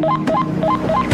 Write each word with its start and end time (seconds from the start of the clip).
Ha 0.00 0.08
ha 0.28 0.40
ha 0.60 1.02
ha! 1.04 1.11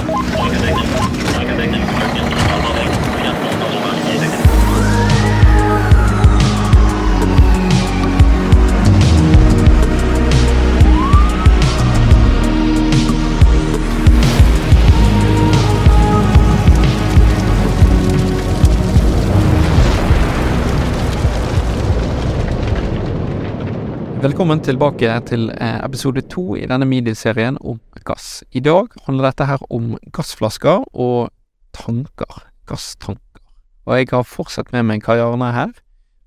Velkommen 24.29 24.61
tilbake 24.61 25.09
til 25.25 25.47
eh, 25.57 25.79
episode 25.81 26.21
to 26.29 26.43
i 26.59 26.67
denne 26.69 26.85
medieserien 26.85 27.57
om 27.65 27.79
gass. 28.05 28.43
I 28.53 28.61
dag 28.61 28.91
handler 29.07 29.31
dette 29.31 29.47
her 29.49 29.63
om 29.73 29.95
gassflasker 30.13 30.83
og 30.93 31.31
tanker. 31.73 32.43
Gasstanker. 32.69 33.41
Og 33.87 33.97
jeg 33.97 34.11
har 34.11 34.27
fortsatt 34.29 34.75
med 34.75 34.85
meg 34.85 35.01
Kai 35.07 35.17
Arne 35.25 35.49
her. 35.55 35.73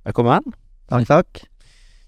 Velkommen. 0.08 0.56
Takk, 0.90 1.06
takk. 1.12 1.44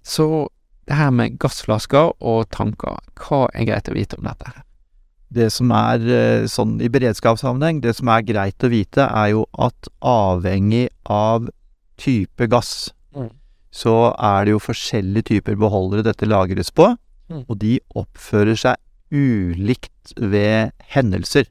Så 0.01 0.47
det 0.89 0.97
her 0.97 1.13
med 1.13 1.37
gassflasker 1.37 2.15
og 2.17 2.49
tanker, 2.49 2.97
hva 3.21 3.43
er 3.53 3.69
greit 3.69 3.93
å 3.93 3.93
vite 3.93 4.17
om 4.17 4.25
dette? 4.31 4.49
her? 4.49 4.65
Det 5.29 5.51
som 5.53 5.77
er 5.77 6.09
eh, 6.09 6.49
sånn 6.49 6.79
i 6.81 6.89
beredskapssammenheng, 6.89 7.83
det 7.85 7.93
som 7.99 8.09
er 8.09 8.25
greit 8.25 8.65
å 8.65 8.73
vite, 8.73 9.05
er 9.05 9.35
jo 9.35 9.45
at 9.61 9.93
avhengig 10.01 10.87
av 11.05 11.51
type 12.01 12.49
gass. 12.49 12.89
Så 13.73 14.13
er 14.21 14.45
det 14.45 14.53
jo 14.53 14.61
forskjellige 14.61 15.27
typer 15.31 15.57
beholdere 15.57 16.05
dette 16.05 16.29
lagres 16.29 16.69
på, 16.71 16.93
Mm. 17.31 17.45
og 17.47 17.55
de 17.61 17.77
oppfører 17.95 18.57
seg 18.59 18.75
ulikt 19.15 20.11
ved 20.19 20.73
hendelser. 20.93 21.47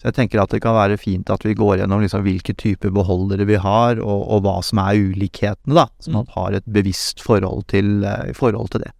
Så 0.00 0.08
jeg 0.08 0.16
tenker 0.16 0.40
at 0.42 0.50
det 0.54 0.62
kan 0.64 0.74
være 0.74 0.96
fint 0.98 1.28
at 1.30 1.44
vi 1.46 1.52
går 1.54 1.82
gjennom 1.82 2.00
liksom 2.02 2.24
hvilke 2.24 2.54
typer 2.58 2.90
beholdere 2.96 3.44
vi 3.46 3.58
har, 3.60 4.00
og, 4.02 4.24
og 4.32 4.40
hva 4.46 4.56
som 4.66 4.80
er 4.82 4.98
ulikhetene, 5.12 5.76
da. 5.76 5.84
Så 6.02 6.14
man 6.16 6.26
har 6.34 6.56
et 6.58 6.64
bevisst 6.66 7.22
forhold 7.22 7.68
til, 7.70 8.02
eh, 8.08 8.32
forhold 8.34 8.72
til 8.72 8.82
det. 8.86 8.90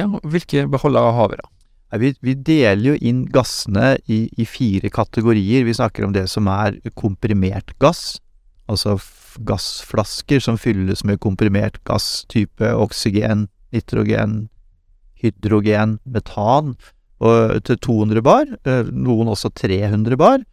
Ja, 0.00 0.08
hvilke 0.08 0.64
beholdere 0.72 1.12
har 1.14 1.28
vi 1.34 1.38
da? 1.42 1.46
Vi, 2.00 2.10
vi 2.24 2.34
deler 2.34 2.90
jo 2.90 2.96
inn 3.00 3.22
gassene 3.32 3.94
i, 4.08 4.24
i 4.36 4.44
fire 4.48 4.90
kategorier. 4.92 5.62
Vi 5.68 5.76
snakker 5.78 6.04
om 6.08 6.12
det 6.16 6.26
som 6.32 6.48
er 6.52 6.80
komprimert 6.98 7.76
gass, 7.80 8.18
altså 8.68 8.96
gassflasker 9.48 10.40
som 10.42 10.58
fylles 10.60 11.04
med 11.04 11.20
komprimert 11.20 11.80
gass 11.88 12.24
type 12.32 12.72
oksygen, 12.74 13.46
nitrogen, 13.74 14.48
hydrogen, 15.18 15.98
metan, 16.06 16.76
og 17.18 17.58
til 17.66 17.78
200 17.82 18.22
bar, 18.22 18.46
eh, 18.64 18.90
noen 18.94 19.32
også 19.32 19.50
300 19.50 20.16
bar. 20.16 20.44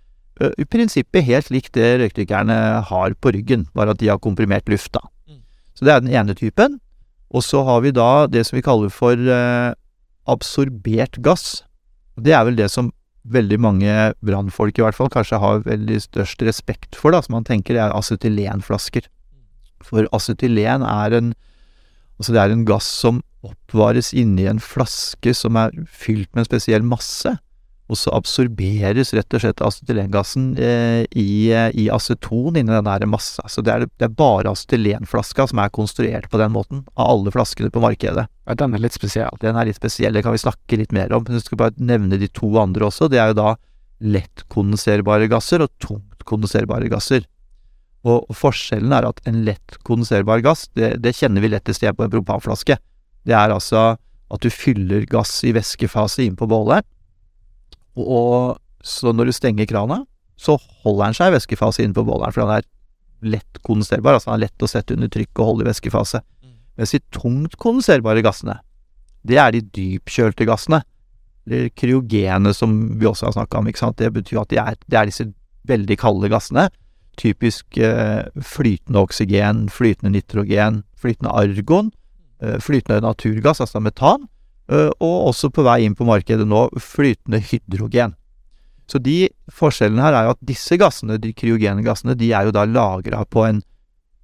Eh, 0.41 0.51
I 0.57 0.65
prinsippet 0.65 1.23
helt 1.23 1.51
likt 1.53 1.73
det 1.77 1.99
røykdykkerne 2.01 2.57
har 2.89 3.13
på 3.13 3.31
ryggen, 3.35 3.67
bare 3.73 3.91
at 3.91 4.01
de 4.01 4.09
har 4.09 4.19
komprimert 4.19 4.67
luft, 4.67 4.91
da. 4.93 5.01
Mm. 5.29 5.41
Så 5.75 5.85
det 5.85 5.93
er 5.93 6.01
den 6.01 6.13
ene 6.13 6.35
typen. 6.35 6.79
Og 7.31 7.43
så 7.43 7.63
har 7.65 7.81
vi 7.81 7.91
da 7.91 8.27
det 8.27 8.45
som 8.45 8.57
vi 8.57 8.65
kaller 8.65 8.89
for 8.89 9.13
eh, 9.13 9.73
absorbert 10.27 11.21
gass. 11.21 11.63
Det 12.17 12.33
er 12.33 12.45
vel 12.47 12.57
det 12.57 12.71
som 12.71 12.91
veldig 13.25 13.57
mange 13.61 13.93
brannfolk 14.25 14.77
i 14.77 14.83
hvert 14.85 14.97
fall 14.97 15.09
kanskje 15.13 15.39
har 15.41 15.63
veldig 15.65 15.97
størst 16.03 16.43
respekt 16.45 16.97
for, 16.97 17.15
da, 17.15 17.23
som 17.25 17.37
man 17.37 17.47
tenker 17.47 17.79
er 17.79 17.95
acetylenflasker. 17.95 19.07
For 19.85 20.09
acetylen 20.15 20.85
er 20.85 21.19
en 21.19 21.33
Altså 22.15 22.31
det 22.31 22.39
er 22.39 22.53
en 22.53 22.61
gass 22.63 22.85
som 22.87 23.17
oppvares 23.43 24.13
inni 24.15 24.45
en 24.47 24.61
flaske 24.63 25.33
som 25.35 25.57
er 25.59 25.73
fylt 25.83 26.29
med 26.31 26.45
en 26.45 26.47
spesiell 26.47 26.85
masse, 26.87 27.33
og 27.85 27.99
så 27.99 28.13
absorberes 28.17 29.11
rett 29.13 29.35
og 29.37 29.43
slett 29.43 29.61
acetylengassen 29.61 30.47
eh, 30.57 31.03
i, 31.13 31.51
eh, 31.53 31.67
i 31.77 31.85
aceton 31.93 32.57
inni 32.57 32.73
den 32.73 32.87
der 32.87 33.05
massa. 33.09 33.45
Så 33.51 33.61
det 33.61 33.73
er, 33.75 33.85
det 33.85 34.07
er 34.07 34.15
bare 34.17 34.49
acetylenflaska 34.55 35.45
som 35.51 35.61
er 35.61 35.73
konstruert 35.73 36.25
på 36.31 36.41
den 36.41 36.55
måten, 36.55 36.81
av 36.95 37.11
alle 37.13 37.33
flaskene 37.35 37.69
på 37.73 37.83
markedet. 37.83 38.25
Ja, 38.25 38.57
den 38.57 38.73
er 38.73 38.81
litt 38.81 38.97
spesiell. 38.97 39.37
Den 39.41 39.59
er 39.59 39.69
litt 39.69 39.77
spesiell, 39.77 40.17
det 40.17 40.25
kan 40.25 40.33
vi 40.33 40.41
snakke 40.41 40.81
litt 40.81 40.95
mer 40.97 41.13
om. 41.13 41.27
Men 41.27 41.37
jeg 41.37 41.45
skal 41.45 41.61
bare 41.61 41.77
nevne 41.77 42.17
de 42.21 42.29
to 42.33 42.49
andre 42.61 42.89
også. 42.89 43.09
Det 43.11 43.21
er 43.21 43.33
jo 43.33 43.39
da 43.43 43.53
lettkondenserbare 44.15 45.29
gasser 45.31 45.61
og 45.65 45.73
tungtkondenserbare 45.85 46.89
gasser. 46.89 47.29
Og 48.05 48.25
forskjellen 48.37 48.93
er 48.93 49.05
at 49.07 49.21
en 49.29 49.43
lett 49.45 49.77
kondenserbar 49.85 50.41
gass, 50.45 50.67
det, 50.77 50.95
det 51.01 51.15
kjenner 51.17 51.41
vi 51.41 51.53
lettest 51.53 51.85
igjen 51.85 51.97
på 51.97 52.05
en 52.05 52.13
propanflaske. 52.13 52.77
Det 53.25 53.33
er 53.33 53.53
altså 53.53 53.93
at 54.33 54.41
du 54.41 54.49
fyller 54.53 55.05
gass 55.09 55.39
i 55.45 55.53
væskefase 55.53 56.25
inn 56.25 56.37
på 56.37 56.47
bålet, 56.49 56.85
og, 57.95 58.61
så 58.85 59.13
når 59.15 59.29
du 59.29 59.35
stenger 59.35 59.67
krana, 59.69 60.03
så 60.35 60.57
holder 60.83 61.07
den 61.07 61.17
seg 61.17 61.31
i 61.31 61.35
væskefase 61.37 61.83
inne 61.83 61.95
på 61.95 62.03
bolleren, 62.07 62.35
for 62.35 62.43
den 62.43 62.57
er 62.57 63.35
lett 63.35 63.61
kondenserbar, 63.65 64.17
altså 64.17 64.31
den 64.31 64.39
er 64.39 64.45
lett 64.45 64.65
å 64.65 64.69
sette 64.69 64.95
under 64.97 65.11
trykk 65.11 65.39
og 65.39 65.51
holde 65.51 65.65
i 65.65 65.69
væskefase. 65.69 66.21
Mens 66.75 66.91
de 66.91 66.99
tungt 67.15 67.55
kondenserbare 67.61 68.23
gassene, 68.25 68.59
det 69.25 69.39
er 69.41 69.55
de 69.55 69.63
dypkjølte 69.75 70.47
gassene. 70.47 70.81
Eller 71.45 71.69
kryogene, 71.77 72.51
som 72.57 72.73
vi 72.99 73.07
også 73.07 73.29
har 73.29 73.35
snakka 73.37 73.61
om. 73.61 73.69
ikke 73.69 73.81
sant? 73.81 73.97
Det 74.01 74.11
betyr 74.13 74.41
at 74.41 74.51
det 74.51 74.59
er, 74.61 74.77
det 74.89 74.99
er 74.99 75.09
disse 75.09 75.27
veldig 75.69 75.97
kalde 76.01 76.29
gassene. 76.29 76.67
Typisk 77.21 77.77
eh, 77.79 78.25
flytende 78.43 79.01
oksygen, 79.05 79.65
flytende 79.71 80.11
nitrogen, 80.17 80.83
flytende 80.99 81.31
argon, 81.31 81.91
eh, 82.43 82.57
flytende 82.61 83.05
naturgass, 83.05 83.63
altså 83.63 83.81
metan, 83.81 84.27
og 84.73 85.27
også 85.29 85.51
på 85.53 85.63
vei 85.65 85.83
inn 85.85 85.95
på 85.97 86.07
markedet 86.07 86.47
nå 86.47 86.69
flytende 86.81 87.39
hydrogen. 87.51 88.15
Så 88.89 88.97
de 89.01 89.29
forskjellene 89.53 90.01
her 90.01 90.13
er 90.13 90.23
jo 90.27 90.33
at 90.35 90.45
disse 90.45 90.77
gassene, 90.77 91.17
de 91.21 91.33
kryogene 91.37 91.83
gassene, 91.85 92.15
de 92.17 92.31
er 92.33 92.43
jo 92.47 92.51
da 92.53 92.65
lagra 92.69 93.25
på 93.25 93.45
en, 93.47 93.63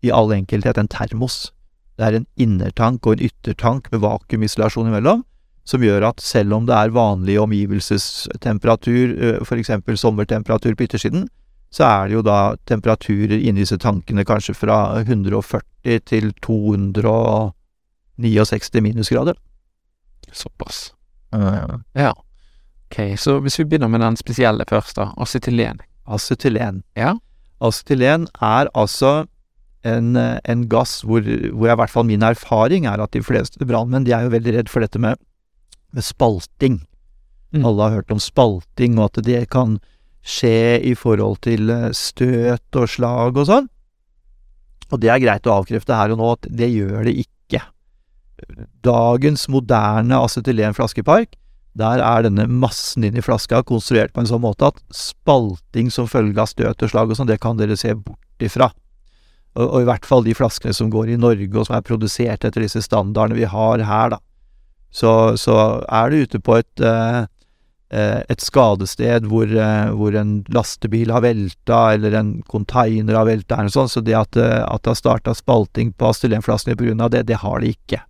i 0.06 0.12
all 0.13 0.31
enkelthet, 0.34 0.78
en 0.78 0.88
termos. 0.90 1.51
Det 1.97 2.06
er 2.07 2.13
en 2.18 2.28
innertank 2.41 3.06
og 3.06 3.13
en 3.18 3.25
yttertank 3.30 3.91
med 3.94 4.03
vakuumisolasjon 4.06 4.90
imellom, 4.90 5.22
som 5.66 5.84
gjør 5.85 6.01
at 6.09 6.19
selv 6.25 6.53
om 6.57 6.66
det 6.66 6.75
er 6.78 6.94
vanlig 6.94 7.40
omgivelsestemperatur, 7.41 9.13
f.eks. 9.13 9.47
for 9.50 9.57
eksempel 9.62 9.94
sommertemperatur 9.97 10.74
på 10.78 10.85
yttersiden, 10.88 11.24
så 11.72 11.81
er 11.88 12.09
det 12.09 12.16
jo 12.18 12.24
da 12.25 12.40
temperaturer 12.68 13.40
inni 13.40 13.63
disse 13.63 13.78
tankene 13.80 14.25
kanskje 14.28 14.53
fra 14.57 15.00
140 15.00 16.01
til 16.09 16.34
269 16.44 18.84
minusgrader. 18.84 19.35
Såpass. 20.31 20.92
Ja. 21.97 22.14
Ok, 22.92 23.00
så 23.19 23.38
hvis 23.44 23.59
vi 23.59 23.66
begynner 23.66 23.92
med 23.92 24.03
den 24.03 24.18
spesielle 24.19 24.66
først, 24.68 24.97
da. 25.00 25.12
Acetylen. 25.22 25.80
Acetylen. 26.08 26.81
Ja. 27.00 27.16
Acetylen 27.64 28.28
er 28.42 28.72
altså 28.75 29.25
en, 29.88 30.16
en 30.18 30.64
gass 30.69 31.00
hvor, 31.08 31.24
hvor 31.24 31.72
i 31.72 31.78
hvert 31.80 31.94
fall 31.94 32.06
min 32.09 32.25
erfaring 32.25 32.86
er 32.90 33.02
at 33.02 33.14
de 33.16 33.24
fleste 33.25 33.66
brannmenn 33.66 34.06
de 34.06 34.14
er 34.14 34.28
jo 34.28 34.34
veldig 34.36 34.56
redd 34.58 34.72
for 34.72 34.84
dette 34.84 35.00
med, 35.02 35.19
med 35.96 36.06
spalting. 36.06 36.81
Mm. 37.52 37.66
Alle 37.66 37.88
har 37.88 37.98
hørt 38.00 38.12
om 38.13 38.22
spalting, 38.22 39.00
og 39.00 39.09
at 39.09 39.24
det 39.28 39.46
kan 39.52 39.80
skje 40.22 40.80
i 40.86 40.94
forhold 40.96 41.42
til 41.46 41.72
eh, 41.74 41.90
støt 41.98 42.78
og 42.78 42.90
slag 42.90 43.40
og 43.40 43.48
sånn. 43.50 43.68
Og 44.92 45.00
det 45.02 45.12
er 45.12 45.22
greit 45.24 45.48
å 45.48 45.58
avkrefte 45.62 45.96
her 45.96 46.13
og 46.13 46.19
nå 46.19 46.31
at 46.36 46.48
det 46.52 46.72
gjør 46.72 47.08
det 47.08 47.16
ikke. 47.24 47.31
Dagens 48.85 49.47
moderne 49.52 50.18
acetylenflaskepark, 50.22 51.38
der 51.78 52.03
er 52.03 52.25
denne 52.25 52.47
massen 52.52 53.06
inni 53.07 53.24
flaska 53.24 53.62
konstruert 53.68 54.12
på 54.13 54.24
en 54.24 54.29
sånn 54.29 54.44
måte 54.44 54.72
at 54.72 54.79
spalting 54.96 55.91
som 55.94 56.09
følge 56.09 56.41
av 56.41 56.50
støt 56.51 56.84
og 56.84 56.91
slag 56.91 57.12
og 57.12 57.19
sånn, 57.19 57.30
det 57.31 57.40
kan 57.44 57.59
dere 57.59 57.78
se 57.80 57.94
bort 57.96 58.44
ifra. 58.44 58.72
Og, 59.56 59.66
og 59.66 59.78
i 59.84 59.88
hvert 59.88 60.07
fall 60.07 60.25
de 60.25 60.35
flaskene 60.35 60.75
som 60.75 60.91
går 60.91 61.13
i 61.13 61.19
Norge 61.19 61.51
og 61.56 61.68
som 61.68 61.78
er 61.78 61.88
produsert 61.88 62.44
etter 62.47 62.66
disse 62.66 62.84
standardene 62.84 63.40
vi 63.40 63.47
har 63.47 63.84
her, 63.88 64.16
da. 64.16 64.19
Så, 64.91 65.38
så 65.40 65.56
er 65.88 66.12
du 66.12 66.25
ute 66.25 66.41
på 66.44 66.57
et, 66.59 66.84
eh, 66.84 67.22
eh, 67.96 68.19
et 68.28 68.44
skadested 68.44 69.30
hvor, 69.31 69.48
eh, 69.48 69.92
hvor 69.95 70.18
en 70.19 70.42
lastebil 70.51 71.13
har 71.16 71.24
velta, 71.24 71.94
eller 71.95 72.18
en 72.19 72.33
container 72.51 73.16
har 73.16 73.30
velta, 73.30 73.56
eller 73.56 73.71
noe 73.71 73.77
sånt, 73.77 73.94
så 73.95 74.04
det 74.04 74.18
at, 74.19 74.36
eh, 74.36 74.60
at 74.66 74.83
det 74.83 74.92
har 74.92 75.00
starta 75.00 75.36
spalting 75.38 75.94
på 75.95 76.12
grunn 76.83 77.07
av 77.07 77.16
det, 77.16 77.24
det 77.31 77.39
har 77.39 77.63
det 77.63 77.77
ikke. 77.77 78.04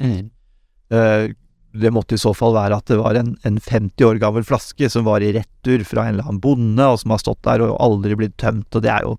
Eh, 0.00 1.30
det 1.70 1.92
måtte 1.94 2.16
i 2.16 2.20
så 2.20 2.32
fall 2.34 2.56
være 2.56 2.80
at 2.80 2.90
det 2.90 2.98
var 2.98 3.14
en, 3.14 3.36
en 3.46 3.60
50 3.62 4.06
år 4.08 4.18
gammel 4.22 4.46
flaske 4.46 4.88
som 4.90 5.06
var 5.06 5.22
i 5.22 5.30
retur 5.36 5.84
fra 5.86 6.06
en 6.06 6.16
eller 6.16 6.26
annen 6.26 6.42
bonde, 6.42 6.86
og 6.86 6.98
som 7.02 7.14
har 7.14 7.22
stått 7.22 7.44
der 7.46 7.62
og 7.66 7.76
aldri 7.82 8.16
blitt 8.18 8.34
tømt, 8.42 8.68
og 8.74 8.86
det 8.86 8.90
er 8.90 9.06
jo 9.06 9.16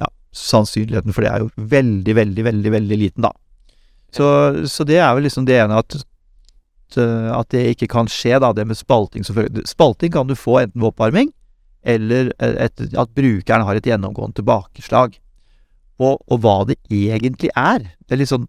Ja, 0.00 0.10
sannsynligheten 0.34 1.14
for 1.14 1.24
det 1.24 1.30
er 1.30 1.44
jo 1.44 1.68
veldig, 1.76 2.16
veldig, 2.18 2.44
veldig, 2.48 2.72
veldig 2.74 2.98
liten, 3.04 3.28
da. 3.28 3.32
Så, 4.14 4.26
så 4.70 4.84
det 4.88 4.98
er 4.98 5.14
vel 5.14 5.26
liksom 5.28 5.46
det 5.48 5.60
ene 5.62 5.78
at 5.82 5.98
at 6.96 7.50
det 7.50 7.64
ikke 7.74 7.88
kan 7.90 8.06
skje, 8.08 8.38
da, 8.40 8.52
det 8.54 8.64
med 8.64 8.78
spalting. 8.78 9.24
Spalting 9.26 10.12
kan 10.14 10.28
du 10.28 10.36
få 10.38 10.60
enten 10.60 10.80
ved 10.80 10.92
oppvarming, 10.92 11.32
eller 11.82 12.30
et, 12.38 12.82
at 12.94 13.14
brukeren 13.14 13.64
har 13.66 13.78
et 13.78 13.86
gjennomgående 13.86 14.38
tilbakeslag. 14.40 15.18
Og, 15.98 16.20
og 16.30 16.40
hva 16.44 16.60
det 16.68 16.76
egentlig 16.90 17.50
er, 17.56 17.88
det 18.06 18.16
er 18.16 18.20
litt 18.22 18.30
sånn 18.30 18.46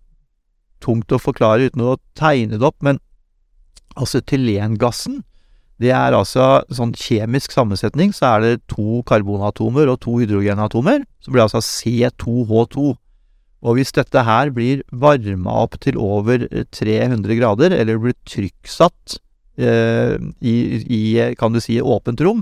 tungt 0.83 1.13
å 1.13 1.21
forklare 1.21 1.69
uten 1.69 1.83
å 1.85 1.97
tegne 2.17 2.57
det 2.57 2.67
opp, 2.67 2.79
men 2.85 3.01
acetylengassen, 3.97 5.23
Det 5.77 5.91
er 5.93 6.15
altså 6.17 6.63
sånn 6.73 6.89
kjemisk 6.97 7.51
sammensetning, 7.53 8.09
så 8.09 8.31
er 8.31 8.41
det 8.41 8.63
to 8.65 9.03
karbonatomer 9.05 9.91
og 9.91 9.99
to 10.01 10.15
hydrogenatomer. 10.17 11.03
Så 11.21 11.29
blir 11.29 11.43
det 11.43 11.45
altså 11.51 11.61
C2H2. 11.61 12.95
Og 13.61 13.77
hvis 13.77 13.93
dette 13.93 14.23
her 14.25 14.49
blir 14.55 14.81
varma 14.89 15.53
opp 15.67 15.77
til 15.85 15.99
over 16.01 16.47
300 16.73 17.37
grader, 17.37 17.77
eller 17.77 18.01
blir 18.01 18.17
trykksatt 18.25 19.19
eh, 19.61 20.17
i, 20.41 20.55
i, 20.81 21.01
kan 21.37 21.53
du 21.53 21.61
si, 21.61 21.77
åpent 21.77 22.25
rom, 22.25 22.41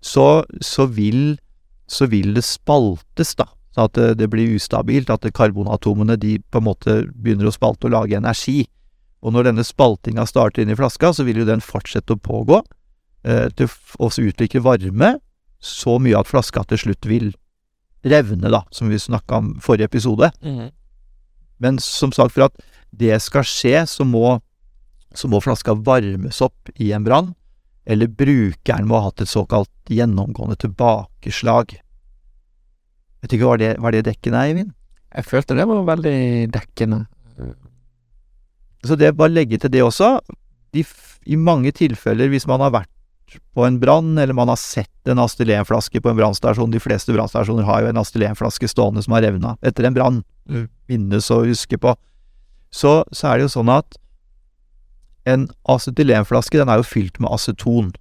så, 0.00 0.44
så, 0.64 0.88
vil, 0.88 1.36
så 1.84 2.08
vil 2.08 2.32
det 2.36 2.44
spaltes, 2.48 3.36
da. 3.36 3.50
Sånn 3.72 3.88
at 3.88 3.96
det, 3.96 4.08
det 4.20 4.28
blir 4.32 4.54
ustabilt, 4.56 5.10
at 5.10 5.24
karbonatomene 5.34 6.18
de 6.20 6.36
på 6.52 6.60
en 6.60 6.68
måte 6.68 6.98
begynner 7.12 7.48
å 7.48 7.54
spalte 7.54 7.88
og 7.88 7.94
lage 7.94 8.18
energi. 8.18 8.66
Og 9.22 9.32
når 9.32 9.48
denne 9.48 9.64
spaltinga 9.64 10.26
starter 10.28 10.64
inn 10.64 10.72
i 10.74 10.78
flaska, 10.78 11.12
så 11.14 11.24
vil 11.24 11.40
jo 11.40 11.48
den 11.48 11.62
fortsette 11.64 12.16
å 12.16 12.20
pågå, 12.20 12.60
eh, 13.24 13.48
til 13.56 13.70
å 13.98 14.10
utvikle 14.10 14.64
varme, 14.64 15.14
så 15.62 15.98
mye 16.02 16.18
at 16.18 16.28
flaska 16.28 16.64
til 16.68 16.78
slutt 16.78 17.06
vil 17.06 17.32
revne, 18.04 18.50
da, 18.50 18.64
som 18.70 18.90
vi 18.90 18.98
snakka 18.98 19.38
om 19.38 19.52
forrige 19.60 19.84
episode. 19.84 20.32
Mhm. 20.42 20.70
Men 21.58 21.78
som 21.78 22.10
sagt, 22.10 22.32
for 22.32 22.48
at 22.48 22.56
det 22.92 23.20
skal 23.22 23.42
skje, 23.42 23.86
så 23.86 24.04
må, 24.04 24.40
så 25.14 25.28
må 25.30 25.40
flaska 25.40 25.74
varmes 25.74 26.40
opp 26.42 26.68
i 26.80 26.90
en 26.92 27.04
brann, 27.04 27.34
eller 27.86 28.08
brukeren 28.08 28.86
må 28.86 28.98
ha 28.98 29.10
hatt 29.10 29.22
et 29.22 29.30
såkalt 29.30 29.70
gjennomgående 29.86 30.58
tilbakeslag. 30.58 31.78
Vet 33.22 33.36
ikke 33.36 33.48
hva 33.48 33.58
det, 33.60 33.74
var 33.82 33.94
det 33.94 34.04
dekkende 34.08 34.40
Eivind? 34.42 34.72
Jeg 35.12 35.28
følte 35.28 35.56
det 35.58 35.66
var 35.68 35.84
veldig 35.86 36.16
dekkende. 36.52 37.04
Så 38.82 38.96
det 38.98 39.12
bare 39.16 39.32
legge 39.32 39.60
til 39.60 39.70
det 39.70 39.82
også. 39.84 40.16
De, 40.74 40.82
I 41.26 41.36
mange 41.36 41.70
tilfeller, 41.76 42.32
hvis 42.32 42.48
man 42.50 42.64
har 42.64 42.72
vært 42.74 42.90
på 43.56 43.64
en 43.64 43.78
brann, 43.80 44.16
eller 44.18 44.36
man 44.36 44.50
har 44.52 44.60
sett 44.60 45.08
en 45.08 45.22
astylenflaske 45.22 46.00
på 46.02 46.10
en 46.10 46.18
brannstasjon 46.18 46.72
De 46.72 46.80
fleste 46.82 47.14
brannstasjoner 47.14 47.64
har 47.64 47.82
jo 47.82 47.92
en 47.92 48.00
astylenflaske 48.00 48.68
stående 48.68 49.04
som 49.04 49.14
har 49.16 49.24
revna 49.24 49.54
etter 49.64 49.88
en 49.88 49.96
brann. 49.96 50.20
Mm. 50.48 50.66
Minnes 50.90 51.30
å 51.32 51.42
huske 51.46 51.78
på. 51.80 51.94
Så, 52.72 53.02
så 53.12 53.28
er 53.28 53.38
det 53.38 53.46
jo 53.46 53.54
sånn 53.54 53.72
at 53.72 53.98
en 55.28 55.46
acetylenflaske, 55.70 56.58
den 56.58 56.72
er 56.72 56.80
jo 56.80 56.88
fylt 56.88 57.20
med 57.22 57.30
aceton. 57.30 57.92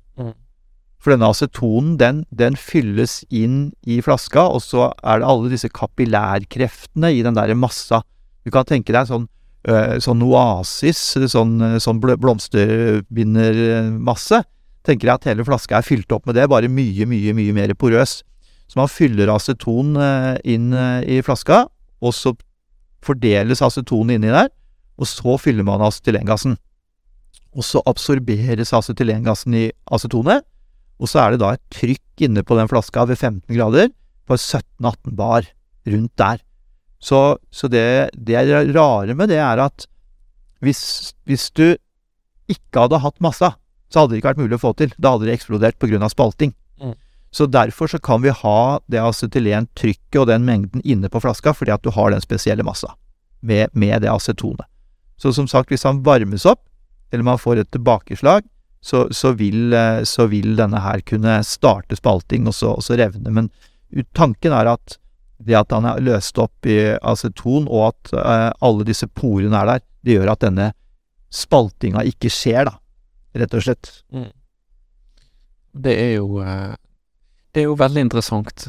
For 1.01 1.15
denne 1.15 1.31
acetonen, 1.33 1.95
den, 1.97 2.19
den 2.29 2.53
fylles 2.59 3.23
inn 3.33 3.71
i 3.89 3.95
flaska, 4.05 4.43
og 4.53 4.61
så 4.61 4.91
er 5.01 5.21
det 5.21 5.29
alle 5.31 5.49
disse 5.49 5.69
kapillærkreftene 5.73 7.09
i 7.17 7.23
den 7.25 7.37
derre 7.37 7.55
massa. 7.57 8.03
Du 8.45 8.51
kan 8.53 8.67
tenke 8.69 8.93
deg 8.93 9.09
sånn, 9.09 9.25
øh, 9.65 9.97
sånn 10.03 10.21
oasis, 10.27 11.01
sånn, 11.33 11.55
øh, 11.65 11.79
sånn 11.81 12.01
bl 12.03 12.13
blomsterbindermasse. 12.21 14.43
Tenker 14.85 15.09
jeg 15.09 15.17
at 15.17 15.25
hele 15.31 15.45
flaska 15.45 15.79
er 15.79 15.85
fylt 15.85 16.11
opp 16.13 16.29
med 16.29 16.37
det, 16.37 16.45
bare 16.53 16.69
mye, 16.69 17.05
mye, 17.09 17.33
mye 17.37 17.53
mer 17.57 17.73
porøs. 17.73 18.21
Så 18.69 18.77
man 18.77 18.89
fyller 18.89 19.33
aceton 19.33 19.97
øh, 19.97 20.37
inn 20.45 20.69
i 21.01 21.21
flaska, 21.25 21.65
og 22.01 22.13
så 22.13 22.35
fordeles 23.01 23.61
acetonet 23.65 24.15
inni 24.19 24.29
der, 24.29 24.49
og 25.01 25.07
så 25.09 25.37
fyller 25.41 25.65
man 25.65 25.81
acetylengassen. 25.81 26.57
Og 27.57 27.65
så 27.65 27.81
absorberes 27.89 28.69
acetylengassen 28.77 29.53
i 29.57 29.73
acetonet, 29.89 30.45
og 31.01 31.09
så 31.09 31.23
er 31.23 31.33
det 31.33 31.41
da 31.41 31.55
et 31.55 31.63
trykk 31.73 32.25
inne 32.27 32.43
på 32.45 32.55
den 32.57 32.69
flaska 32.69 33.07
ved 33.09 33.17
15 33.17 33.55
grader 33.55 33.89
på 34.29 34.37
17-18 34.37 35.15
bar 35.17 35.47
rundt 35.89 36.13
der. 36.21 36.43
Så, 37.01 37.37
så 37.49 37.67
det, 37.67 38.11
det 38.13 38.43
rare 38.75 39.15
med 39.17 39.31
det 39.33 39.39
er 39.41 39.63
at 39.63 39.87
hvis, 40.61 41.15
hvis 41.25 41.49
du 41.57 41.73
ikke 42.51 42.83
hadde 42.83 43.01
hatt 43.01 43.17
massa, 43.23 43.55
så 43.89 44.03
hadde 44.03 44.13
det 44.13 44.21
ikke 44.21 44.35
vært 44.35 44.43
mulig 44.43 44.59
å 44.59 44.61
få 44.61 44.75
til. 44.77 44.93
Da 45.01 45.15
hadde 45.15 45.25
det 45.25 45.39
eksplodert 45.39 45.79
pga. 45.81 46.09
spalting. 46.09 46.53
Mm. 46.77 46.93
Så 47.33 47.47
derfor 47.49 47.89
så 47.89 47.97
kan 47.99 48.21
vi 48.21 48.29
ha 48.29 48.79
det 48.91 49.01
acetylentrykket 49.01 50.19
og 50.21 50.27
den 50.29 50.45
mengden 50.45 50.83
inne 50.85 51.09
på 51.09 51.21
flaska, 51.23 51.55
fordi 51.57 51.73
at 51.73 51.83
du 51.83 51.89
har 51.95 52.11
den 52.11 52.21
spesielle 52.21 52.63
massa 52.63 52.93
med, 53.41 53.73
med 53.73 54.03
det 54.03 54.11
acetonet. 54.11 54.67
Så 55.17 55.33
som 55.33 55.47
sagt, 55.47 55.69
hvis 55.69 55.87
han 55.87 56.03
varmes 56.05 56.45
opp, 56.45 56.61
eller 57.11 57.25
man 57.25 57.41
får 57.41 57.63
et 57.63 57.71
tilbakeslag, 57.73 58.45
så, 58.81 59.05
så, 59.13 59.31
vil, 59.37 59.73
eh, 59.73 60.01
så 60.09 60.25
vil 60.31 60.55
denne 60.57 60.81
her 60.81 61.03
kunne 61.05 61.37
starte 61.45 61.97
spalting 61.99 62.49
og 62.49 62.57
så, 62.57 62.73
og 62.77 62.85
så 62.85 62.97
revne. 62.99 63.33
Men 63.33 63.51
tanken 64.17 64.55
er 64.57 64.73
at 64.73 64.97
det 65.41 65.57
at 65.57 65.73
han 65.73 65.87
er 65.89 66.03
løst 66.05 66.37
opp 66.41 66.69
i 66.69 66.77
aceton, 66.97 67.65
og 67.65 67.87
at 67.87 68.11
uh, 68.13 68.51
alle 68.61 68.85
disse 68.85 69.07
porene 69.09 69.57
er 69.57 69.69
der, 69.71 69.83
det 70.05 70.17
gjør 70.17 70.33
at 70.35 70.43
denne 70.43 70.67
spaltinga 71.33 72.03
ikke 72.05 72.29
skjer, 72.29 72.69
da. 72.69 72.75
Rett 73.41 73.55
og 73.57 73.63
slett. 73.65 73.89
Det 75.71 75.93
er 75.95 76.13
jo 76.17 76.41
uh, 76.43 76.75
Det 77.51 77.63
er 77.63 77.69
jo 77.69 77.77
veldig 77.79 78.03
interessant. 78.05 78.67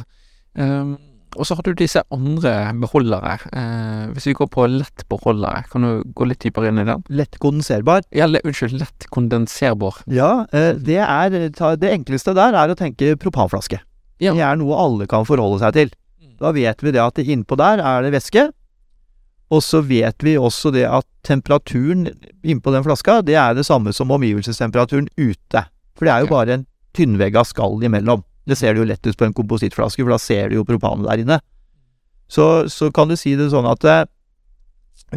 Um, 0.55 0.95
og 1.37 1.47
så 1.49 1.57
har 1.57 1.67
du 1.67 1.73
disse 1.77 2.03
andre 2.13 2.53
beholdere. 2.83 3.39
Eh, 3.53 4.05
hvis 4.13 4.29
vi 4.31 4.35
går 4.37 4.51
på 4.53 4.67
lettbeholdere, 4.69 5.65
kan 5.73 5.87
du 5.87 6.03
gå 6.17 6.29
litt 6.29 6.43
dypere 6.45 6.71
inn 6.71 6.83
i 6.83 6.87
den? 6.89 7.05
Lett 7.09 7.39
kondenserbar. 7.43 8.05
Ja, 8.15 8.29
le, 8.29 8.43
unnskyld, 8.45 8.77
lett 8.81 9.09
kondenserbar. 9.15 10.03
Ja, 10.13 10.47
eh, 10.53 10.73
det 10.77 11.01
er 11.01 11.31
Det 11.33 11.91
enkleste 11.93 12.35
der 12.35 12.55
er 12.55 12.69
å 12.69 12.79
tenke 12.79 13.17
propanflaske. 13.17 13.81
Ja. 14.21 14.35
Det 14.35 14.43
er 14.43 14.57
noe 14.57 14.79
alle 14.79 15.07
kan 15.07 15.25
forholde 15.27 15.61
seg 15.63 15.75
til. 15.75 15.95
Da 16.43 16.53
vet 16.53 16.83
vi 16.83 16.93
det 16.93 17.03
at 17.03 17.19
innpå 17.23 17.57
der 17.57 17.79
er 17.79 18.03
det 18.03 18.13
væske. 18.13 18.51
Og 19.53 19.61
så 19.63 19.83
vet 19.85 20.23
vi 20.25 20.39
også 20.41 20.73
det 20.73 20.87
at 20.89 21.07
temperaturen 21.27 22.09
innpå 22.43 22.73
den 22.73 22.85
flaska, 22.85 23.21
det 23.23 23.37
er 23.37 23.55
det 23.55 23.67
samme 23.69 23.93
som 23.93 24.11
omgivelsestemperaturen 24.11 25.11
ute. 25.19 25.67
For 25.95 26.09
det 26.09 26.13
er 26.13 26.25
jo 26.25 26.31
bare 26.33 26.57
en 26.57 26.67
tynnvegga 26.97 27.45
skall 27.45 27.83
imellom. 27.85 28.25
Det 28.49 28.59
ser 28.59 28.75
det 28.75 28.83
jo 28.83 28.89
lett 28.89 29.07
ut 29.07 29.19
på 29.19 29.27
en 29.29 29.37
komposittflaske, 29.37 30.03
for 30.03 30.15
da 30.15 30.21
ser 30.21 30.51
du 30.51 30.59
jo 30.59 30.67
propanet 30.67 31.09
der 31.09 31.23
inne. 31.23 31.39
Så, 32.33 32.67
så 32.73 32.91
kan 32.95 33.11
du 33.11 33.17
si 33.19 33.35
det 33.39 33.51
sånn 33.53 33.69
at 33.69 33.85
eh, 33.87 34.05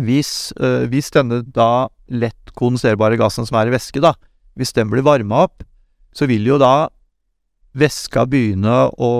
hvis, 0.04 0.52
øh, 0.60 0.86
hvis 0.92 1.14
denne 1.16 1.42
da 1.56 1.88
lett 2.12 2.52
kondenserbare 2.60 3.18
gassen 3.20 3.48
som 3.48 3.58
er 3.60 3.72
i 3.72 3.76
væske, 3.76 4.04
da, 4.04 4.14
hvis 4.60 4.76
den 4.76 4.92
blir 4.92 5.06
varma 5.06 5.46
opp, 5.48 5.64
så 6.16 6.28
vil 6.30 6.46
jo 6.48 6.60
da 6.62 6.90
væska 7.76 8.28
begynne 8.32 8.86
å 8.96 9.12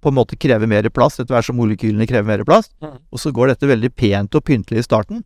på 0.00 0.08
en 0.08 0.16
måte 0.16 0.38
kreve 0.40 0.64
mer 0.64 0.86
plass, 0.88 1.18
etter 1.20 1.34
hvert 1.34 1.44
som 1.50 1.58
molekylene 1.60 2.06
krever 2.08 2.24
mer 2.24 2.44
plass. 2.48 2.70
Og 3.12 3.20
så 3.20 3.32
går 3.36 3.50
dette 3.50 3.68
veldig 3.68 3.90
pent 3.92 4.36
og 4.38 4.46
pyntelig 4.48 4.80
i 4.80 4.86
starten. 4.86 5.20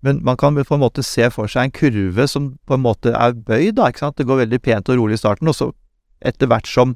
Men 0.00 0.22
man 0.24 0.38
kan 0.40 0.56
på 0.56 0.74
en 0.76 0.80
måte 0.80 1.04
se 1.04 1.28
for 1.34 1.50
seg 1.52 1.68
en 1.68 1.74
kurve 1.74 2.24
som 2.30 2.54
på 2.64 2.76
en 2.78 2.84
måte 2.84 3.12
er 3.12 3.36
bøyd, 3.36 3.74
da, 3.76 3.90
ikke 3.90 4.06
sant. 4.06 4.16
Det 4.16 4.24
går 4.28 4.46
veldig 4.46 4.60
pent 4.64 4.88
og 4.88 4.96
rolig 5.02 5.18
i 5.18 5.20
starten, 5.20 5.50
og 5.52 5.56
så 5.56 5.68
etter 6.24 6.48
hvert 6.48 6.68
som 6.70 6.94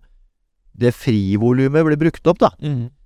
det 0.81 0.95
frivolumet 0.97 1.87
blir 1.87 2.01
brukt 2.01 2.27
opp, 2.31 2.41
da. 2.43 2.51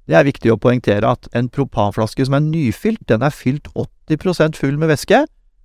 Det 0.05 0.17
er 0.19 0.27
viktig 0.27 0.53
å 0.53 0.61
poengtere 0.61 1.09
at 1.09 1.29
en 1.33 1.49
propanflaske 1.49 2.27
som 2.27 2.37
er 2.37 2.45
nyfylt, 2.45 3.07
den 3.09 3.25
er 3.25 3.33
fylt 3.33 3.71
80% 3.73 4.59
full 4.61 4.77
med 4.81 4.93
væske, 4.93 5.23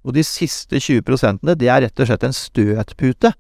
og 0.08 0.16
de 0.16 0.24
siste 0.24 0.80
20% 0.80 1.44
det 1.60 1.68
er 1.68 1.84
rett 1.84 2.00
og 2.00 2.08
slett 2.08 2.24
en 2.24 2.36
støtpute. 2.36 3.34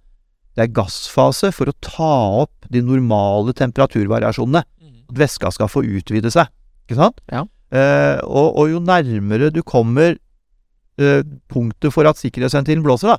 Det 0.56 0.66
er 0.66 0.74
gassfase 0.76 1.54
for 1.56 1.72
å 1.72 1.78
ta 1.80 2.14
opp 2.42 2.68
de 2.68 2.82
normale 2.84 3.56
temperaturvariasjonene. 3.56 4.66
At 5.10 5.22
væska 5.24 5.54
skal 5.56 5.72
få 5.72 5.86
utvide 5.88 6.30
seg, 6.34 6.52
ikke 6.86 7.00
sant? 7.00 7.22
Ja. 7.32 7.46
Eh, 7.72 8.20
og, 8.26 8.58
og 8.60 8.74
jo 8.74 8.82
nærmere 8.84 9.52
du 9.54 9.62
kommer 9.64 10.18
eh, 11.00 11.22
punktet 11.50 11.94
for 11.96 12.10
at 12.10 12.20
sikkerhetsventilen 12.20 12.84
blåser, 12.86 13.16
da, 13.16 13.18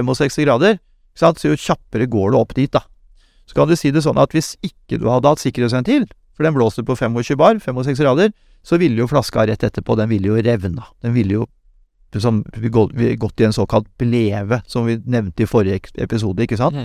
65 0.00 0.46
grader, 0.46 0.80
ikke 1.12 1.22
sant? 1.26 1.42
så 1.42 1.52
jo 1.52 1.60
kjappere 1.60 2.08
går 2.10 2.32
det 2.32 2.40
opp 2.40 2.56
dit, 2.56 2.72
da. 2.72 2.86
Så 3.52 3.58
kan 3.60 3.68
du 3.68 3.76
si 3.76 3.90
det 3.92 4.00
sånn 4.06 4.16
at 4.18 4.32
hvis 4.32 4.54
ikke 4.64 4.96
du 5.02 5.10
hadde 5.12 5.28
hatt 5.28 5.42
sikkerhetsventil, 5.44 6.06
for 6.32 6.46
den 6.48 6.54
blåser 6.56 6.86
på 6.88 6.96
25 6.96 7.36
bar, 7.36 7.58
65 7.60 8.00
grader, 8.00 8.32
så 8.64 8.78
ville 8.80 8.96
jo 9.02 9.06
flaska 9.10 9.44
rett 9.50 9.60
etterpå, 9.66 9.96
den 10.00 10.08
ville 10.08 10.30
jo 10.32 10.38
revna. 10.40 10.86
Den 11.04 11.12
ville 11.12 11.42
jo 11.42 11.46
som, 12.20 12.42
vi 12.56 12.68
gå- 12.68 12.90
vi 12.94 13.14
gått 13.16 13.40
i 13.40 13.44
en 13.44 13.52
såkalt 13.56 13.86
bleve, 13.98 14.62
som 14.68 14.84
vi 14.86 14.98
nevnte 15.04 15.44
i 15.44 15.48
forrige 15.48 15.92
episode, 16.00 16.42
ikke 16.44 16.56
sant? 16.60 16.76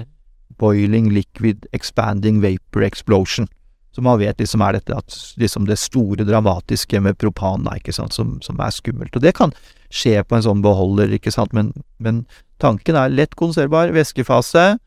Boiling 0.60 1.10
liquid 1.14 1.66
expanding 1.74 2.40
vapor 2.42 2.84
explosion. 2.84 3.48
Så 3.92 4.02
man 4.02 4.20
vet 4.20 4.38
liksom 4.40 4.62
er 4.62 4.78
dette 4.78 4.96
at 4.96 5.16
liksom 5.42 5.66
det 5.68 5.78
store 5.82 6.24
dramatiske 6.28 7.00
med 7.02 7.18
propan, 7.20 7.64
da, 7.66 7.76
ikke 7.80 7.94
sant, 7.96 8.14
som, 8.16 8.38
som 8.46 8.60
er 8.62 8.72
skummelt. 8.72 9.16
Og 9.16 9.22
det 9.24 9.34
kan 9.36 9.52
skje 9.90 10.22
på 10.24 10.36
en 10.38 10.44
sånn 10.46 10.62
beholder, 10.64 11.12
ikke 11.18 11.32
sant, 11.34 11.52
men, 11.54 11.74
men 12.00 12.26
tanken 12.62 12.96
er 13.00 13.10
lett 13.14 13.36
konservbar, 13.40 13.92
væskefase. 13.96 14.78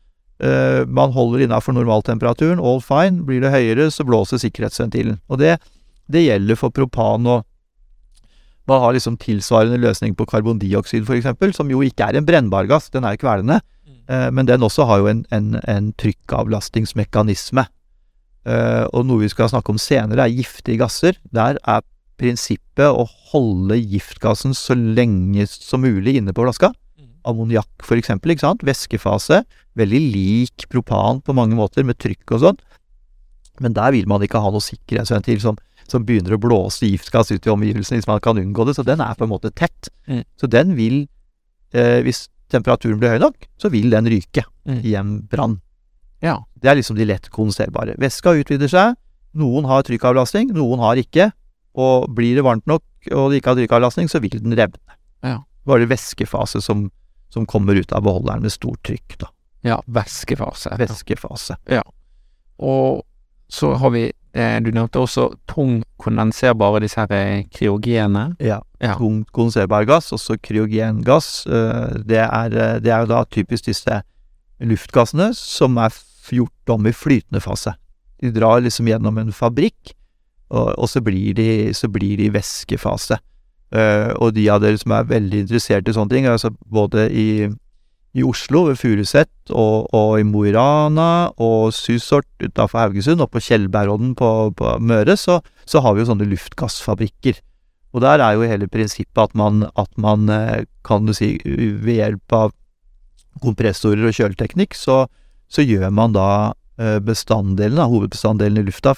Eh, 0.43 0.81
man 0.87 1.13
holder 1.15 1.45
innafor 1.45 1.75
normaltemperaturen, 1.77 2.59
all 2.59 2.81
fine. 2.83 3.23
Blir 3.27 3.43
det 3.43 3.53
høyere, 3.53 3.89
så 3.93 4.05
blåser 4.07 4.41
sikkerhetsventilen. 4.41 5.21
Og 5.31 5.41
det, 5.41 5.57
det 6.11 6.25
gjelder 6.25 6.59
for 6.59 6.73
propan 6.75 7.29
og 7.29 7.47
man 8.69 8.81
har 8.83 8.93
liksom 8.95 9.17
tilsvarende 9.19 9.79
løsning 9.81 10.13
på 10.15 10.27
karbondioksid, 10.29 11.07
eksempel, 11.09 11.53
som 11.53 11.71
jo 11.71 11.81
ikke 11.83 12.07
er 12.07 12.19
en 12.19 12.27
brennbar 12.27 12.69
gass, 12.69 12.91
den 12.93 13.07
er 13.07 13.17
kvelende. 13.19 13.59
Eh, 14.07 14.29
men 14.31 14.47
den 14.47 14.63
også 14.63 14.85
har 14.89 15.01
jo 15.01 15.09
en, 15.11 15.23
en, 15.33 15.55
en 15.67 15.91
trykkavlastingsmekanisme. 15.99 17.65
Eh, 18.45 18.85
og 18.89 19.05
noe 19.05 19.23
vi 19.23 19.31
skal 19.31 19.51
snakke 19.51 19.73
om 19.73 19.81
senere, 19.81 20.25
er 20.25 20.37
giftige 20.37 20.81
gasser. 20.81 21.17
Der 21.33 21.59
er 21.61 21.83
prinsippet 22.21 22.85
å 22.85 23.07
holde 23.31 23.79
giftgassen 23.79 24.53
så 24.57 24.77
lenge 24.77 25.47
som 25.49 25.83
mulig 25.85 26.19
inne 26.19 26.35
på 26.35 26.45
flaska. 26.45 26.71
Ammoniakk 27.27 27.85
for 27.85 27.99
eksempel, 27.99 28.33
ikke 28.33 28.45
sant? 28.45 28.63
Væskefase. 28.67 29.43
Veldig 29.79 30.01
lik 30.13 30.65
propan 30.71 31.21
på 31.23 31.35
mange 31.37 31.55
måter, 31.55 31.85
med 31.87 31.99
trykk 32.01 32.35
og 32.37 32.43
sånn. 32.45 32.59
Men 33.61 33.73
der 33.77 33.91
vil 33.93 34.07
man 34.09 34.23
ikke 34.25 34.41
ha 34.41 34.49
noe 34.51 34.63
sikkerhetsventil 34.63 35.41
som, 35.43 35.57
som 35.87 36.05
begynner 36.07 36.35
å 36.35 36.41
blåse 36.41 36.87
giftgass 36.87 37.31
ut 37.31 37.45
i 37.45 37.51
omgivelsene 37.53 37.99
hvis 37.99 38.09
man 38.09 38.21
kan 38.23 38.39
unngå 38.41 38.65
det. 38.67 38.75
Så 38.77 38.85
den 38.87 39.01
er 39.03 39.13
på 39.17 39.27
en 39.27 39.33
måte 39.33 39.51
tett. 39.53 39.91
Mm. 40.07 40.23
Så 40.39 40.49
den 40.49 40.75
vil, 40.77 41.03
eh, 41.73 41.99
hvis 42.05 42.27
temperaturen 42.51 42.99
blir 42.99 43.13
høy 43.15 43.21
nok, 43.23 43.47
så 43.61 43.69
vil 43.71 43.89
den 43.93 44.09
ryke 44.11 44.45
Mm. 44.61 44.81
i 44.85 44.91
en 44.93 45.11
brann. 45.25 45.55
Ja. 46.21 46.35
Det 46.61 46.69
er 46.69 46.75
liksom 46.77 46.95
de 46.95 47.05
lett 47.09 47.31
kondenserbare. 47.33 47.95
Væska 47.97 48.35
utvider 48.37 48.69
seg. 48.69 48.95
Noen 49.33 49.65
har 49.65 49.81
trykkavlastning, 49.81 50.51
noen 50.53 50.77
har 50.77 50.95
ikke. 51.01 51.31
Og 51.73 52.13
blir 52.13 52.35
det 52.35 52.43
varmt 52.45 52.67
nok 52.67 52.83
og 53.09 53.31
de 53.31 53.39
ikke 53.39 53.49
har 53.49 53.57
trykkavlastning, 53.57 54.05
så 54.11 54.21
vil 54.21 54.37
den 54.37 54.53
revne. 54.53 54.77
Ja. 55.23 55.39
Bare 55.65 55.87
væskefase 55.89 56.61
som, 56.61 56.91
som 57.31 57.45
kommer 57.47 57.79
ut 57.79 57.91
av 57.95 58.03
beholderen 58.05 58.43
med 58.43 58.51
stort 58.53 58.81
trykk, 58.87 59.17
da. 59.23 59.29
Ja, 59.63 59.77
væskefase. 59.87 60.73
Væskefase. 60.79 61.55
Ja. 61.69 61.83
Og 62.61 63.03
så 63.51 63.73
har 63.77 63.91
vi 63.93 64.07
eh, 64.33 64.57
Du 64.63 64.71
nevnte 64.71 64.99
også 65.01 65.27
tung 65.49 65.81
kondenserbare, 66.01 66.81
disse 66.83 66.99
her 67.03 67.11
eh, 67.15 67.43
kryogene. 67.53 68.35
Ja. 68.41 68.59
Ja. 68.81 68.95
Tung 68.97 69.21
kondenserbar 69.31 69.85
gass, 69.89 70.11
også 70.15 70.37
kryogengass. 70.41 71.45
eh, 71.47 71.97
Det 72.05 72.17
er, 72.25 72.55
eh, 72.57 72.79
det 72.81 72.91
er 72.91 73.05
jo 73.05 73.11
da 73.13 73.23
typisk 73.29 73.65
disse 73.69 74.01
luftgassene 74.61 75.31
som 75.37 75.77
er 75.81 75.93
gjort 76.31 76.69
om 76.73 76.85
i 76.87 76.93
flytende 76.95 77.41
fase. 77.43 77.73
De 78.21 78.31
drar 78.31 78.61
liksom 78.61 78.87
gjennom 78.87 79.17
en 79.17 79.31
fabrikk, 79.33 79.93
og, 80.51 80.73
og 80.77 80.87
så, 80.89 81.01
blir 81.01 81.33
de, 81.37 81.49
så 81.73 81.87
blir 81.91 82.17
de 82.17 82.27
i 82.29 82.33
væskefase. 82.33 83.17
Eh, 83.71 84.11
og 84.19 84.33
de 84.35 84.47
av 84.51 84.61
dere 84.63 84.79
som 84.79 84.95
er 84.97 85.07
veldig 85.07 85.45
interessert 85.45 85.87
i 85.87 85.95
sånne 85.95 86.11
ting, 86.11 86.27
altså 86.27 86.51
både 86.71 87.07
i, 87.15 87.47
i 88.11 88.25
Oslo, 88.27 88.65
ved 88.67 88.79
Furuset, 88.81 89.31
og, 89.49 89.87
og 89.95 90.17
i 90.19 90.25
Mo 90.27 90.43
i 90.47 90.51
Rana, 90.55 91.31
og 91.39 91.71
Susort 91.75 92.27
utafor 92.43 92.83
Haugesund, 92.83 93.23
og 93.23 93.31
på 93.31 93.43
Tjeldbergodden 93.43 94.13
på, 94.19 94.51
på 94.59 94.75
Møre, 94.83 95.15
så, 95.19 95.39
så 95.63 95.83
har 95.85 95.95
vi 95.95 96.03
jo 96.03 96.11
sånne 96.11 96.27
luftgassfabrikker. 96.33 97.39
Og 97.91 98.03
der 98.03 98.23
er 98.23 98.35
jo 98.35 98.47
hele 98.47 98.69
prinsippet 98.71 99.19
at 99.19 99.35
man, 99.35 99.65
at 99.79 99.91
man 99.99 100.27
eh, 100.31 100.65
kan 100.87 101.07
du 101.07 101.15
si, 101.15 101.37
ved 101.45 101.95
hjelp 101.97 102.35
av 102.35 102.55
kompressorer 103.43 104.03
og 104.07 104.15
kjøleteknikk, 104.15 104.75
så, 104.75 105.05
så 105.51 105.63
gjør 105.63 105.91
man 105.95 106.15
da 106.15 106.27
eh, 106.79 106.99
bestanddelen, 107.03 107.79
hovedbestanddelen 107.79 108.59
i 108.59 108.67
lufta 108.67 108.95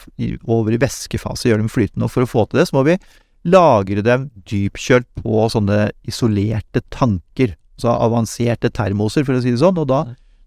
over 0.49 0.73
i 0.73 0.81
væskefase, 0.81 1.49
gjør 1.49 1.61
dem 1.61 1.73
flytende. 1.73 2.09
Og 2.09 2.13
for 2.13 2.25
å 2.25 2.29
få 2.29 2.45
til 2.49 2.61
det, 2.61 2.67
så 2.69 2.77
må 2.77 2.85
vi 2.89 2.97
lagre 3.43 4.03
dem 4.05 4.29
dypkjølt 4.49 5.07
på 5.19 5.47
sånne 5.51 5.89
isolerte 6.07 6.83
tanker. 6.93 7.55
Så 7.79 7.91
avanserte 7.91 8.71
termoser, 8.71 9.25
for 9.25 9.35
å 9.35 9.41
si 9.43 9.51
det 9.51 9.61
sånn. 9.61 9.79
Og 9.81 9.89
da, 9.89 10.03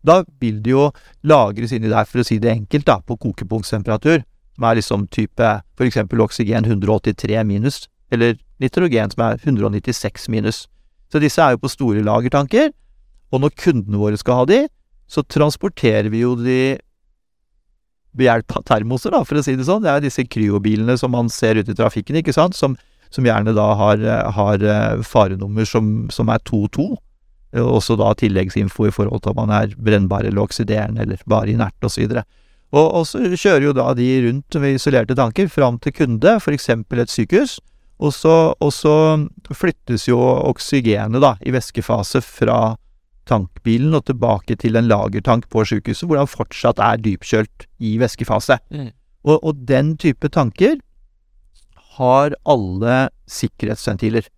da 0.06 0.22
vil 0.40 0.62
det 0.64 0.72
jo 0.72 0.88
lagres 1.26 1.74
inni 1.76 1.90
der, 1.92 2.08
for 2.08 2.22
å 2.22 2.26
si 2.26 2.38
det 2.42 2.52
enkelt, 2.54 2.86
da, 2.88 3.00
på 3.04 3.18
kokepunktstemperatur. 3.20 4.24
Som 4.56 4.68
er 4.68 4.78
liksom 4.78 5.04
type 5.12 5.50
eksempel 5.84 6.22
oksygen 6.24 6.64
183 6.64 7.42
minus, 7.44 7.84
eller 8.14 8.38
nitrogen 8.62 9.12
som 9.12 9.26
er 9.26 9.42
196 9.42 10.30
minus. 10.32 10.64
Så 11.12 11.20
disse 11.22 11.42
er 11.42 11.54
jo 11.54 11.64
på 11.64 11.72
store 11.72 12.04
lagertanker. 12.06 12.72
Og 13.34 13.42
når 13.42 13.56
kundene 13.58 14.00
våre 14.00 14.18
skal 14.20 14.40
ha 14.40 14.48
de, 14.48 14.60
så 15.10 15.22
transporterer 15.22 16.08
vi 16.10 16.22
jo 16.22 16.34
de 16.38 16.78
hjelp 18.24 18.56
av 18.56 18.64
termoser, 18.68 19.12
da, 19.12 19.22
for 19.26 19.38
å 19.38 19.44
si 19.44 19.56
det 19.58 19.66
sånn. 19.68 19.84
Det 19.84 19.92
er 19.92 20.04
disse 20.04 20.24
kryobilene 20.24 20.96
som 21.00 21.12
man 21.12 21.28
ser 21.32 21.60
ute 21.60 21.74
i 21.74 21.78
trafikken, 21.78 22.18
ikke 22.20 22.34
sant, 22.36 22.56
som, 22.56 22.76
som 23.12 23.26
gjerne 23.26 23.54
da 23.56 23.66
har, 23.78 24.02
har 24.36 24.64
eh, 24.64 25.02
farenummer 25.06 25.68
som, 25.68 26.08
som 26.14 26.32
er 26.32 26.42
22. 26.46 26.88
Eh, 27.56 27.62
Også 27.62 27.98
da 28.00 28.14
tilleggsinfo 28.18 28.88
i 28.88 28.94
forhold 28.94 29.22
til 29.24 29.34
om 29.34 29.42
man 29.44 29.54
er 29.58 29.76
brennbar 29.76 30.26
eller 30.26 30.44
oksiderende 30.44 31.04
eller 31.04 31.22
bare 31.28 31.52
inert 31.52 31.86
osv. 31.86 32.18
Og, 32.74 32.86
og 32.86 33.04
så 33.06 33.22
kjører 33.30 33.68
jo 33.68 33.76
da 33.76 33.92
de 33.94 34.08
rundt 34.26 34.58
med 34.60 34.76
isolerte 34.80 35.16
tanker 35.16 35.48
fram 35.52 35.78
til 35.78 35.94
kunde, 35.94 36.38
f.eks. 36.40 36.70
et 36.72 37.12
sykehus. 37.12 37.58
Og 37.96 38.12
så, 38.12 38.52
og 38.60 38.72
så 38.76 38.92
flyttes 39.56 40.04
jo 40.08 40.18
oksygenet 40.20 41.22
da 41.22 41.36
i 41.40 41.54
væskefase 41.54 42.20
fra 42.20 42.76
tankbilen 43.26 43.94
og 43.96 44.06
tilbake 44.08 44.56
til 44.60 44.78
en 44.78 44.88
lagertank 44.90 45.48
på 45.52 45.64
sykehuset, 45.66 46.06
hvor 46.08 46.20
han 46.20 46.30
fortsatt 46.30 46.80
er 46.82 47.00
dypkjølt 47.02 47.66
i 47.78 47.96
væskefase. 48.00 48.58
Mm. 48.70 48.90
Og, 49.26 49.36
og 49.42 49.66
den 49.68 49.96
type 50.00 50.30
tanker 50.32 50.78
har 51.96 52.36
alle 52.46 52.96
sikkerhetsventiler. 53.26 54.28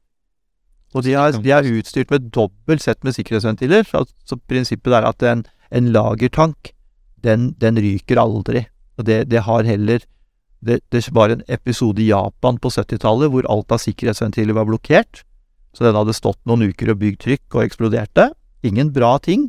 Og 0.96 1.04
de 1.04 1.12
er, 1.12 1.36
de 1.36 1.52
er 1.52 1.68
utstyrt 1.68 2.10
med 2.10 2.30
dobbelt 2.32 2.82
sett 2.82 3.04
med 3.04 3.16
sikkerhetsventiler. 3.16 3.84
Så, 3.84 4.06
så 4.24 4.38
prinsippet 4.48 4.94
er 4.96 5.08
at 5.08 5.24
en, 5.26 5.44
en 5.70 5.90
lagertank, 5.92 6.72
den, 7.24 7.52
den 7.60 7.80
ryker 7.82 8.20
aldri. 8.22 8.64
Og 8.96 9.06
det, 9.06 9.26
det 9.30 9.44
har 9.44 9.68
heller 9.68 10.04
det, 10.64 10.80
det 10.90 11.04
var 11.14 11.30
en 11.30 11.44
episode 11.46 12.02
i 12.02 12.08
Japan 12.08 12.56
på 12.58 12.70
70-tallet 12.74 13.30
hvor 13.30 13.46
alt 13.52 13.74
av 13.74 13.82
sikkerhetsventiler 13.82 14.56
var 14.56 14.66
blokkert. 14.66 15.22
Så 15.76 15.84
den 15.84 15.94
hadde 15.94 16.16
stått 16.16 16.40
noen 16.48 16.70
uker 16.72 16.90
og 16.94 16.98
bygd 17.02 17.20
trykk 17.22 17.58
og 17.58 17.66
eksploderte. 17.66 18.30
Ingen 18.66 18.92
bra 18.92 19.16
ting. 19.22 19.48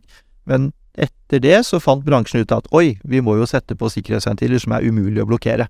Men 0.49 0.71
etter 0.99 1.41
det 1.43 1.61
så 1.67 1.79
fant 1.81 2.03
bransjen 2.05 2.43
ut 2.43 2.53
at 2.55 2.67
oi, 2.75 2.97
vi 3.03 3.21
må 3.23 3.37
jo 3.39 3.47
sette 3.49 3.77
på 3.77 3.89
sikkerhetsventiler 3.93 4.61
som 4.61 4.75
er 4.75 4.85
umulig 4.85 5.23
å 5.23 5.29
blokkere. 5.29 5.69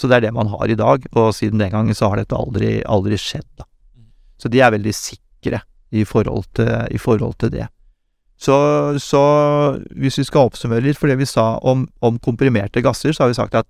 Så 0.00 0.08
det 0.08 0.20
er 0.20 0.28
det 0.28 0.36
man 0.36 0.48
har 0.48 0.70
i 0.70 0.78
dag, 0.78 1.04
og 1.12 1.34
siden 1.36 1.60
den 1.60 1.72
gangen 1.72 1.96
så 1.96 2.08
har 2.08 2.20
dette 2.20 2.36
aldri, 2.36 2.78
aldri 2.88 3.18
skjedd. 3.20 3.48
Da. 3.60 3.66
Så 4.40 4.48
de 4.48 4.62
er 4.64 4.72
veldig 4.72 4.94
sikre 4.96 5.60
i 5.92 6.06
forhold 6.08 6.46
til, 6.56 6.70
i 6.88 7.00
forhold 7.00 7.36
til 7.42 7.52
det. 7.52 7.66
Så, 8.40 8.54
så 9.02 9.20
hvis 10.00 10.16
vi 10.16 10.24
skal 10.24 10.48
oppsummere 10.48 10.86
litt 10.86 10.96
for 10.96 11.12
det 11.12 11.18
vi 11.20 11.28
sa 11.28 11.58
om, 11.60 11.84
om 12.00 12.16
komprimerte 12.24 12.80
gasser, 12.80 13.12
så 13.12 13.26
har 13.26 13.34
vi 13.34 13.36
sagt 13.36 13.58
at 13.58 13.68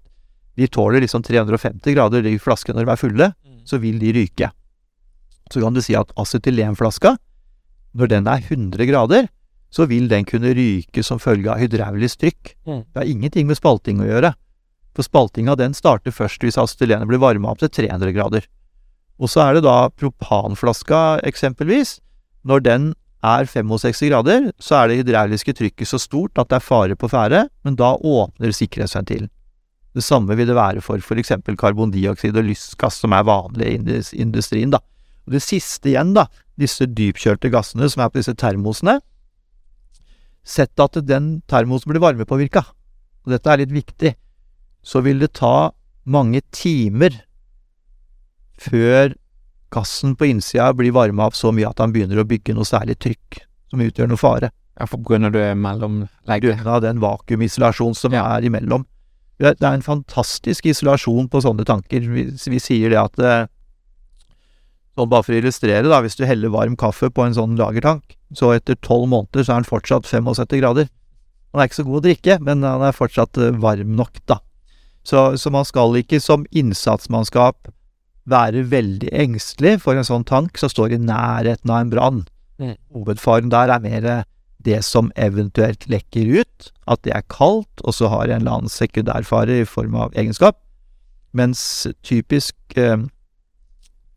de 0.61 0.69
tåler 0.71 1.03
liksom 1.03 1.25
350 1.27 1.97
grader 1.97 2.29
i 2.29 2.37
flaske 2.39 2.75
når 2.75 2.87
de 2.87 2.93
er 2.93 3.01
fulle, 3.01 3.29
så 3.67 3.81
vil 3.83 3.99
de 3.99 4.13
ryke. 4.15 4.51
Så 5.51 5.63
kan 5.63 5.75
du 5.75 5.83
si 5.83 5.97
at 5.99 6.13
acetylenflaska, 6.21 7.17
når 7.97 8.13
den 8.13 8.29
er 8.31 8.43
100 8.43 8.87
grader, 8.91 9.29
så 9.71 9.87
vil 9.87 10.09
den 10.11 10.27
kunne 10.27 10.53
ryke 10.55 11.03
som 11.07 11.21
følge 11.23 11.51
av 11.53 11.61
hydraulisk 11.63 12.23
trykk. 12.23 12.55
Mm. 12.67 12.81
Det 12.83 13.03
har 13.03 13.11
ingenting 13.11 13.51
med 13.51 13.59
spalting 13.59 14.03
å 14.03 14.09
gjøre. 14.09 14.33
For 14.97 15.07
spaltinga 15.07 15.55
den 15.59 15.77
starter 15.79 16.15
først 16.15 16.43
hvis 16.43 16.59
acetylenet 16.59 17.09
blir 17.11 17.23
varma 17.23 17.53
opp 17.53 17.63
til 17.63 17.71
300 17.71 18.15
grader. 18.17 18.49
Og 19.21 19.31
så 19.31 19.45
er 19.45 19.59
det 19.59 19.67
da 19.67 19.91
propanflaska 19.95 21.21
eksempelvis. 21.29 21.99
Når 22.43 22.65
den 22.67 22.89
er 23.23 23.45
65 23.45 24.09
grader, 24.09 24.49
så 24.59 24.81
er 24.81 24.89
det 24.89 25.03
hydrauliske 25.03 25.55
trykket 25.57 25.91
så 25.91 26.01
stort 26.01 26.41
at 26.41 26.49
det 26.51 26.59
er 26.59 26.65
fare 26.65 26.97
på 26.97 27.11
ferde, 27.13 27.45
men 27.67 27.77
da 27.79 27.93
åpner 27.95 28.55
sikkerhetsventilen. 28.57 29.29
Det 29.95 30.05
samme 30.07 30.37
vil 30.39 30.47
det 30.49 30.55
være 30.55 30.83
for 30.85 31.03
f.eks. 31.03 31.35
karbondioksid 31.59 32.37
og 32.39 32.47
lystgass, 32.47 33.01
som 33.03 33.13
er 33.13 33.27
vanlig 33.27 33.75
i 33.75 34.01
industrien. 34.23 34.71
da. 34.71 34.79
Og 35.27 35.35
det 35.35 35.43
siste 35.43 35.91
igjen, 35.91 36.15
da, 36.15 36.29
disse 36.61 36.87
dypkjølte 36.87 37.51
gassene 37.53 37.89
som 37.91 38.05
er 38.05 38.13
på 38.13 38.21
disse 38.21 38.37
termosene. 38.39 38.99
Sett 40.47 40.81
at 40.81 40.99
den 41.07 41.41
termosen 41.51 41.93
blir 41.93 42.03
varmepåvirka, 42.03 42.65
og 43.25 43.33
dette 43.35 43.51
er 43.53 43.63
litt 43.63 43.75
viktig, 43.75 44.15
så 44.83 45.03
vil 45.05 45.21
det 45.21 45.35
ta 45.37 45.71
mange 46.09 46.41
timer 46.57 47.19
før 48.61 49.13
gassen 49.73 50.17
på 50.19 50.27
innsida 50.31 50.73
blir 50.77 50.93
varma 50.93 51.29
opp 51.29 51.37
så 51.39 51.53
mye 51.55 51.69
at 51.69 51.81
han 51.81 51.93
begynner 51.95 52.21
å 52.21 52.27
bygge 52.29 52.57
noe 52.57 52.67
særlig 52.69 52.99
trykk 53.01 53.43
som 53.71 53.85
utgjør 53.85 54.11
noe 54.11 54.21
fare. 54.21 54.51
Ja, 54.81 54.87
for 54.89 55.03
grunn 55.05 55.29
av 55.29 55.35
det 55.37 55.45
mellomlegget. 55.61 56.43
Grunnet 56.47 56.67
av 56.67 56.81
den 56.83 57.03
vakuumisolasjonen 57.03 57.95
som 57.97 58.13
Ja. 58.13 58.25
er 58.37 58.43
imellom. 58.49 58.87
Det 59.39 59.59
det 59.59 59.67
er 59.67 59.75
en 59.75 59.83
fantastisk 59.83 60.67
isolasjon 60.67 61.29
på 61.29 61.41
sånne 61.41 61.65
tanker. 61.65 62.01
Vi, 62.01 62.25
vi 62.25 62.59
sier 62.59 62.91
det 62.91 62.99
at 62.99 63.17
Sånn 65.01 65.09
bare 65.09 65.25
for 65.25 65.33
å 65.33 65.41
illustrere, 65.41 65.89
da, 65.89 66.03
hvis 66.05 66.19
du 66.19 66.27
heller 66.29 66.53
varm 66.53 66.77
kaffe 66.77 67.09
på 67.09 67.25
en 67.25 67.33
sånn 67.33 67.57
lagertank, 67.57 68.19
så 68.37 68.53
etter 68.53 68.77
tolv 68.85 69.07
måneder 69.09 69.47
så 69.47 69.55
er 69.55 69.63
den 69.63 69.71
fortsatt 69.71 70.09
75 70.11 70.59
grader. 70.61 70.91
Han 71.51 71.63
er 71.63 71.71
ikke 71.71 71.79
så 71.79 71.87
god 71.87 72.01
å 72.03 72.05
drikke, 72.05 72.37
men 72.45 72.67
han 72.67 72.85
er 72.85 72.97
fortsatt 72.97 73.41
eh, 73.41 73.57
varm 73.63 73.95
nok, 73.97 74.21
da. 74.29 74.43
Så, 75.09 75.23
så 75.41 75.49
man 75.49 75.65
skal 75.65 75.97
ikke 75.97 76.21
som 76.21 76.45
innsatsmannskap 76.53 77.71
være 78.29 78.67
veldig 78.69 79.09
engstelig 79.17 79.79
for 79.81 79.97
en 79.97 80.05
sånn 80.05 80.27
tank 80.29 80.61
som 80.61 80.69
står 80.71 80.93
i 80.95 81.01
nærheten 81.01 81.73
av 81.73 81.81
en 81.81 81.95
brann. 81.95 82.21
Mm. 82.61 82.77
Hovedfaren 82.93 83.49
der 83.55 83.73
er 83.73 83.81
mer 83.81 84.11
det 84.61 84.83
som 84.85 85.09
eventuelt 85.17 85.89
lekker 85.89 86.43
ut, 86.43 86.69
at 86.85 87.01
det 87.09 87.15
er 87.17 87.25
kaldt, 87.33 87.81
og 87.81 87.97
så 87.97 88.13
har 88.13 88.29
en 88.29 88.43
eller 88.43 88.59
annen 88.59 88.73
sekundærfare 88.73 89.63
i 89.63 89.65
form 89.65 89.97
av 89.97 90.13
egenskap. 90.13 90.61
Mens 91.33 91.89
typisk 92.05 92.55
eh, 92.77 93.01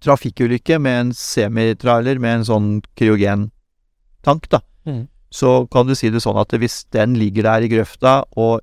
trafikkulykke 0.03 0.79
med 0.83 0.99
en 0.99 1.11
semitrailer 1.15 2.19
med 2.19 2.39
en 2.41 2.45
sånn 2.49 2.69
kryogentank, 2.99 4.49
da, 4.49 4.59
Mm. 4.85 5.07
så 5.31 5.67
kan 5.71 5.87
du 5.87 5.95
si 5.95 6.09
det 6.09 6.21
sånn 6.21 6.37
at 6.39 6.49
hvis 6.59 6.83
den 6.91 7.15
ligger 7.15 7.43
der 7.43 7.61
i 7.63 7.69
grøfta, 7.71 8.23
og 8.37 8.61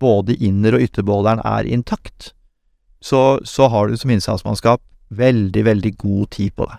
både 0.00 0.34
inner- 0.36 0.74
og 0.74 0.80
ytterbeholderen 0.82 1.40
er 1.44 1.64
intakt, 1.64 2.32
så, 3.00 3.38
så 3.44 3.68
har 3.70 3.88
du 3.88 3.96
som 3.96 4.10
innsatsmannskap 4.10 4.80
veldig, 5.10 5.64
veldig 5.64 5.96
god 5.98 6.30
tid 6.30 6.54
på 6.56 6.66
deg. 6.66 6.78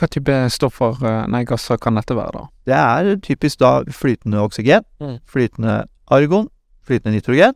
hva 0.00 0.08
type 0.08 0.32
stoffer, 0.50 0.94
eh, 1.04 1.26
nei, 1.28 1.44
gasser 1.44 1.76
kan 1.76 1.94
dette 1.94 2.14
være, 2.16 2.32
da? 2.32 2.46
Det 2.64 2.74
er 2.74 3.16
typisk 3.20 3.58
da 3.58 3.84
flytende 3.84 4.40
oksygen, 4.40 4.82
Mm. 4.98 5.18
flytende 5.28 5.84
argon, 6.10 6.48
flytende 6.82 7.12
nitrogen, 7.20 7.52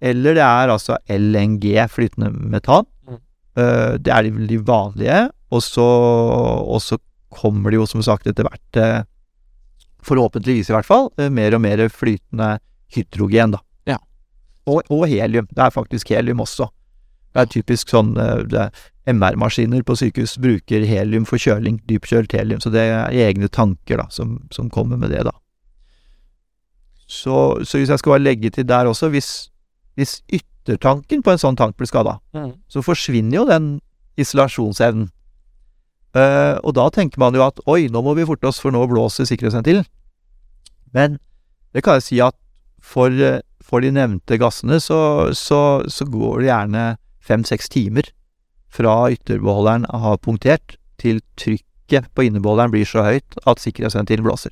eller 0.00 0.34
det 0.34 0.42
er 0.46 0.68
altså 0.70 0.96
LNG, 1.08 1.88
flytende 1.90 2.30
metan. 2.30 2.86
Mm. 3.08 3.18
Eh, 3.58 3.98
det 3.98 4.12
er 4.12 4.26
de, 4.26 4.34
veldig 4.36 4.58
vanlige, 4.66 5.20
og 5.50 5.62
så, 5.64 5.84
og 5.84 6.82
så 6.84 6.98
kommer 7.34 7.72
det 7.72 7.80
jo 7.80 7.86
som 7.90 8.04
sagt 8.04 8.28
etter 8.30 8.46
hvert, 8.46 8.78
eh, 8.78 9.00
forhåpentligvis 10.06 10.70
i 10.70 10.76
hvert 10.76 10.86
fall, 10.86 11.10
eh, 11.18 11.30
mer 11.32 11.56
og 11.56 11.64
mer 11.64 11.82
flytende 11.90 12.58
hydrogen, 12.94 13.56
da. 13.56 13.62
Ja. 13.94 13.98
Og, 14.70 14.82
og 14.92 15.08
helium. 15.10 15.48
Det 15.50 15.64
er 15.64 15.74
faktisk 15.74 16.14
helium 16.14 16.44
også. 16.44 16.68
Det 17.34 17.42
er 17.42 17.50
typisk 17.52 17.90
sånn 17.92 18.14
MR-maskiner 19.08 19.82
på 19.86 19.96
sykehus 20.00 20.38
bruker 20.40 20.86
helium 20.88 21.26
for 21.28 21.40
kjøling, 21.40 21.76
dypkjølt 21.88 22.32
helium, 22.36 22.62
så 22.62 22.72
det 22.72 22.86
er 22.88 23.12
egne 23.26 23.50
tanker 23.52 24.00
da, 24.00 24.06
som, 24.12 24.38
som 24.54 24.70
kommer 24.72 25.00
med 25.00 25.12
det, 25.12 25.26
da. 25.28 25.34
Så, 27.08 27.64
så 27.64 27.80
hvis 27.80 27.88
jeg 27.88 28.00
skal 28.00 28.14
bare 28.16 28.24
legge 28.24 28.50
til 28.52 28.66
der 28.68 28.88
også, 28.88 29.08
hvis, 29.12 29.30
hvis 29.96 30.18
yttertanken 30.68 31.22
på 31.24 31.32
en 31.32 31.40
sånn 31.40 31.56
tank 31.56 31.76
blir 31.78 31.88
skada, 31.88 32.18
så 32.68 32.82
forsvinner 32.84 33.40
jo 33.40 33.46
den 33.48 33.70
isolasjonsevnen. 34.20 35.08
Uh, 36.16 36.56
og 36.64 36.72
da 36.74 36.88
tenker 36.90 37.20
man 37.20 37.36
jo 37.36 37.44
at 37.44 37.60
oi, 37.68 37.86
nå 37.92 38.00
må 38.02 38.14
vi 38.16 38.26
forte 38.26 38.48
oss, 38.48 38.60
for 38.60 38.74
nå 38.74 38.80
blåser 38.90 39.28
sikkerhetsventilen. 39.28 39.84
Men 40.96 41.18
det 41.76 41.84
kan 41.84 41.98
jeg 41.98 42.06
si 42.06 42.20
at 42.24 42.36
for, 42.80 43.12
for 43.64 43.84
de 43.84 43.92
nevnte 43.92 44.38
gassene 44.40 44.78
så, 44.80 45.00
så, 45.36 45.84
så 45.88 46.06
går 46.08 46.40
det 46.40 46.48
gjerne 46.48 46.84
fem-seks 47.28 47.68
timer 47.72 48.08
fra 48.72 49.10
ytterbeholderen 49.12 49.86
har 49.88 50.20
punktert, 50.24 50.76
til 50.98 51.20
trykket 51.38 52.08
på 52.16 52.24
innebeholderen 52.26 52.72
blir 52.72 52.88
så 52.88 53.04
høyt 53.06 53.36
at 53.46 53.60
sikkerhetsventilen 53.62 54.26
blåser. 54.26 54.50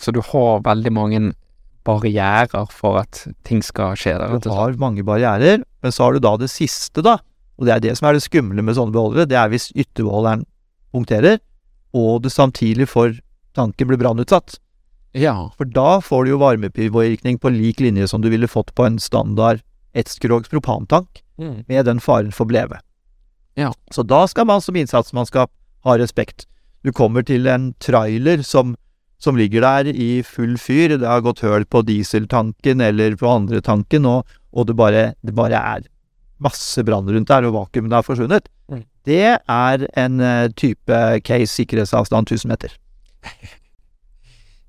Så 0.00 0.14
du 0.16 0.22
har 0.24 0.62
veldig 0.64 0.92
mange 0.92 1.20
barrierer 1.86 2.66
for 2.74 3.00
at 3.00 3.22
ting 3.46 3.62
skal 3.64 3.96
skje 3.98 4.16
der, 4.18 4.36
Du 4.42 4.50
har 4.50 4.76
mange 4.80 5.04
barrierer, 5.06 5.62
men 5.82 5.94
så 5.94 6.08
har 6.08 6.16
du 6.16 6.24
da 6.24 6.34
det 6.40 6.50
siste, 6.52 7.04
da. 7.06 7.18
Og 7.56 7.66
det 7.68 7.74
er 7.76 7.82
det 7.84 7.96
som 7.98 8.10
er 8.10 8.18
det 8.18 8.26
skumle 8.26 8.62
med 8.62 8.76
sånne 8.76 8.92
beholdere. 8.92 9.28
Det 9.30 9.38
er 9.38 9.50
hvis 9.52 9.70
ytterbeholderen 9.72 10.44
punkterer, 10.92 11.38
og 11.96 12.22
det 12.26 12.34
samtidig 12.34 12.88
for 12.90 13.14
tanken 13.56 13.88
blir 13.88 14.00
brannutsatt. 14.00 14.58
Ja. 15.16 15.50
For 15.56 15.64
da 15.64 16.00
får 16.04 16.26
du 16.26 16.34
jo 16.34 16.42
varmepåvirkning 16.42 17.38
på 17.40 17.52
lik 17.54 17.80
linje 17.80 18.08
som 18.10 18.20
du 18.20 18.28
ville 18.32 18.50
fått 18.50 18.74
på 18.76 18.84
en 18.84 18.98
standard 19.00 19.62
ettskrogs 19.96 20.50
propantank, 20.52 21.22
med 21.36 21.84
den 21.88 22.00
faren 22.00 22.32
for 22.32 22.48
bleve. 22.48 22.80
Ja. 23.56 23.72
Så 23.92 24.04
da 24.04 24.26
skal 24.28 24.46
man 24.48 24.60
som 24.64 24.76
innsatsmannskap 24.76 25.50
ha 25.84 25.96
respekt. 25.96 26.44
Du 26.84 26.92
kommer 26.92 27.24
til 27.24 27.48
en 27.48 27.70
trailer 27.80 28.44
som, 28.44 28.76
som 29.18 29.36
ligger 29.36 29.64
der 29.64 29.90
i 29.92 30.22
full 30.26 30.56
fyr, 30.60 30.96
det 31.00 31.08
har 31.08 31.24
gått 31.24 31.44
høl 31.44 31.64
på 31.64 31.82
dieseltanken 31.86 32.82
eller 32.84 33.16
på 33.16 33.30
andre 33.30 33.62
tanken, 33.64 34.08
og, 34.08 34.26
og 34.52 34.68
det, 34.68 34.76
bare, 34.76 35.06
det 35.24 35.36
bare 35.36 35.60
er 35.76 35.86
masse 36.42 36.84
brann 36.84 37.08
rundt 37.08 37.30
der, 37.30 37.46
og 37.48 37.56
vakuumet 37.56 37.96
har 37.96 38.04
forsvunnet. 38.04 38.50
Mm. 38.68 38.84
Det 39.08 39.22
er 39.38 39.86
en 39.96 40.20
eh, 40.20 40.50
type 40.58 41.00
case 41.24 41.54
sikkerhetsavstand 41.54 42.28
1000 42.28 42.52
meter. 42.52 42.76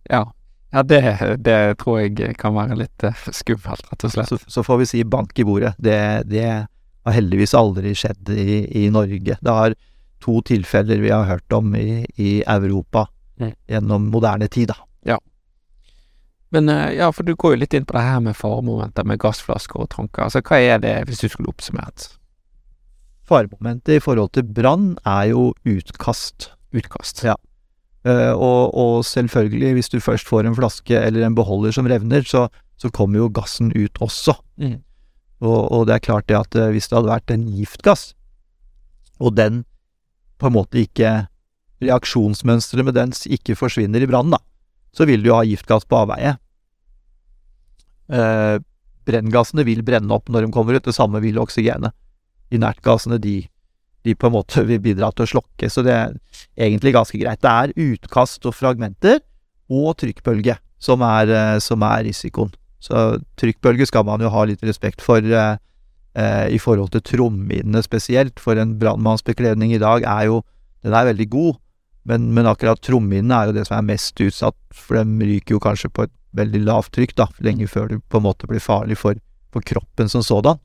Ja. 0.08 0.24
Ja, 0.72 0.84
det, 0.84 1.00
det 1.44 1.80
tror 1.80 2.01
jeg 2.01 2.36
kan 2.39 2.56
være 2.56 2.77
litt 2.80 3.04
eh, 3.04 3.27
skummelt, 3.36 3.86
rett 3.92 4.04
og 4.08 4.12
slett. 4.13 4.32
Så, 4.32 4.38
så 4.51 4.63
får 4.63 4.82
vi 4.82 4.88
si 4.88 5.04
bank 5.08 5.36
i 5.39 5.46
bordet. 5.48 5.74
Det, 5.80 6.00
det 6.27 6.48
har 6.48 7.16
heldigvis 7.16 7.56
aldri 7.56 7.92
skjedd 7.96 8.32
i, 8.32 8.62
i 8.84 8.88
Norge. 8.92 9.36
Det 9.39 9.58
har 9.60 9.75
to 10.24 10.39
tilfeller 10.48 11.00
vi 11.04 11.12
har 11.12 11.27
hørt 11.27 11.56
om 11.56 11.75
i, 11.75 12.04
i 12.16 12.39
Europa 12.48 13.06
Mm. 13.38 13.53
gjennom 13.70 14.08
moderne 14.10 14.48
tid, 14.50 14.72
da. 14.74 14.88
Men 16.50 16.70
eh, 16.70 16.94
ja, 16.98 17.10
for 17.12 17.27
du 17.27 17.36
går 17.36 17.56
jo 17.56 17.62
litt 17.63 17.75
inn 17.75 17.88
på 17.88 17.96
det 17.98 18.06
her 18.06 18.22
med 18.24 18.38
faremomenter 18.38 19.08
med 19.08 19.20
gassflasker 19.20 19.84
og 19.84 19.91
tanker. 19.96 20.27
Altså, 20.27 20.44
hva 20.48 20.60
er 20.63 20.79
det, 20.84 20.94
hvis 21.10 21.24
du 21.24 21.27
skulle 21.32 21.51
oppsummert? 21.51 22.10
Faremomentet 23.28 23.97
i 23.97 24.04
forhold 24.04 24.32
til 24.38 24.47
brann 24.47 24.93
er 25.04 25.34
jo 25.34 25.50
utkast. 25.67 26.52
Utkast. 26.76 27.26
Ja. 27.28 27.36
Eh, 28.08 28.32
og, 28.32 28.71
og 28.71 29.04
selvfølgelig, 29.08 29.73
hvis 29.76 29.91
du 29.91 30.00
først 30.04 30.30
får 30.30 30.47
en 30.47 30.56
flaske 30.56 30.95
eller 30.95 31.28
en 31.28 31.36
beholder 31.36 31.76
som 31.76 31.89
revner, 31.89 32.23
så, 32.23 32.47
så 32.80 32.91
kommer 32.95 33.26
jo 33.26 33.32
gassen 33.34 33.73
ut 33.76 34.00
også. 34.04 34.38
Mm. 34.56 34.80
Og, 35.43 35.60
og 35.71 35.88
det 35.89 35.97
er 35.97 36.06
klart 36.08 36.30
det 36.32 36.39
at 36.39 36.56
eh, 36.56 36.71
hvis 36.71 36.88
det 36.88 37.02
hadde 37.02 37.12
vært 37.12 37.34
en 37.36 37.50
giftgass, 37.60 38.13
og 39.19 39.36
den 39.36 39.65
på 40.38 40.47
en 40.47 40.54
måte 40.54 40.80
ikke 40.80 41.26
Reaksjonsmønsteret 41.84 42.88
med 42.88 42.98
den 42.98 43.13
ikke 43.38 43.58
forsvinner 43.58 44.02
i 44.02 44.10
brannen, 44.10 44.34
da, 44.34 44.42
så 44.96 45.06
vil 45.06 45.22
du 45.22 45.32
jo 45.32 45.38
ha 45.38 45.46
giftgass 45.46 45.86
på 45.86 46.00
avveie. 46.00 46.36
Eh, 48.08 48.58
brenngassene 49.08 49.66
vil 49.68 49.84
brenne 49.88 50.12
opp 50.16 50.32
når 50.32 50.46
de 50.48 50.54
kommer 50.56 50.78
ut, 50.78 50.86
det 50.86 50.96
samme 50.96 51.22
vil 51.24 51.40
oksygenet. 51.42 51.96
Inertgassene, 52.54 53.20
de, 53.22 53.42
de 54.08 54.16
på 54.16 54.30
en 54.30 54.38
måte 54.38 54.63
vil 54.68 54.82
bidra 54.84 55.12
til 55.13 55.28
å 55.28 55.32
slokke, 55.36 55.70
så 55.72 55.84
det 55.86 55.96
er 55.96 56.18
egentlig 56.56 56.96
ganske 56.96 57.20
greit. 57.20 57.44
Det 57.44 57.54
er 57.54 57.76
utkast 57.92 58.48
og 58.48 58.56
fragmenter, 58.56 59.22
og 59.68 59.98
trykkbølge, 60.00 60.58
som 60.80 61.04
er, 61.04 61.30
eh, 61.30 61.60
som 61.60 61.84
er 61.84 62.06
risikoen. 62.08 62.54
Så 62.80 63.20
trykkbølge 63.40 63.88
skal 63.90 64.06
man 64.08 64.22
jo 64.22 64.32
ha 64.32 64.46
litt 64.48 64.63
respekt 64.63 65.02
for 65.04 65.20
eh, 65.20 65.58
eh, 66.16 66.48
i 66.54 66.60
forhold 66.62 66.94
til 66.94 67.04
trommehinnene 67.04 67.84
spesielt, 67.84 68.40
for 68.40 68.60
en 68.60 68.78
brannmannsbekledning 68.80 69.74
i 69.76 69.82
dag 69.82 70.08
er 70.08 70.30
jo 70.32 70.44
Den 70.86 70.94
er 70.94 71.08
veldig 71.10 71.26
god, 71.30 71.56
men, 72.08 72.30
men 72.36 72.48
akkurat 72.50 72.82
trommehinnene 72.84 73.36
er 73.38 73.50
jo 73.50 73.58
det 73.58 73.65
som 73.67 73.78
er 73.78 73.89
mest 73.89 74.20
utsatt, 74.24 74.58
for 74.76 75.00
de 75.00 75.28
ryker 75.28 75.58
jo 75.58 75.63
kanskje 75.63 75.91
på 75.91 76.08
et 76.08 76.13
veldig 76.38 76.62
lavt 76.67 76.93
trykk, 76.96 77.15
da, 77.17 77.28
lenge 77.43 77.67
før 77.70 77.91
det 77.91 78.00
på 78.08 78.22
en 78.22 78.28
måte 78.28 78.48
blir 78.50 78.63
farlig 78.63 79.00
for, 79.00 79.20
for 79.54 79.65
kroppen 79.65 80.12
som 80.12 80.24
sådan. 80.24 80.62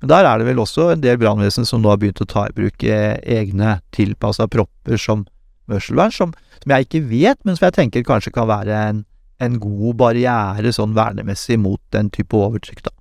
Men 0.00 0.12
der 0.12 0.28
er 0.28 0.40
det 0.40 0.46
vel 0.48 0.62
også 0.62 0.92
en 0.94 1.02
del 1.02 1.18
brannvesen 1.20 1.66
som 1.68 1.82
nå 1.82 1.90
har 1.92 2.00
begynt 2.00 2.22
å 2.24 2.28
ta 2.28 2.46
i 2.48 2.54
bruk 2.56 2.84
eh, 2.88 3.18
egne 3.20 3.80
tilpassa 3.92 4.46
propper 4.48 5.00
som 5.00 5.26
mørselvern, 5.70 6.14
som, 6.14 6.32
som 6.62 6.74
jeg 6.74 6.86
ikke 6.86 7.04
vet, 7.10 7.40
men 7.44 7.58
som 7.58 7.68
jeg 7.68 7.76
tenker 7.76 8.06
kanskje 8.06 8.32
kan 8.34 8.48
være 8.50 8.80
en, 8.88 9.04
en 9.44 9.60
god 9.60 9.98
barriere 10.00 10.72
sånn 10.74 10.96
vernemessig 10.96 11.58
mot 11.60 11.82
den 11.94 12.08
type 12.14 12.36
overtrykk, 12.36 12.86
da. 12.88 12.94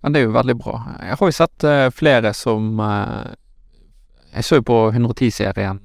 Ja, 0.00 0.08
det 0.08 0.22
er 0.22 0.28
jo 0.28 0.36
veldig 0.36 0.56
bra. 0.56 0.78
Jeg 1.04 1.18
har 1.20 1.28
jo 1.28 1.36
sett 1.36 1.66
uh, 1.68 1.86
flere 1.92 2.32
som 2.36 2.78
uh, 2.80 3.34
Jeg 4.32 4.46
så 4.46 4.60
jo 4.60 4.64
på 4.64 4.78
110-serien. 4.94 5.80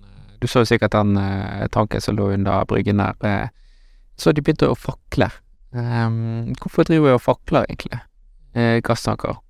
Du 0.45 0.51
så 0.51 0.61
jo 0.61 0.69
sikkert 0.69 0.93
den 0.93 1.17
eh, 1.17 1.65
tanken 1.73 2.03
som 2.03 2.15
lå 2.17 2.29
under 2.35 2.65
bryggen 2.69 3.01
der. 3.01 3.15
eh, 3.25 3.47
så 4.17 4.31
de 4.31 4.43
begynte 4.45 4.69
å 4.69 4.77
fakle. 4.77 5.27
Um, 5.75 6.53
hvorfor 6.61 6.85
driver 6.87 7.09
jeg 7.11 7.17
og 7.19 7.23
fakler, 7.25 7.65
egentlig? 7.67 7.97
Eh, 8.55 8.77
gasstanker. 8.85 9.41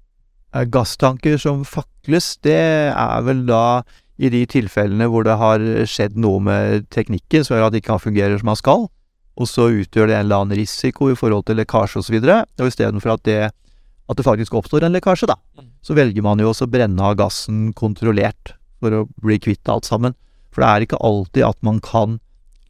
Eh, 0.56 0.64
Gasstanker 0.72 1.38
som 1.38 1.62
fakles, 1.68 2.32
det 2.42 2.56
er 2.96 3.22
vel 3.28 3.44
da 3.46 3.84
i 4.18 4.30
de 4.32 4.46
tilfellene 4.48 5.10
hvor 5.12 5.26
det 5.28 5.36
har 5.38 5.60
skjedd 5.86 6.16
noe 6.18 6.40
med 6.42 6.88
teknikken 6.96 7.44
som 7.46 7.58
gjør 7.58 7.68
at 7.68 7.76
det 7.76 7.84
ikke 7.84 8.00
fungerer 8.08 8.40
som 8.40 8.48
man 8.50 8.58
skal, 8.58 8.88
og 9.36 9.50
så 9.52 9.68
utgjør 9.68 10.08
det 10.08 10.16
en 10.16 10.26
eller 10.26 10.46
annen 10.46 10.58
risiko 10.58 11.12
i 11.12 11.20
forhold 11.20 11.46
til 11.50 11.60
lekkasje 11.60 12.00
osv., 12.02 12.18
og, 12.24 12.48
og 12.64 12.70
istedenfor 12.72 13.18
at 13.18 13.26
det, 13.28 13.40
at 13.52 14.18
det 14.18 14.26
faktisk 14.26 14.56
oppstår 14.56 14.88
en 14.88 14.96
lekkasje, 14.96 15.28
da, 15.30 15.36
Mm. 15.60 15.70
så 15.84 15.94
velger 15.96 16.24
man 16.24 16.40
jo 16.40 16.50
også 16.50 16.66
å 16.66 16.72
brenne 16.72 17.00
av 17.04 17.14
gassen 17.20 17.74
kontrollert 17.76 18.56
for 18.80 18.92
å 18.92 19.06
bli 19.22 19.38
kvitt 19.40 19.68
alt 19.70 19.86
sammen. 19.86 20.16
For 20.56 20.64
det 20.64 20.70
er 20.70 20.86
ikke 20.86 21.02
alltid 21.04 21.44
at 21.44 21.60
man 21.68 21.82
kan 21.84 22.20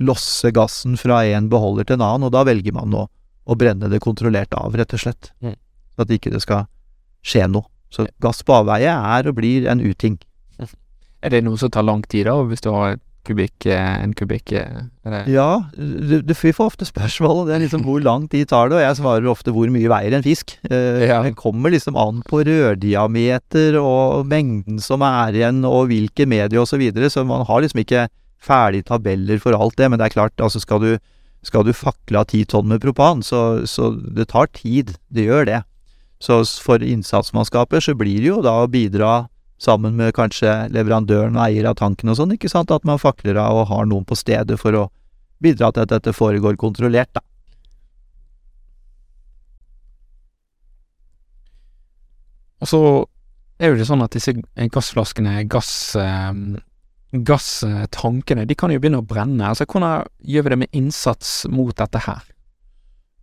losse 0.02 0.50
gassen 0.52 0.98
fra 1.00 1.22
en 1.30 1.48
beholder 1.52 1.86
til 1.86 2.00
en 2.00 2.08
annen, 2.08 2.28
og 2.28 2.34
da 2.34 2.42
velger 2.48 2.74
man 2.76 2.96
å, 2.98 3.06
å 3.46 3.56
brenne 3.56 3.88
det 3.92 4.02
kontrollert 4.04 4.56
av, 4.58 4.74
rett 4.76 4.96
og 4.98 5.04
slett. 5.06 5.30
Mm. 5.46 5.54
At 6.02 6.12
ikke 6.12 6.34
det 6.34 6.42
skal 6.44 6.66
skje 7.26 7.46
noe. 7.52 7.70
Så 7.94 8.08
gass 8.20 8.42
på 8.44 8.58
avveie 8.58 8.92
er 8.92 9.30
og 9.30 9.38
blir 9.38 9.70
en 9.72 9.80
uting. 9.80 10.18
Er 11.22 11.32
det 11.32 11.46
noe 11.46 11.58
som 11.62 11.72
tar 11.72 11.86
lang 11.86 12.02
tid, 12.10 12.26
da, 12.28 12.36
hvis 12.50 12.66
du 12.66 12.72
har 12.74 12.98
et 12.98 13.05
kubikk, 13.26 13.66
eh, 13.68 13.96
en 14.04 14.14
kubikk 14.18 14.52
eh? 14.56 14.84
Ja, 15.30 15.66
du, 15.76 16.20
du, 16.22 16.34
vi 16.34 16.54
får 16.56 16.72
ofte 16.72 16.86
spørsmål, 16.88 17.42
og 17.44 17.50
det 17.50 17.56
er 17.58 17.64
liksom 17.66 17.84
hvor 17.86 18.02
lang 18.06 18.28
tid 18.32 18.48
tar 18.52 18.70
det, 18.72 18.78
og 18.80 18.84
jeg 18.86 19.00
svarer 19.00 19.28
ofte 19.32 19.54
hvor 19.56 19.70
mye 19.74 19.90
veier 19.92 20.16
en 20.18 20.26
fisk. 20.26 20.56
Eh, 20.70 21.06
Ja. 21.10 21.20
Det 21.26 21.36
kommer 21.40 21.74
liksom 21.74 21.98
an 22.00 22.22
på 22.30 22.44
rørdiameter 22.48 23.78
og 23.82 24.26
mengden 24.30 24.80
som 24.82 25.04
er 25.06 25.36
igjen, 25.36 25.64
og 25.68 25.90
hvilke 25.92 26.26
medier 26.30 26.62
og 26.64 26.70
så 26.70 26.80
videre, 26.82 27.10
så 27.10 27.26
man 27.28 27.46
har 27.46 27.62
liksom 27.66 27.82
ikke 27.84 28.08
ferdige 28.46 28.86
tabeller 28.86 29.40
for 29.42 29.58
alt 29.58 29.78
det, 29.78 29.90
men 29.90 30.00
det 30.00 30.10
er 30.10 30.16
klart, 30.16 30.38
altså 30.40 30.62
skal 30.62 30.82
du, 30.84 30.92
skal 31.46 31.66
du 31.66 31.74
fakle 31.74 32.22
av 32.22 32.30
ti 32.30 32.44
tonn 32.46 32.68
med 32.70 32.82
propan, 32.84 33.24
så, 33.26 33.66
så 33.66 33.92
det 33.94 34.30
tar 34.34 34.48
tid, 34.54 34.96
det 35.10 35.26
gjør 35.30 35.46
det. 35.50 35.62
Så 36.22 36.40
for 36.64 36.82
innsatsmannskaper 36.82 37.82
så 37.84 37.94
blir 37.98 38.22
det 38.22 38.30
jo 38.32 38.42
da 38.46 38.62
å 38.64 38.70
bidra 38.72 39.26
sammen 39.62 39.96
med 39.96 40.14
kanskje 40.18 40.52
leverandøren 40.74 41.38
og 41.38 41.46
eier 41.48 41.70
av 41.70 41.78
tanken 41.80 42.12
og 42.12 42.20
sånn, 42.20 42.36
ikke 42.36 42.52
sant, 42.52 42.74
at 42.74 42.86
man 42.88 43.00
fakler 43.02 43.40
av 43.40 43.64
og 43.64 43.70
har 43.72 43.88
noen 43.90 44.06
på 44.08 44.18
stedet 44.20 44.60
for 44.60 44.76
å 44.76 44.84
bidra 45.44 45.72
til 45.72 45.86
at 45.86 45.94
dette 45.94 46.16
foregår 46.16 46.60
kontrollert, 46.60 47.12
da. 47.16 47.24
Og 52.64 52.72
så 52.72 52.80
er 53.60 53.72
jo 53.72 53.80
det 53.80 53.88
sånn 53.88 54.04
at 54.06 54.16
disse 54.16 54.36
gassflaskene, 54.56 55.44
gass... 55.52 55.74
Eh, 56.00 56.64
gasstankene, 57.16 58.44
de 58.44 58.56
kan 58.58 58.72
jo 58.74 58.80
begynne 58.82 59.00
å 59.00 59.08
brenne. 59.08 59.48
Altså, 59.48 59.64
hvordan 59.70 60.08
gjør 60.20 60.46
vi 60.46 60.52
det 60.52 60.58
med 60.60 60.74
innsats 60.76 61.46
mot 61.48 61.76
dette 61.78 62.02
her? 62.04 62.24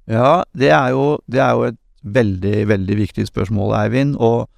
Ja, 0.09 0.42
det 0.57 0.71
er 0.73 0.95
jo, 0.95 1.21
det 1.31 1.42
er 1.45 1.53
jo 1.57 1.66
et 1.68 1.79
veldig, 2.03 2.57
veldig 2.71 2.97
viktig 2.99 3.27
spørsmål, 3.29 3.75
Eivind. 3.83 4.16
Og 4.16 4.49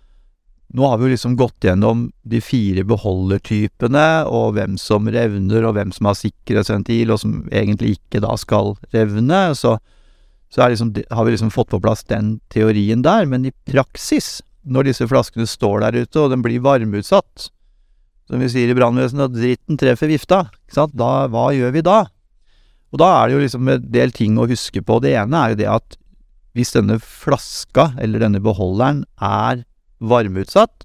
nå 0.74 0.86
har 0.90 0.98
vi 0.98 1.06
jo 1.06 1.12
liksom 1.12 1.36
gått 1.38 1.62
gjennom 1.62 2.08
de 2.26 2.40
fire 2.42 2.82
beholdertypene, 2.90 4.06
og 4.26 4.56
hvem 4.56 4.74
som 4.80 5.06
revner, 5.06 5.62
og 5.68 5.76
hvem 5.76 5.92
som 5.94 6.08
har 6.10 6.16
sikkerhetsventil, 6.18 7.12
og 7.14 7.20
som 7.22 7.36
egentlig 7.54 7.92
ikke 7.94 8.22
da 8.24 8.34
skal 8.40 8.72
revne. 8.94 9.42
Så, 9.54 9.76
så 10.50 10.66
liksom, 10.66 10.90
har 11.14 11.26
vi 11.26 11.34
liksom 11.36 11.52
fått 11.54 11.70
på 11.70 11.78
plass 11.84 12.02
den 12.10 12.40
teorien 12.50 13.04
der. 13.06 13.28
Men 13.30 13.46
i 13.46 13.54
praksis, 13.70 14.40
når 14.66 14.88
disse 14.90 15.06
flaskene 15.06 15.46
står 15.46 15.84
der 15.84 16.00
ute, 16.02 16.24
og 16.24 16.34
den 16.34 16.42
blir 16.42 16.64
varmeutsatt, 16.64 17.52
som 18.26 18.42
vi 18.42 18.48
sier 18.50 18.72
i 18.72 18.74
brannvesenet, 18.74 19.30
at 19.30 19.36
dritten 19.36 19.78
treffer 19.78 20.10
vifta, 20.10 20.40
ikke 20.64 20.78
sant, 20.80 20.96
da, 20.98 21.28
hva 21.30 21.52
gjør 21.54 21.70
vi 21.76 21.84
da? 21.86 22.00
Og 22.90 22.98
da 22.98 23.12
er 23.20 23.28
det 23.28 23.36
jo 23.36 23.44
liksom 23.44 23.70
en 23.70 23.86
del 23.94 24.14
ting 24.16 24.40
å 24.42 24.48
huske 24.50 24.82
på. 24.82 24.98
Det 25.04 25.14
ene 25.20 25.38
er 25.38 25.54
jo 25.54 25.60
det 25.62 25.70
at 25.70 25.96
hvis 26.54 26.74
denne 26.74 26.98
flaska, 27.02 27.92
eller 28.02 28.22
denne 28.22 28.42
beholderen, 28.42 29.04
er 29.22 29.62
varmeutsatt, 30.00 30.84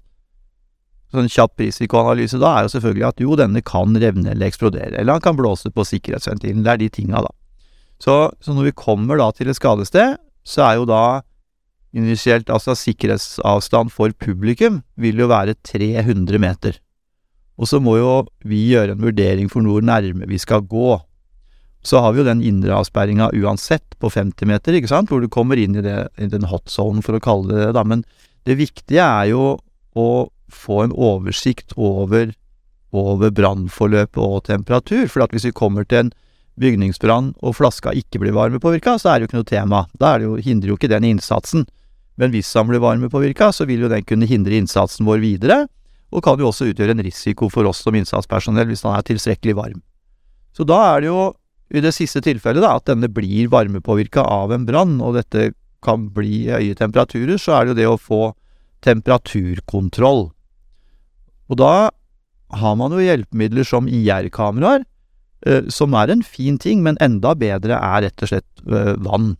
så 1.10 1.18
en 1.18 1.30
kjapp 1.30 1.58
risikoanalyse 1.58 2.38
da 2.38 2.52
er 2.54 2.66
jo 2.66 2.74
selvfølgelig 2.76 3.06
at 3.08 3.22
jo, 3.22 3.34
denne 3.38 3.62
kan 3.66 3.96
revne 3.98 4.30
eller 4.30 4.46
eksplodere, 4.46 4.94
eller 4.94 5.18
han 5.18 5.24
kan 5.24 5.38
blåse 5.38 5.72
på 5.74 5.86
sikkerhetsventilen. 5.88 6.62
Det 6.62 6.70
er 6.70 6.82
de 6.84 6.90
tinga, 7.00 7.24
da. 7.26 7.32
Så, 8.00 8.14
så, 8.40 8.54
når 8.54 8.70
vi 8.70 8.78
kommer 8.78 9.18
da 9.20 9.26
til 9.34 9.50
et 9.50 9.58
skadested, 9.58 10.20
så 10.46 10.62
er 10.68 10.78
jo 10.78 10.86
da 10.88 11.02
initielt, 11.90 12.48
altså 12.48 12.76
sikkerhetsavstand 12.78 13.90
for 13.92 14.14
publikum, 14.22 14.80
vil 14.94 15.18
jo 15.18 15.28
være 15.32 15.58
300 15.66 16.38
meter. 16.40 16.78
Og 17.60 17.68
så 17.68 17.80
må 17.82 17.98
jo 17.98 18.12
vi 18.46 18.62
gjøre 18.70 18.94
en 18.94 19.02
vurdering 19.02 19.50
for 19.52 19.66
hvor 19.66 19.84
nærme 19.84 20.28
vi 20.30 20.38
skal 20.40 20.62
gå. 20.64 20.94
Så 21.84 22.00
har 22.00 22.14
vi 22.14 22.22
jo 22.22 22.28
den 22.28 22.44
indre 22.46 22.76
avsperringa 22.78 23.32
uansett 23.36 23.98
på 24.00 24.08
50 24.12 24.48
meter, 24.48 24.78
ikke 24.78 24.92
sant, 24.92 25.10
hvor 25.10 25.20
du 25.20 25.28
kommer 25.32 25.58
inn 25.60 25.74
i, 25.76 25.84
det, 25.84 25.98
i 26.20 26.30
den 26.30 26.46
hot 26.48 26.70
zone, 26.70 27.02
for 27.02 27.18
å 27.18 27.24
kalle 27.24 27.50
det 27.50 27.60
det, 27.66 27.74
da. 27.76 27.84
Men 27.84 28.06
det 28.48 28.56
viktige 28.60 29.04
er 29.04 29.30
jo 29.32 29.56
å 29.98 30.08
få 30.50 30.84
en 30.84 30.94
oversikt 30.94 31.74
over, 31.76 32.32
over 32.90 33.32
brannforløpet 33.34 34.20
og 34.20 34.44
temperatur. 34.48 35.06
For 35.10 35.26
hvis 35.30 35.48
vi 35.48 35.56
kommer 35.56 35.86
til 35.86 36.06
en 36.06 36.14
bygningsbrann 36.60 37.34
og 37.40 37.56
flaska 37.56 37.94
ikke 37.96 38.20
blir 38.22 38.36
varmepåvirka, 38.36 38.96
så 39.00 39.12
er 39.12 39.18
det 39.18 39.26
jo 39.26 39.30
ikke 39.30 39.40
noe 39.40 39.50
tema. 39.50 39.82
Da 40.00 40.16
jo, 40.22 40.36
hindrer 40.40 40.72
jo 40.72 40.78
ikke 40.78 40.90
den 40.92 41.06
innsatsen. 41.12 41.66
Men 42.20 42.34
hvis 42.34 42.50
han 42.56 42.68
blir 42.68 42.82
varmepåvirka, 42.82 43.52
så 43.54 43.66
vil 43.68 43.86
jo 43.86 43.92
den 43.92 44.04
kunne 44.04 44.28
hindre 44.28 44.58
innsatsen 44.58 45.08
vår 45.08 45.22
videre 45.22 45.60
og 46.10 46.24
kan 46.26 46.40
jo 46.42 46.48
også 46.50 46.66
utgjøre 46.72 46.96
en 46.96 47.04
risiko 47.06 47.48
for 47.52 47.68
oss 47.70 47.84
som 47.84 47.94
innsatspersonell 47.94 48.66
hvis 48.70 48.82
han 48.82 48.96
er 48.96 49.06
tilstrekkelig 49.06 49.54
varm. 49.56 49.78
Så 50.50 50.66
da 50.66 50.80
er 50.90 51.04
det 51.04 51.10
jo 51.10 51.20
i 51.70 51.82
det 51.84 51.92
siste 51.94 52.18
tilfellet 52.24 52.64
da, 52.64 52.74
at 52.76 52.88
denne 52.90 53.06
blir 53.14 53.50
varmepåvirka 53.52 54.24
av 54.26 54.50
en 54.50 54.64
brann, 54.66 54.96
og 54.98 55.14
dette 55.20 55.52
kan 55.84 56.08
bli 56.14 56.46
høye 56.50 56.76
temperaturer, 56.78 57.38
så 57.40 57.56
er 57.56 57.64
det 57.64 57.72
jo 57.72 57.80
det 57.80 57.88
å 57.90 58.00
få 58.00 58.20
temperaturkontroll. 58.84 60.28
Og 61.50 61.58
da 61.60 61.90
har 62.60 62.78
man 62.78 62.94
jo 62.94 63.02
hjelpemidler 63.02 63.66
som 63.66 63.88
IR-kameraer, 63.90 64.84
eh, 65.46 65.68
som 65.68 65.94
er 65.94 66.10
en 66.10 66.24
fin 66.26 66.58
ting, 66.58 66.82
men 66.82 66.98
enda 67.00 67.34
bedre 67.38 67.78
er 67.78 68.06
rett 68.06 68.24
og 68.24 68.32
slett 68.32 68.64
eh, 68.66 68.94
vann. 68.98 69.34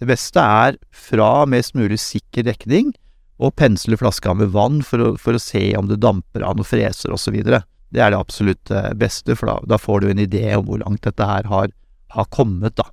Det 0.00 0.08
beste 0.08 0.40
er 0.40 0.78
fra 0.90 1.44
mest 1.50 1.76
mulig 1.76 2.00
sikker 2.00 2.46
dekning, 2.48 2.92
og 3.40 3.56
pensle 3.56 3.96
flaska 3.96 4.34
med 4.36 4.52
vann 4.52 4.80
for 4.84 5.00
å, 5.00 5.10
for 5.20 5.36
å 5.36 5.40
se 5.40 5.70
om 5.78 5.88
det 5.88 6.00
damper 6.02 6.44
av 6.44 6.58
noen 6.58 6.68
freser 6.68 7.12
osv. 7.14 7.38
Det 7.40 8.00
er 8.00 8.12
det 8.12 8.18
absolutt 8.18 8.72
eh, 8.74 8.92
beste, 8.98 9.36
for 9.38 9.50
da, 9.50 9.58
da, 9.74 9.80
får 9.80 10.02
du 10.02 10.10
en 10.10 10.24
idé 10.26 10.46
om 10.58 10.66
hvor 10.68 10.82
langt 10.82 11.04
dette 11.06 11.26
her 11.26 11.48
har, 11.50 11.72
har 12.14 12.28
kommet, 12.34 12.76
da. 12.80 12.90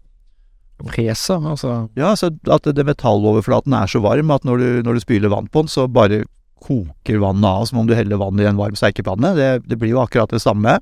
Freser, 0.78 1.42
altså? 1.42 1.72
Ja, 1.98 2.12
så 2.20 2.30
at 2.54 2.68
det 2.70 2.86
metalloverflaten 2.86 3.74
er 3.74 3.90
så 3.90 4.02
varm 4.04 4.34
at 4.36 4.44
når 4.46 4.62
du, 4.62 4.68
når 4.86 4.98
du 4.98 5.04
spyler 5.04 5.34
vann 5.34 5.50
på 5.50 5.66
den, 5.66 5.72
så 5.74 5.88
bare 5.90 6.22
koker 6.62 7.22
vannet 7.22 7.48
av 7.48 7.66
som 7.70 7.82
om 7.82 7.90
du 7.90 7.96
heller 7.98 8.20
vann 8.22 8.40
i 8.42 8.46
en 8.50 8.60
varm 8.60 8.78
steikepanne. 8.78 9.34
Det, 9.38 9.50
det 9.70 9.80
blir 9.82 9.96
jo 9.96 10.04
akkurat 10.04 10.34
det 10.34 10.42
samme. 10.44 10.78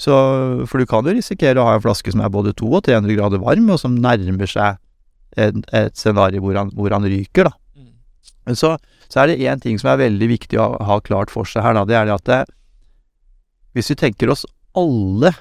Så, 0.00 0.14
for 0.70 0.82
du 0.82 0.86
kan 0.88 1.06
jo 1.06 1.14
risikere 1.14 1.60
å 1.60 1.66
ha 1.66 1.74
en 1.76 1.84
flaske 1.84 2.14
som 2.14 2.22
er 2.24 2.32
både 2.32 2.54
200 2.58 2.78
og 2.78 2.86
300 2.88 3.18
grader 3.18 3.42
varm, 3.42 3.68
og 3.70 3.78
som 3.82 3.98
nærmer 4.02 4.50
seg 4.50 4.80
et, 5.38 5.58
et 5.72 5.98
scenario 5.98 6.42
hvor 6.42 6.58
han, 6.58 6.72
hvor 6.74 6.94
han 6.94 7.06
ryker, 7.06 7.50
da. 7.50 7.54
Men 8.48 8.58
så, 8.58 8.74
så 9.06 9.22
er 9.22 9.30
det 9.30 9.46
én 9.46 9.62
ting 9.62 9.78
som 9.78 9.92
er 9.92 10.00
veldig 10.00 10.28
viktig 10.32 10.58
å 10.58 10.72
ha 10.82 10.98
klart 11.04 11.30
for 11.30 11.46
seg 11.46 11.62
her, 11.62 11.76
da. 11.78 11.84
Det 11.86 11.98
er 11.98 12.08
det 12.08 12.16
at 12.16 12.26
det, 12.30 12.40
hvis 13.76 13.92
vi 13.92 13.98
tenker 14.02 14.32
oss 14.32 14.42
alle 14.78 15.32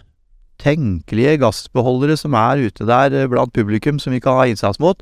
tenkelige 0.62 1.39
gassbeholdere 1.41 2.17
som 2.19 2.36
er 2.38 2.62
ute 2.67 2.88
der 2.88 3.15
eh, 3.15 3.28
blant 3.30 3.54
publikum, 3.56 4.00
som 4.00 4.13
vi 4.13 4.21
kan 4.24 4.38
ha 4.39 4.47
innsats 4.50 4.80
mot 4.82 5.02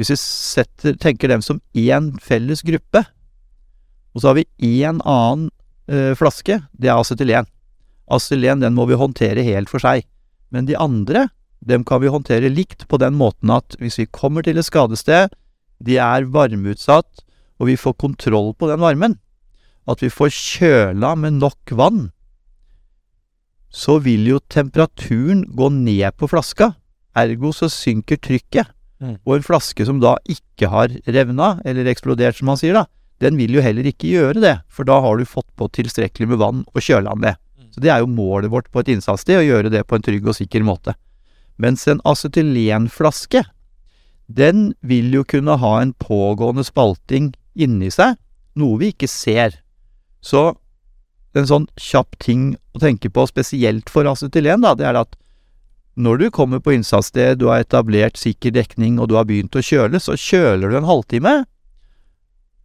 Hvis 0.00 0.12
vi 0.14 0.16
setter, 0.16 0.96
tenker 0.96 1.28
dem 1.28 1.42
som 1.44 1.60
én 1.76 2.14
felles 2.24 2.62
gruppe, 2.64 3.04
og 4.14 4.22
så 4.22 4.30
har 4.30 4.38
vi 4.38 4.46
én 4.64 5.02
annen 5.04 5.50
eh, 5.90 6.14
flaske, 6.16 6.62
det 6.72 6.88
er 6.88 6.96
acetylen. 6.96 7.48
Acetylen 8.10 8.64
den 8.64 8.74
må 8.74 8.86
vi 8.88 8.98
håndtere 8.98 9.44
helt 9.44 9.70
for 9.70 9.82
seg. 9.82 10.06
Men 10.50 10.66
de 10.66 10.78
andre, 10.78 11.28
dem 11.60 11.84
kan 11.84 12.00
vi 12.02 12.10
håndtere 12.10 12.50
likt 12.50 12.86
på 12.88 12.98
den 12.98 13.18
måten 13.20 13.52
at 13.52 13.76
hvis 13.78 14.00
vi 14.00 14.08
kommer 14.08 14.42
til 14.42 14.58
et 14.58 14.66
skadested, 14.66 15.36
de 15.84 15.98
er 16.00 16.26
varmeutsatt, 16.32 17.22
og 17.60 17.68
vi 17.68 17.76
får 17.76 17.98
kontroll 18.00 18.54
på 18.56 18.70
den 18.70 18.80
varmen. 18.80 19.18
At 19.88 20.02
vi 20.02 20.10
får 20.12 20.32
kjøla 20.32 21.14
med 21.20 21.38
nok 21.38 21.76
vann. 21.76 22.08
Så 23.70 24.00
vil 24.02 24.26
jo 24.26 24.40
temperaturen 24.50 25.44
gå 25.54 25.70
ned 25.72 26.16
på 26.18 26.28
flaska, 26.30 26.72
ergo 27.16 27.52
så 27.54 27.70
synker 27.70 28.18
trykket. 28.18 28.70
Mm. 29.00 29.16
Og 29.24 29.38
en 29.38 29.44
flaske 29.46 29.84
som 29.86 30.00
da 30.02 30.16
ikke 30.28 30.68
har 30.68 30.92
revna, 31.08 31.54
eller 31.64 31.88
eksplodert 31.88 32.36
som 32.36 32.50
man 32.50 32.58
sier 32.60 32.76
da, 32.76 32.84
den 33.20 33.36
vil 33.36 33.54
jo 33.56 33.64
heller 33.64 33.86
ikke 33.88 34.10
gjøre 34.10 34.40
det, 34.42 34.56
for 34.72 34.88
da 34.88 34.98
har 35.04 35.20
du 35.20 35.28
fått 35.28 35.48
på 35.56 35.68
tilstrekkelig 35.76 36.32
med 36.32 36.40
vann 36.40 36.64
og 36.72 36.82
kjøla 36.84 37.14
den 37.14 37.24
ned. 37.28 37.40
Mm. 37.60 37.70
Så 37.74 37.84
det 37.84 37.92
er 37.92 38.02
jo 38.02 38.12
målet 38.12 38.52
vårt 38.52 38.70
på 38.72 38.82
et 38.82 38.92
innsatssted, 38.94 39.40
å 39.40 39.46
gjøre 39.46 39.72
det 39.72 39.86
på 39.88 39.96
en 39.96 40.04
trygg 40.04 40.28
og 40.28 40.36
sikker 40.36 40.64
måte. 40.66 40.96
Mens 41.60 41.86
en 41.88 42.00
acetylenflaske, 42.08 43.44
den 44.30 44.70
vil 44.80 45.12
jo 45.12 45.24
kunne 45.26 45.58
ha 45.60 45.72
en 45.80 45.92
pågående 46.00 46.64
spalting 46.64 47.32
inni 47.58 47.90
seg, 47.92 48.16
noe 48.56 48.78
vi 48.80 48.92
ikke 48.94 49.08
ser. 49.10 49.58
Så 50.24 50.54
en 51.38 51.46
sånn 51.46 51.66
kjapp 51.78 52.18
ting 52.22 52.54
å 52.74 52.82
tenke 52.82 53.10
på, 53.12 53.26
spesielt 53.30 53.90
for 53.92 54.08
acetylen, 54.10 54.64
da, 54.64 54.74
det 54.78 54.88
er 54.88 54.98
at 54.98 55.14
når 56.00 56.20
du 56.20 56.26
kommer 56.32 56.62
på 56.62 56.72
innsatssted, 56.74 57.38
du 57.40 57.48
har 57.50 57.62
etablert 57.62 58.18
sikker 58.18 58.54
dekning 58.54 58.98
og 58.98 59.10
du 59.10 59.16
har 59.18 59.26
begynt 59.28 59.56
å 59.58 59.62
kjøle, 59.64 60.00
så 60.00 60.16
kjøler 60.18 60.70
du 60.70 60.78
en 60.78 60.88
halvtime, 60.88 61.34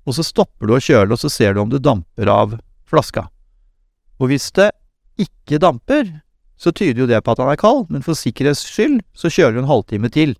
og 0.05 0.17
så 0.17 0.25
stopper 0.25 0.69
du 0.69 0.75
å 0.77 0.81
kjøle, 0.81 1.11
og 1.13 1.19
så 1.19 1.31
ser 1.33 1.55
du 1.55 1.63
om 1.63 1.71
det 1.71 1.83
damper 1.83 2.29
av 2.31 2.55
flaska. 2.89 3.25
Og 4.21 4.29
hvis 4.31 4.51
det 4.55 4.69
ikke 5.19 5.59
damper, 5.61 6.07
så 6.55 6.71
tyder 6.71 7.03
jo 7.03 7.09
det 7.09 7.19
på 7.25 7.33
at 7.33 7.41
han 7.41 7.51
er 7.51 7.59
kald, 7.59 7.89
men 7.91 8.05
for 8.05 8.17
sikkerhets 8.17 8.63
skyld 8.69 9.01
så 9.17 9.31
kjøler 9.33 9.57
du 9.57 9.63
en 9.65 9.71
halvtime 9.73 10.11
til. 10.13 10.35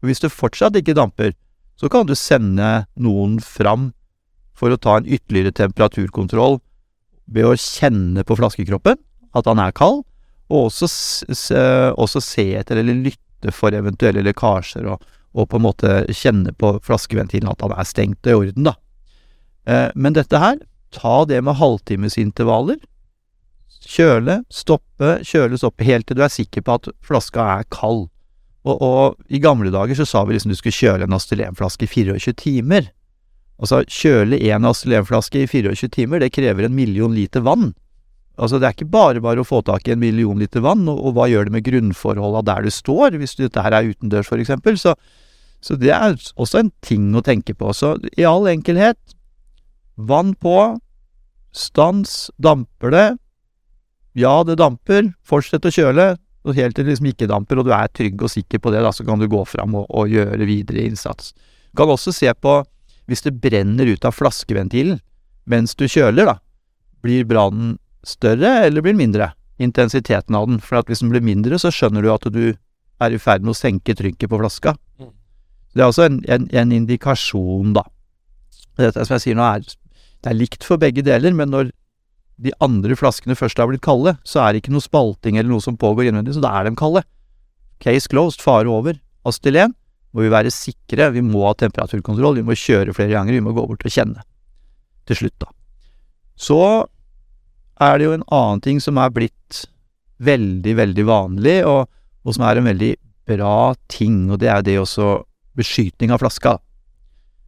Og 0.00 0.08
hvis 0.08 0.22
det 0.22 0.32
fortsatt 0.32 0.78
ikke 0.78 0.96
damper, 0.96 1.34
så 1.76 1.90
kan 1.92 2.08
du 2.08 2.14
sende 2.16 2.86
noen 3.00 3.38
fram 3.44 3.90
for 4.56 4.72
å 4.72 4.80
ta 4.80 4.98
en 4.98 5.08
ytterligere 5.08 5.52
temperaturkontroll 5.56 6.60
ved 7.30 7.46
å 7.46 7.56
kjenne 7.58 8.24
på 8.26 8.36
flaskekroppen 8.38 8.98
at 9.38 9.46
han 9.46 9.62
er 9.62 9.74
kald, 9.76 10.02
og 10.50 10.66
også, 10.66 10.88
også 11.94 12.22
se 12.24 12.46
etter 12.58 12.80
eller 12.80 13.04
lytte 13.06 13.54
for 13.54 13.74
eventuelle 13.76 14.24
lekkasjer, 14.26 14.88
og, 14.90 15.04
og, 15.36 15.46
på 15.48 15.60
en 15.60 15.66
måte 15.68 15.92
kjenne 16.10 16.52
på 16.58 16.74
flaskeventilen 16.86 17.50
at 17.52 17.62
han 17.62 17.76
er 17.76 17.86
stengt 17.86 18.26
og 18.26 18.32
i 18.32 18.38
orden, 18.40 18.70
da. 18.72 18.74
Eh, 19.70 19.88
men 19.94 20.16
dette 20.16 20.40
her, 20.42 20.58
ta 20.90 21.22
det 21.30 21.38
med 21.46 21.58
halvtimesintervaller. 21.60 22.80
Kjøle, 23.90 24.40
stoppe, 24.52 25.20
kjøle, 25.26 25.58
stoppe, 25.58 25.86
helt 25.86 26.08
til 26.08 26.18
du 26.18 26.24
er 26.26 26.32
sikker 26.32 26.64
på 26.66 26.80
at 26.80 26.90
flaska 27.06 27.46
er 27.60 27.68
kald. 27.72 28.08
Og, 28.66 28.74
og, 28.76 29.20
i 29.32 29.40
gamle 29.40 29.70
dager 29.72 29.96
så 29.96 30.04
sa 30.08 30.24
vi 30.26 30.34
liksom 30.34 30.52
du 30.52 30.58
skulle 30.58 30.76
kjøle 30.76 31.06
en 31.06 31.16
astylenflaske 31.16 31.86
i 31.86 31.92
24 31.94 32.34
timer. 32.42 32.90
Altså, 33.60 33.82
kjøle 33.84 34.38
en 34.50 34.66
astylenflaske 34.70 35.44
i 35.44 35.48
24 35.50 35.90
timer, 35.92 36.22
det 36.22 36.32
krever 36.32 36.66
en 36.66 36.76
million 36.76 37.12
liter 37.12 37.44
vann. 37.44 37.74
Altså, 38.40 38.56
det 38.56 38.68
er 38.68 38.76
ikke 38.76 38.92
bare 38.92 39.20
bare 39.20 39.42
å 39.42 39.46
få 39.46 39.60
tak 39.66 39.88
i 39.88 39.92
en 39.92 40.00
million 40.00 40.38
liter 40.40 40.64
vann, 40.64 40.86
og, 40.88 41.00
og 41.10 41.16
hva 41.16 41.26
gjør 41.28 41.48
det 41.48 41.56
med 41.58 41.66
grunnforholda 41.66 42.44
der 42.48 42.64
du 42.64 42.72
står, 42.72 43.18
hvis 43.20 43.36
dette 43.36 43.64
her 43.64 43.76
er 43.76 43.90
utendørs, 43.92 44.30
for 44.30 44.40
eksempel. 44.40 44.78
Så, 44.80 44.94
så 45.60 45.76
det 45.76 45.92
er 45.92 46.16
også 46.40 46.62
en 46.62 46.72
ting 46.86 47.10
å 47.12 47.24
tenke 47.26 47.52
på. 47.56 47.74
Så 47.76 47.98
i 48.16 48.24
all 48.24 48.48
enkelhet, 48.48 49.00
vann 50.00 50.32
på, 50.40 50.56
stans, 51.52 52.30
damper 52.40 52.94
det? 52.94 53.06
Ja, 54.18 54.40
det 54.46 54.56
damper, 54.62 55.12
fortsett 55.26 55.68
å 55.68 55.74
kjøle, 55.74 56.14
og 56.48 56.56
helt 56.56 56.76
til 56.76 56.86
det 56.86 56.94
liksom 56.94 57.10
ikke 57.10 57.28
damper, 57.28 57.60
og 57.60 57.68
du 57.68 57.74
er 57.76 57.90
trygg 57.92 58.22
og 58.24 58.32
sikker 58.32 58.62
på 58.62 58.72
det, 58.72 58.80
da, 58.84 58.92
så 58.94 59.04
kan 59.04 59.20
du 59.20 59.28
gå 59.30 59.42
fram 59.44 59.76
og, 59.76 59.84
og, 59.92 60.08
gjøre 60.08 60.48
videre 60.48 60.86
innsats. 60.88 61.34
Du 61.70 61.82
kan 61.82 61.92
også 61.92 62.14
se 62.16 62.32
på 62.40 62.62
hvis 63.10 63.24
det 63.26 63.36
brenner 63.42 63.90
ut 63.90 64.06
av 64.06 64.14
flaskeventilen 64.14 65.00
mens 65.50 65.74
du 65.74 65.88
kjøler, 65.90 66.28
da. 66.28 66.36
Blir 67.02 67.24
brannen 67.26 67.78
større, 68.06 68.60
eller 68.66 68.84
blir 68.84 68.94
den 68.94 69.00
mindre? 69.02 69.32
Intensiteten 69.60 70.36
av 70.36 70.46
den. 70.46 70.60
For 70.62 70.78
at 70.78 70.90
hvis 70.90 71.02
den 71.02 71.10
blir 71.10 71.24
mindre, 71.24 71.58
så 71.58 71.72
skjønner 71.74 72.04
du 72.04 72.10
at 72.12 72.28
du 72.30 72.44
er 73.00 73.16
i 73.16 73.18
ferd 73.18 73.42
med 73.42 73.54
å 73.54 73.58
senke 73.58 73.96
trykket 73.96 74.30
på 74.30 74.38
flaska. 74.38 74.76
Mm. 75.00 75.10
Det 75.74 75.82
er 75.82 75.90
også 75.90 76.06
en, 76.06 76.20
en, 76.30 76.46
en 76.62 76.76
indikasjon, 76.76 77.74
da. 77.76 77.84
Dette 78.78 79.04
som 79.06 79.16
jeg 79.16 79.24
sier 79.26 79.38
nå, 79.38 79.48
er, 79.48 79.64
det 80.20 80.30
er 80.30 80.38
likt 80.38 80.66
for 80.66 80.80
begge 80.80 81.02
deler, 81.06 81.34
men 81.36 81.50
når 81.52 81.72
de 82.40 82.54
andre 82.64 82.96
flaskene 82.96 83.36
først 83.36 83.58
har 83.60 83.68
blitt 83.68 83.84
kalde, 83.84 84.14
så 84.24 84.44
er 84.44 84.52
det 84.52 84.62
ikke 84.62 84.74
noe 84.76 84.84
spalting 84.84 85.36
eller 85.36 85.50
noe 85.50 85.64
som 85.64 85.76
pågår 85.80 86.08
innvendig, 86.08 86.36
så 86.36 86.44
da 86.44 86.54
er 86.56 86.68
de 86.68 86.76
kalde. 86.78 87.02
Case 87.82 88.08
closed, 88.12 88.44
fare 88.44 88.70
over. 88.70 89.00
Astylen 89.28 89.74
må 90.10 90.24
vi 90.24 90.32
være 90.32 90.50
sikre, 90.54 91.10
vi 91.14 91.22
må 91.22 91.44
ha 91.46 91.54
temperaturkontroll, 91.58 92.40
vi 92.40 92.46
må 92.46 92.56
kjøre 92.58 92.94
flere 92.96 93.14
ganger, 93.14 93.36
vi 93.36 93.44
må 93.44 93.54
gå 93.54 93.64
bort 93.68 93.84
og 93.86 93.94
kjenne. 93.94 94.24
Til 95.06 95.20
slutt, 95.22 95.36
da. 95.42 95.50
Så 96.40 96.58
er 97.80 97.98
det 97.98 98.08
jo 98.08 98.16
en 98.16 98.26
annen 98.34 98.62
ting 98.64 98.80
som 98.82 98.98
er 99.00 99.12
blitt 99.14 99.64
veldig, 100.20 100.74
veldig 100.76 101.06
vanlig, 101.08 101.60
og, 101.68 101.86
og 102.24 102.36
som 102.36 102.44
er 102.48 102.60
en 102.60 102.68
veldig 102.68 102.90
bra 103.30 103.72
ting, 103.92 104.24
og 104.32 104.40
det 104.42 104.50
er 104.52 104.66
det 104.66 104.78
også 104.80 105.20
beskytning 105.58 106.12
av 106.14 106.20
flaska. 106.22 106.56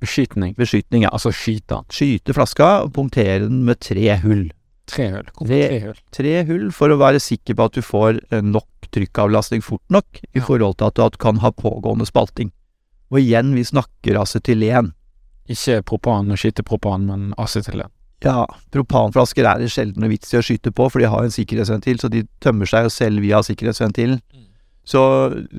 Beskytning. 0.03 0.55
Beskytning, 0.59 1.05
ja. 1.07 1.13
Altså 1.15 1.31
skyte. 1.35 1.83
Skyte 1.95 2.35
flaska 2.35 2.71
og 2.87 2.93
punktere 2.97 3.45
den 3.45 3.63
med 3.67 3.79
tre 3.83 4.17
hull. 4.25 4.49
Tre 4.91 5.09
hull. 5.13 5.29
Tre- 5.39 5.47
tre 5.47 5.81
hull? 5.85 5.99
Tre 6.13 6.33
hull 6.49 6.65
for 6.75 6.91
å 6.91 6.99
være 7.01 7.21
sikker 7.23 7.55
på 7.59 7.69
at 7.69 7.77
du 7.79 7.85
får 7.87 8.19
eh, 8.35 8.43
nok 8.43 8.67
trykkavlastning 8.95 9.65
fort 9.65 9.83
nok 9.93 10.21
i 10.33 10.41
forhold 10.41 10.79
til 10.79 10.91
at 10.91 11.17
du 11.17 11.19
kan 11.21 11.41
ha 11.43 11.53
pågående 11.53 12.07
spalting. 12.09 12.53
Og 13.13 13.21
igjen, 13.21 13.55
vi 13.57 13.65
snakker 13.65 14.21
acetylen. 14.21 14.93
Ikke 15.51 15.83
propan 15.85 16.31
og 16.33 16.41
skytepropan, 16.41 17.09
men 17.09 17.33
acetylen. 17.41 17.91
Ja, 18.23 18.45
propanflasker 18.71 19.47
er 19.49 19.59
det 19.59 19.73
sjelden 19.75 20.05
noe 20.05 20.13
vits 20.13 20.31
i 20.31 20.39
å 20.39 20.45
skyte 20.45 20.71
på, 20.71 20.87
for 20.93 21.03
de 21.03 21.11
har 21.11 21.27
en 21.27 21.35
sikkerhetsventil, 21.35 21.99
så 21.99 22.11
de 22.13 22.23
tømmer 22.43 22.71
seg 22.71 22.87
jo 22.87 22.93
selv 22.95 23.25
via 23.25 23.41
sikkerhetsventilen. 23.43 24.21
Mm. 24.23 24.47
Så, 24.87 25.03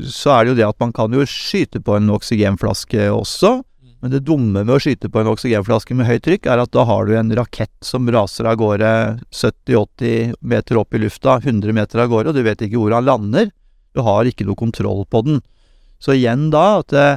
så 0.07 0.33
er 0.35 0.43
det 0.43 0.53
jo 0.53 0.59
det 0.61 0.69
at 0.69 0.79
man 0.83 0.93
kan 0.95 1.13
jo 1.15 1.25
skyte 1.27 1.81
på 1.83 1.97
en 1.97 2.11
oksygenflaske 2.15 3.09
også, 3.11 3.57
men 4.03 4.11
det 4.11 4.25
dumme 4.27 4.65
med 4.65 4.73
å 4.75 4.81
skyte 4.83 5.07
på 5.07 5.21
en 5.21 5.29
oksygenflaske 5.31 5.95
med 5.95 6.09
høyt 6.09 6.25
trykk, 6.25 6.47
er 6.51 6.59
at 6.59 6.73
da 6.75 6.83
har 6.89 7.07
du 7.07 7.13
en 7.15 7.29
rakett 7.39 7.71
som 7.87 8.09
raser 8.11 8.49
av 8.51 8.57
gårde 8.59 8.89
70-80 9.31 10.33
meter 10.43 10.79
opp 10.81 10.97
i 10.97 10.99
lufta, 10.99 11.37
100 11.39 11.71
meter 11.77 12.03
av 12.03 12.11
gårde, 12.11 12.33
og 12.33 12.35
du 12.35 12.43
vet 12.43 12.65
ikke 12.67 12.81
hvor 12.81 12.97
han 12.97 13.07
lander. 13.07 13.47
Du 13.95 14.01
har 14.03 14.27
ikke 14.27 14.43
noe 14.49 14.59
kontroll 14.59 15.05
på 15.07 15.23
den. 15.23 15.39
Så 16.03 16.17
igjen 16.17 16.49
da, 16.51 16.65
at 16.81 16.91
det, 16.91 17.07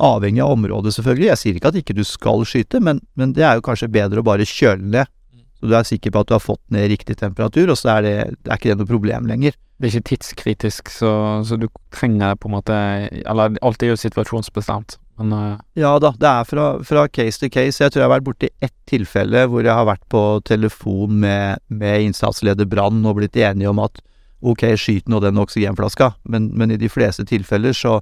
avhengig 0.00 0.40
av 0.40 0.56
området 0.56 0.94
selvfølgelig, 0.96 1.28
jeg 1.34 1.42
sier 1.42 1.60
ikke 1.60 1.74
at 1.74 1.78
ikke 1.82 1.98
du 2.00 2.04
skal 2.08 2.48
skyte, 2.48 2.80
men, 2.80 3.04
men 3.20 3.36
det 3.36 3.44
er 3.44 3.58
jo 3.58 3.68
kanskje 3.68 3.92
bedre 3.92 4.24
å 4.24 4.26
bare 4.26 4.48
kjøle 4.48 4.88
ned, 4.96 5.12
så 5.60 5.68
du 5.68 5.76
er 5.76 5.88
sikker 5.88 6.16
på 6.16 6.24
at 6.24 6.30
du 6.30 6.36
har 6.38 6.44
fått 6.44 6.64
ned 6.72 6.88
riktig 6.92 7.20
temperatur, 7.20 7.72
og 7.72 7.76
så 7.76 7.98
er 7.98 8.06
det, 8.06 8.18
det 8.40 8.52
er 8.52 8.60
ikke 8.60 8.72
det 8.72 8.80
noe 8.80 8.88
problem 8.88 9.28
lenger. 9.28 9.56
Det 9.76 9.88
er 9.90 9.98
ikke 9.98 10.14
tidskritisk, 10.14 10.92
så, 10.92 11.10
så 11.44 11.60
du 11.60 11.68
trenger 11.92 12.38
på 12.40 12.48
en 12.48 12.54
måte 12.56 12.76
Eller 13.20 13.58
alt 13.60 13.84
er 13.84 13.92
jo 13.92 14.00
situasjonsbestemt, 14.00 14.96
men 15.18 15.32
uh... 15.32 15.60
Ja 15.78 15.94
da, 16.02 16.12
det 16.16 16.28
er 16.28 16.48
fra, 16.48 16.66
fra 16.84 17.06
case 17.08 17.40
to 17.40 17.48
case. 17.52 17.80
Jeg 17.82 17.92
tror 17.92 18.02
jeg 18.02 18.08
har 18.08 18.16
vært 18.16 18.26
borti 18.26 18.50
ett 18.64 18.74
tilfelle 18.88 19.46
hvor 19.50 19.64
jeg 19.64 19.74
har 19.74 19.88
vært 19.88 20.04
på 20.12 20.22
telefon 20.46 21.16
med, 21.22 21.62
med 21.68 22.08
innsatsleder 22.08 22.68
Brann 22.68 23.04
og 23.06 23.18
blitt 23.20 23.38
enige 23.40 23.72
om 23.72 23.80
at 23.84 24.02
ok, 24.46 24.66
skyt 24.78 25.08
nå 25.10 25.20
den 25.24 25.40
oksygenflaska, 25.40 26.12
men, 26.28 26.50
men 26.54 26.74
i 26.74 26.80
de 26.80 26.90
fleste 26.92 27.24
tilfeller 27.26 27.74
så, 27.76 27.98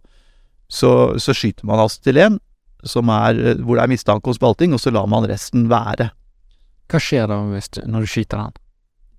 så, 0.68 1.14
så 1.20 1.34
skyter 1.36 1.66
man 1.68 1.82
acetylen, 1.84 2.40
som 2.84 3.08
er 3.12 3.38
eh, 3.38 3.62
hvor 3.62 3.78
det 3.78 3.86
er 3.86 3.94
mistanke 3.94 4.28
om 4.28 4.36
spalting, 4.36 4.74
og 4.74 4.82
så 4.82 4.92
lar 4.92 5.08
man 5.10 5.28
resten 5.30 5.68
være. 5.70 6.10
hva 6.90 7.00
skjer 7.00 7.30
da 7.30 7.38
hvis 7.52 7.70
når 7.86 8.04
du 8.04 8.10
skyter 8.10 8.42
den? 8.42 8.60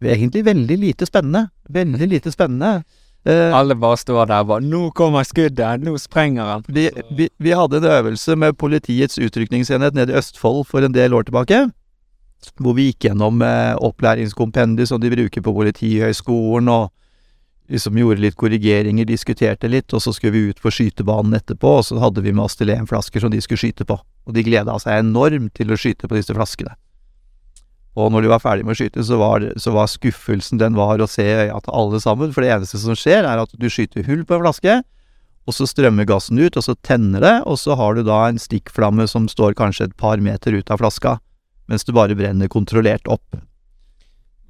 Egentlig 0.05 0.43
veldig 0.45 0.77
lite 0.77 1.07
spennende. 1.07 1.47
Veldig 1.71 2.07
lite 2.11 2.31
spennende. 2.33 2.83
Eh, 3.25 3.57
Alle 3.57 3.73
bare 3.75 3.97
står 3.97 4.27
der 4.29 4.43
og 4.43 4.47
bare 4.47 4.61
'Nå 4.61 4.91
kommer 4.93 5.23
skuddet! 5.25 5.81
Nå 5.81 5.97
sprenger 5.97 6.43
han!' 6.45 6.65
Vi, 6.67 6.89
vi, 7.11 7.29
vi 7.39 7.49
hadde 7.49 7.77
en 7.77 7.83
øvelse 7.83 8.35
med 8.35 8.53
politiets 8.53 9.17
utrykningsenhet 9.17 9.93
nede 9.93 10.13
i 10.13 10.17
Østfold 10.17 10.65
for 10.65 10.85
en 10.85 10.93
del 10.93 11.13
år 11.13 11.23
tilbake. 11.25 11.71
Hvor 12.61 12.75
vi 12.77 12.91
gikk 12.91 13.09
gjennom 13.09 13.41
eh, 13.41 13.73
opplæringskompendiet 13.81 14.87
som 14.87 15.01
de 15.01 15.09
bruker 15.09 15.41
på 15.41 15.53
Politihøgskolen, 15.53 16.69
og 16.69 16.91
liksom 17.67 17.97
gjorde 17.97 18.21
litt 18.21 18.35
korrigeringer, 18.37 19.05
diskuterte 19.05 19.67
litt, 19.67 19.93
og 19.93 20.01
så 20.01 20.13
skulle 20.13 20.33
vi 20.33 20.49
ut 20.49 20.61
på 20.61 20.69
skytebanen 20.69 21.33
etterpå, 21.33 21.79
og 21.79 21.85
så 21.85 21.97
hadde 21.97 22.21
vi 22.21 22.31
med 22.31 22.45
oss 22.45 22.55
til 22.55 22.69
en 22.69 22.85
flasker 22.85 23.19
som 23.19 23.31
de 23.33 23.41
skulle 23.41 23.57
skyte 23.57 23.85
på. 23.85 23.97
Og 23.97 24.33
de 24.33 24.43
gleda 24.45 24.77
seg 24.77 25.01
enormt 25.01 25.55
til 25.57 25.73
å 25.73 25.79
skyte 25.79 26.07
på 26.07 26.19
disse 26.19 26.33
flaskene. 26.33 26.75
Og 27.95 28.11
når 28.11 28.25
de 28.25 28.31
var 28.33 28.43
ferdig 28.43 28.65
med 28.67 28.75
å 28.75 28.79
skyte, 28.79 29.03
så 29.07 29.17
var, 29.21 29.45
så 29.61 29.71
var 29.71 29.87
skuffelsen 29.87 30.59
den 30.59 30.75
var 30.75 30.99
å 30.99 31.07
se 31.07 31.23
i 31.23 31.37
øya 31.45 31.61
til 31.63 31.77
alle 31.79 32.01
sammen, 32.03 32.33
for 32.35 32.43
det 32.43 32.51
eneste 32.51 32.79
som 32.81 32.97
skjer, 32.99 33.23
er 33.23 33.39
at 33.39 33.55
du 33.55 33.69
skyter 33.71 34.03
hull 34.09 34.25
på 34.27 34.35
en 34.35 34.43
flaske, 34.43 34.81
og 35.45 35.53
så 35.53 35.67
strømmer 35.69 36.07
gassen 36.09 36.41
ut, 36.41 36.57
og 36.57 36.65
så 36.65 36.75
tenner 36.83 37.23
det, 37.23 37.35
og 37.47 37.59
så 37.61 37.77
har 37.79 37.95
du 37.95 38.03
da 38.03 38.25
en 38.27 38.41
stikkflamme 38.41 39.05
som 39.07 39.29
står 39.31 39.55
kanskje 39.55 39.89
et 39.89 39.97
par 39.99 40.19
meter 40.19 40.57
ut 40.57 40.71
av 40.73 40.81
flaska, 40.81 41.17
mens 41.71 41.85
du 41.85 41.93
bare 41.95 42.17
brenner 42.17 42.51
kontrollert 42.51 43.07
opp. 43.07 43.39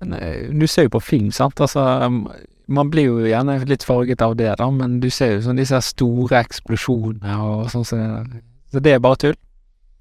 Men 0.02 0.18
eh, 0.18 0.50
du 0.50 0.66
ser 0.68 0.88
jo 0.88 0.96
på 0.98 1.04
film, 1.04 1.32
sant? 1.36 1.62
Altså, 1.62 1.84
um, 2.02 2.24
man 2.72 2.90
blir 2.92 3.12
jo 3.12 3.30
gjerne 3.30 3.60
litt 3.70 3.86
farget 3.86 4.24
av 4.26 4.36
det, 4.40 4.50
da, 4.58 4.70
men 4.74 4.98
du 5.04 5.12
ser 5.14 5.36
jo 5.36 5.46
sånn 5.46 5.60
disse 5.60 5.80
store 5.86 6.42
eksplosjonene 6.42 7.38
og 7.44 7.70
sånn 7.74 7.86
som 7.88 8.02
det 8.02 8.10
der. 8.10 8.44
Så 8.74 8.82
det 8.84 8.96
er 8.96 9.04
bare 9.04 9.20
tull? 9.22 9.38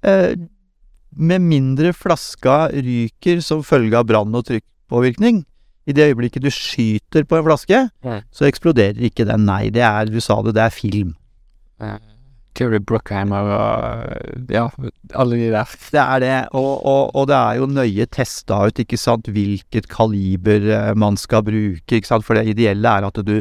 Eh, 0.05 0.33
med 1.15 1.43
mindre 1.43 1.93
flaska 1.95 2.69
ryker 2.71 3.41
som 3.43 3.63
følge 3.65 3.97
av 3.99 4.07
brann 4.09 4.35
og 4.35 4.47
trykkpåvirkning, 4.49 5.43
i 5.85 5.93
det 5.93 6.09
øyeblikket 6.09 6.43
du 6.43 6.49
skyter 6.53 7.25
på 7.29 7.37
en 7.37 7.45
flaske, 7.45 7.85
ja. 7.87 8.17
så 8.33 8.47
eksploderer 8.47 9.03
ikke 9.05 9.27
den. 9.29 9.45
Nei, 9.45 9.69
det 9.73 9.83
er, 9.85 10.09
du 10.09 10.17
sa 10.23 10.39
det, 10.45 10.55
det 10.57 10.65
er 10.65 10.73
film. 10.73 11.13
Ja. 11.81 11.99
Terry 12.55 12.79
Bruckheimer 12.79 13.49
og 13.51 14.51
ja, 14.53 14.69
alle 15.13 15.39
de 15.41 15.49
der. 15.51 15.73
Det 15.91 15.99
er 15.99 16.21
det, 16.23 16.35
og, 16.55 16.71
og, 16.87 17.11
og 17.11 17.27
det 17.29 17.35
er 17.35 17.59
jo 17.59 17.67
nøye 17.67 18.07
testa 18.07 18.61
ut, 18.69 18.79
ikke 18.79 18.99
sant, 18.99 19.27
hvilket 19.27 19.89
kaliber 19.91 20.69
eh, 20.71 20.93
man 20.97 21.19
skal 21.19 21.43
bruke, 21.45 21.99
ikke 21.99 22.07
sant, 22.07 22.25
for 22.25 22.39
det 22.39 22.47
ideelle 22.55 22.95
er 22.95 23.09
at 23.09 23.19
du 23.27 23.35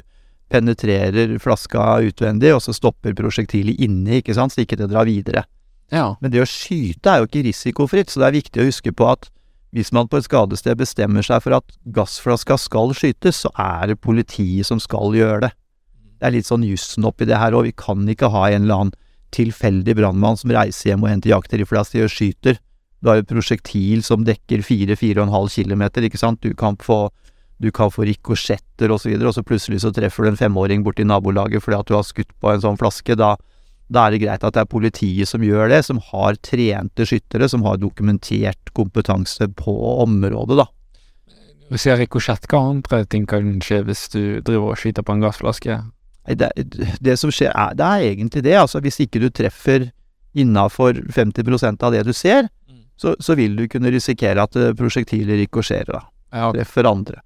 penetrerer 0.52 1.38
flaska 1.42 1.86
utvendig, 2.10 2.52
og 2.56 2.62
så 2.66 2.74
stopper 2.74 3.14
prosjektilet 3.16 3.80
inni, 3.86 4.18
ikke 4.20 4.34
sant, 4.36 4.54
så 4.54 4.64
ikke 4.64 4.82
det 4.82 4.90
drar 4.90 5.08
videre. 5.08 5.46
Ja. 5.94 6.08
Men 6.20 6.34
det 6.34 6.42
å 6.42 6.48
skyte 6.48 7.12
er 7.12 7.22
jo 7.22 7.28
ikke 7.28 7.44
risikofritt, 7.46 8.10
så 8.10 8.20
det 8.20 8.28
er 8.28 8.38
viktig 8.40 8.62
å 8.62 8.68
huske 8.68 8.92
på 8.94 9.08
at 9.12 9.30
hvis 9.74 9.90
man 9.94 10.06
på 10.06 10.20
et 10.20 10.26
skadested 10.28 10.78
bestemmer 10.78 11.24
seg 11.26 11.42
for 11.42 11.56
at 11.56 11.72
gassflaska 11.96 12.56
skal 12.62 12.94
skytes, 12.94 13.42
så 13.42 13.50
er 13.58 13.90
det 13.90 14.02
politiet 14.02 14.68
som 14.68 14.78
skal 14.82 15.16
gjøre 15.18 15.48
det. 15.48 15.50
Det 16.20 16.28
er 16.28 16.34
litt 16.36 16.46
sånn 16.46 16.66
jussen 16.66 17.06
oppi 17.08 17.26
det 17.26 17.40
her, 17.40 17.56
og 17.58 17.66
vi 17.66 17.72
kan 17.74 18.06
ikke 18.08 18.30
ha 18.30 18.46
en 18.50 18.66
eller 18.66 18.84
annen 18.84 18.94
tilfeldig 19.34 19.96
brannmann 19.98 20.38
som 20.38 20.52
reiser 20.54 20.92
hjem 20.92 21.02
og 21.02 21.10
henter 21.10 21.32
jaktrifle 21.32 21.82
og 21.82 22.12
skyter. 22.12 22.60
Du 23.02 23.10
har 23.10 23.20
et 23.20 23.28
prosjektil 23.28 24.04
som 24.06 24.22
dekker 24.24 24.62
4-4,5 24.64 25.50
kilometer, 25.58 26.06
ikke 26.06 26.20
sant. 26.22 26.40
Du 26.40 26.54
kan 26.56 26.78
få, 26.80 27.08
du 27.60 27.68
kan 27.74 27.90
få 27.92 28.06
rikosjetter 28.08 28.94
og 28.94 29.02
så 29.02 29.10
videre, 29.10 29.28
og 29.28 29.36
så 29.36 29.44
plutselig 29.44 29.82
så 29.82 29.92
treffer 29.92 30.24
du 30.24 30.32
en 30.32 30.40
femåring 30.40 30.86
borti 30.86 31.04
nabolaget 31.04 31.66
fordi 31.66 31.80
at 31.82 31.90
du 31.90 31.98
har 31.98 32.06
skutt 32.06 32.30
på 32.40 32.54
en 32.54 32.62
sånn 32.62 32.78
flaske. 32.80 33.18
Da, 33.18 33.34
da 33.94 34.06
er 34.06 34.14
det 34.14 34.22
greit 34.24 34.44
at 34.44 34.56
det 34.56 34.62
er 34.64 34.70
politiet 34.70 35.30
som 35.30 35.44
gjør 35.44 35.70
det, 35.72 35.80
som 35.86 36.00
har 36.10 36.38
trente 36.44 37.06
skyttere, 37.08 37.48
som 37.50 37.64
har 37.66 37.80
dokumentert 37.82 38.72
kompetanse 38.76 39.48
på 39.58 39.74
området, 40.04 40.58
da. 40.62 40.68
Du 41.70 41.78
ser 41.80 41.96
andre 41.96 43.04
ting 43.08 43.26
kan 43.26 43.60
skje 43.64 43.82
hvis 43.88 44.08
du 44.12 44.40
driver 44.44 44.74
og 44.74 44.78
skyter 44.78 45.02
på 45.02 45.14
en 45.14 45.24
gassflaske? 45.24 45.78
Det, 46.28 46.50
det 47.00 47.16
som 47.20 47.32
skjer, 47.32 47.52
er, 47.52 47.74
det 47.76 47.84
er 47.84 48.04
egentlig 48.12 48.42
det. 48.44 48.56
Altså, 48.56 48.80
hvis 48.80 49.00
ikke 49.00 49.20
du 49.20 49.28
treffer 49.28 49.90
innafor 50.34 51.00
50% 51.14 51.82
av 51.84 51.92
det 51.92 52.04
du 52.06 52.12
ser, 52.12 52.48
så, 52.96 53.14
så 53.20 53.34
vil 53.38 53.56
du 53.58 53.66
kunne 53.68 53.90
risikere 53.90 54.44
at 54.44 54.56
prosjektiler 54.78 55.40
rikosjerer, 55.42 55.96
da. 55.96 56.02
Ja, 56.34 56.50
Treffer 56.54 56.88
andre. 56.88 57.20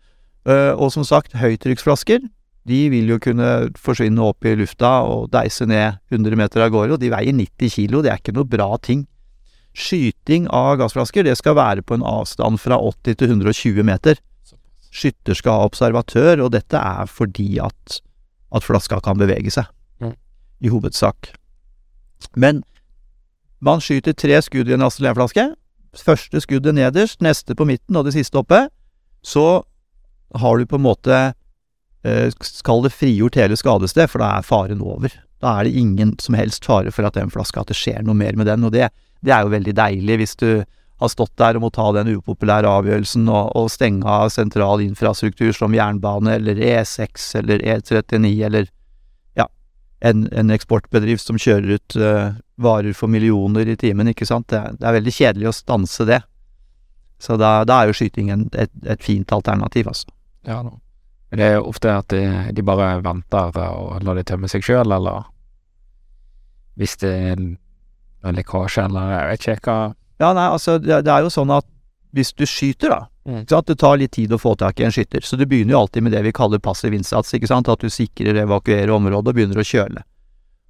Uh, 0.49 0.73
og 0.77 0.93
som 0.95 1.05
sagt, 1.05 1.37
høytrykksflasker, 1.37 2.23
de 2.69 2.81
vil 2.93 3.11
jo 3.13 3.19
kunne 3.23 3.49
forsvinne 3.79 4.25
opp 4.25 4.47
i 4.47 4.55
lufta 4.59 4.99
og 5.09 5.31
deise 5.33 5.67
ned 5.69 5.99
100 6.13 6.39
meter 6.39 6.65
av 6.65 6.73
gårde, 6.75 6.97
og 6.97 7.03
de 7.03 7.13
veier 7.13 7.37
90 7.37 7.75
kilo, 7.75 8.03
det 8.05 8.13
er 8.13 8.21
ikke 8.21 8.37
noe 8.37 8.49
bra 8.49 8.71
ting. 8.85 9.07
Skyting 9.79 10.49
av 10.55 10.79
gassflasker, 10.81 11.27
det 11.27 11.37
skal 11.39 11.57
være 11.59 11.85
på 11.87 11.99
en 11.99 12.07
avstand 12.07 12.61
fra 12.63 12.79
80 12.81 13.19
til 13.21 13.35
120 13.37 13.87
meter. 13.87 14.21
Skytter 14.89 15.37
skal 15.37 15.61
ha 15.61 15.69
observatør, 15.69 16.45
og 16.47 16.53
dette 16.57 16.81
er 16.81 17.11
fordi 17.11 17.59
at, 17.63 18.01
at 18.55 18.65
flaska 18.65 19.01
kan 19.05 19.21
bevege 19.21 19.53
seg. 19.55 19.69
Mm. 20.03 20.17
I 20.65 20.73
hovedsak. 20.73 21.33
Men 22.35 22.65
man 23.61 23.83
skyter 23.83 24.17
tre 24.17 24.41
skudd 24.43 24.71
i 24.71 24.77
en 24.77 24.87
acetylenflaske. 24.87 25.51
Første 25.99 26.41
skuddet 26.43 26.77
nederst, 26.77 27.23
neste 27.25 27.57
på 27.59 27.67
midten 27.69 27.97
og 27.99 28.07
det 28.07 28.15
siste 28.17 28.39
oppe. 28.41 28.67
Så 29.23 29.63
har 30.35 30.59
du 30.59 30.67
på 30.67 30.79
en 30.79 30.85
måte 30.85 31.19
eh, 32.05 32.29
Skal 32.43 32.85
det 32.85 32.95
frigjort 32.95 33.39
hele 33.41 33.57
skadested, 33.59 34.11
for 34.11 34.23
da 34.23 34.37
er 34.37 34.47
faren 34.47 34.83
over. 34.83 35.13
Da 35.43 35.59
er 35.59 35.69
det 35.69 35.79
ingen 35.79 36.17
som 36.23 36.37
helst 36.39 36.67
fare 36.67 36.91
for 36.95 37.07
at 37.07 37.19
den 37.19 37.31
flaska, 37.31 37.63
at 37.63 37.71
det 37.71 37.79
skjer 37.79 38.03
noe 38.07 38.19
mer 38.19 38.37
med 38.39 38.51
den. 38.51 38.67
Og 38.67 38.75
det, 38.75 38.91
det 39.25 39.35
er 39.35 39.47
jo 39.47 39.55
veldig 39.55 39.75
deilig 39.79 40.19
hvis 40.23 40.37
du 40.41 40.51
har 40.99 41.11
stått 41.13 41.37
der 41.39 41.57
og 41.57 41.63
må 41.63 41.71
ta 41.75 41.87
den 41.95 42.11
upopulære 42.17 42.71
avgjørelsen 42.81 43.29
og, 43.31 43.53
og 43.59 43.71
stenge 43.71 44.07
av 44.09 44.33
sentral 44.35 44.83
infrastruktur 44.83 45.53
som 45.55 45.77
jernbane 45.77 46.35
eller 46.41 46.59
E6 46.59 47.29
eller 47.39 47.63
E39 47.63 48.33
eller 48.49 48.67
ja, 49.39 49.47
en, 50.03 50.27
en 50.35 50.51
eksportbedrift 50.55 51.23
som 51.23 51.39
kjører 51.39 51.79
ut 51.79 51.99
uh, 52.03 52.35
varer 52.59 52.99
for 52.99 53.11
millioner 53.11 53.71
i 53.71 53.79
timen, 53.79 54.11
ikke 54.11 54.27
sant. 54.27 54.49
Det, 54.51 54.65
det, 54.81 54.89
er 54.89 54.99
veldig 54.99 55.15
kjedelig 55.15 55.51
å 55.53 55.55
stanse 55.55 56.09
det. 56.09 56.21
Så 57.23 57.39
da, 57.39 57.63
da 57.67 57.83
er 57.83 57.91
jo 57.91 57.99
skyting 57.99 58.35
en, 58.35 58.49
et, 58.59 58.75
et, 58.87 59.03
fint 59.03 59.31
alternativ, 59.35 59.91
altså. 59.91 60.11
Ja, 60.47 60.61
no. 60.67 60.81
Det 61.31 61.45
er 61.45 61.61
ofte 61.61 61.93
at 61.93 62.09
de, 62.09 62.23
de 62.57 62.64
bare 62.64 63.03
venter 63.05 63.57
og 63.69 64.03
lar 64.05 64.17
de 64.17 64.25
tømme 64.25 64.49
seg 64.49 64.64
sjøl, 64.64 64.93
eller 64.97 65.27
hvis 66.79 66.97
det 67.03 67.11
er 67.11 67.33
en 67.37 68.37
lekkasje, 68.38 68.87
eller 68.87 69.12
jeg 69.12 69.31
vet 69.33 69.49
ikke 69.59 69.75
hva 69.75 69.81
ja, 70.19 70.33
nei, 70.35 70.49
altså, 70.51 70.79
det, 70.83 71.03
det 71.07 71.12
er 71.14 71.23
jo 71.23 71.31
sånn 71.31 71.53
at 71.55 71.67
hvis 72.17 72.33
du 72.35 72.47
skyter, 72.49 72.91
da 72.91 73.01
mm. 73.29 73.43
Det 73.69 73.77
tar 73.79 73.99
litt 74.01 74.14
tid 74.17 74.33
å 74.33 74.38
få 74.41 74.55
tak 74.59 74.81
i 74.81 74.87
en 74.87 74.95
skytter, 74.95 75.23
så 75.23 75.37
du 75.38 75.45
begynner 75.47 75.77
jo 75.77 75.83
alltid 75.85 76.07
med 76.07 76.14
det 76.17 76.25
vi 76.27 76.35
kaller 76.35 76.62
passiv 76.62 76.95
innsats, 76.97 77.35
ikke 77.37 77.51
sant? 77.51 77.69
At 77.69 77.85
du 77.85 77.91
sikrer, 77.93 78.41
evakuerer 78.43 78.91
området 78.95 79.35
og 79.35 79.37
begynner 79.37 79.61
å 79.61 79.67
kjøle. 79.67 80.03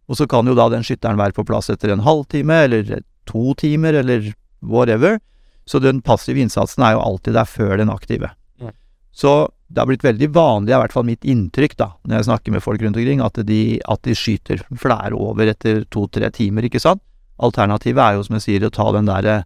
Og 0.08 0.18
så 0.18 0.26
kan 0.28 0.48
jo 0.48 0.56
da 0.58 0.66
den 0.72 0.84
skytteren 0.84 1.20
være 1.20 1.36
på 1.36 1.46
plass 1.48 1.70
etter 1.72 1.92
en 1.94 2.02
halvtime, 2.04 2.64
eller 2.66 2.98
to 3.30 3.54
timer, 3.60 4.00
eller 4.02 4.32
whatever. 4.60 5.20
Så 5.68 5.80
den 5.84 6.02
passive 6.02 6.42
innsatsen 6.42 6.84
er 6.84 6.96
jo 6.96 7.04
alltid 7.04 7.36
der 7.38 7.48
før 7.48 7.76
den 7.78 7.92
aktive. 7.92 8.32
Mm. 8.60 8.74
Så 9.12 9.34
det 9.68 9.82
har 9.82 9.88
blitt 9.90 10.04
veldig 10.04 10.30
vanlig, 10.32 10.72
i 10.72 10.80
hvert 10.80 10.94
fall 10.96 11.04
mitt 11.04 11.26
inntrykk, 11.28 11.74
da, 11.76 11.90
når 12.08 12.16
jeg 12.16 12.26
snakker 12.30 12.54
med 12.54 12.64
folk 12.64 12.82
rundt 12.82 12.96
omkring, 12.96 13.20
at 13.20 13.40
de, 13.48 13.60
at 13.84 14.00
de 14.06 14.14
skyter. 14.16 14.64
Er 14.88 15.16
over 15.16 15.50
etter 15.50 15.82
to-tre 15.92 16.30
timer, 16.32 16.64
ikke 16.64 16.80
sant? 16.80 17.02
Alternativet 17.38 18.00
er 18.00 18.16
jo, 18.16 18.24
som 18.24 18.38
jeg 18.38 18.46
sier, 18.46 18.64
å 18.66 18.72
ta 18.74 18.88
den 18.96 19.10
derre 19.10 19.42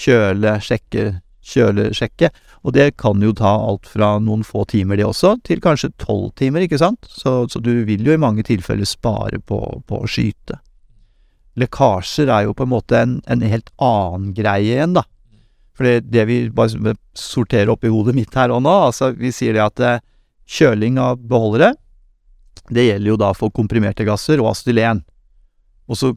kjøle, 0.00 0.56
sjekke, 0.64 1.20
kjøle, 1.44 1.90
sjekke. 1.96 2.32
Og 2.64 2.74
det 2.76 2.94
kan 3.00 3.20
jo 3.22 3.34
ta 3.36 3.52
alt 3.68 3.88
fra 3.88 4.14
noen 4.20 4.42
få 4.44 4.64
timer, 4.68 4.96
det 4.96 5.06
også, 5.06 5.36
til 5.44 5.60
kanskje 5.64 5.92
tolv 6.00 6.32
timer, 6.40 6.64
ikke 6.64 6.80
sant? 6.80 7.04
Så, 7.08 7.44
så, 7.52 7.60
du 7.60 7.84
vil 7.88 8.04
jo 8.06 8.16
i 8.16 8.20
mange 8.20 8.44
tilfeller 8.46 8.88
spare 8.88 9.40
på, 9.44 9.60
på 9.84 10.00
å 10.00 10.08
skyte. 10.08 10.60
Lekkasjer 11.60 12.32
er 12.32 12.48
jo 12.48 12.56
på 12.56 12.64
en 12.64 12.72
måte 12.72 12.96
en, 12.96 13.16
en 13.28 13.44
helt 13.44 13.72
annen 13.76 14.32
greie 14.36 14.72
igjen, 14.72 14.96
da. 14.96 15.04
For 15.80 15.88
det, 16.04 16.24
vi 16.28 16.42
bare 16.52 16.92
sorterer 17.16 17.70
opp 17.72 17.86
i 17.88 17.90
hodet 17.92 18.12
mitt 18.12 18.34
her 18.36 18.52
og 18.52 18.60
nå, 18.66 18.72
altså 18.90 19.14
vi 19.16 19.30
sier 19.32 19.56
det 19.56 19.62
at 19.64 19.80
eh, 19.80 20.02
kjøling 20.44 20.98
av 21.00 21.22
beholdere, 21.24 21.70
det 22.68 22.84
gjelder 22.84 23.14
jo 23.14 23.16
da 23.22 23.30
for 23.32 23.54
komprimerte 23.56 24.04
gasser 24.04 24.42
og 24.42 24.50
astylen. 24.50 25.00
Og 25.88 25.96
så 25.96 26.12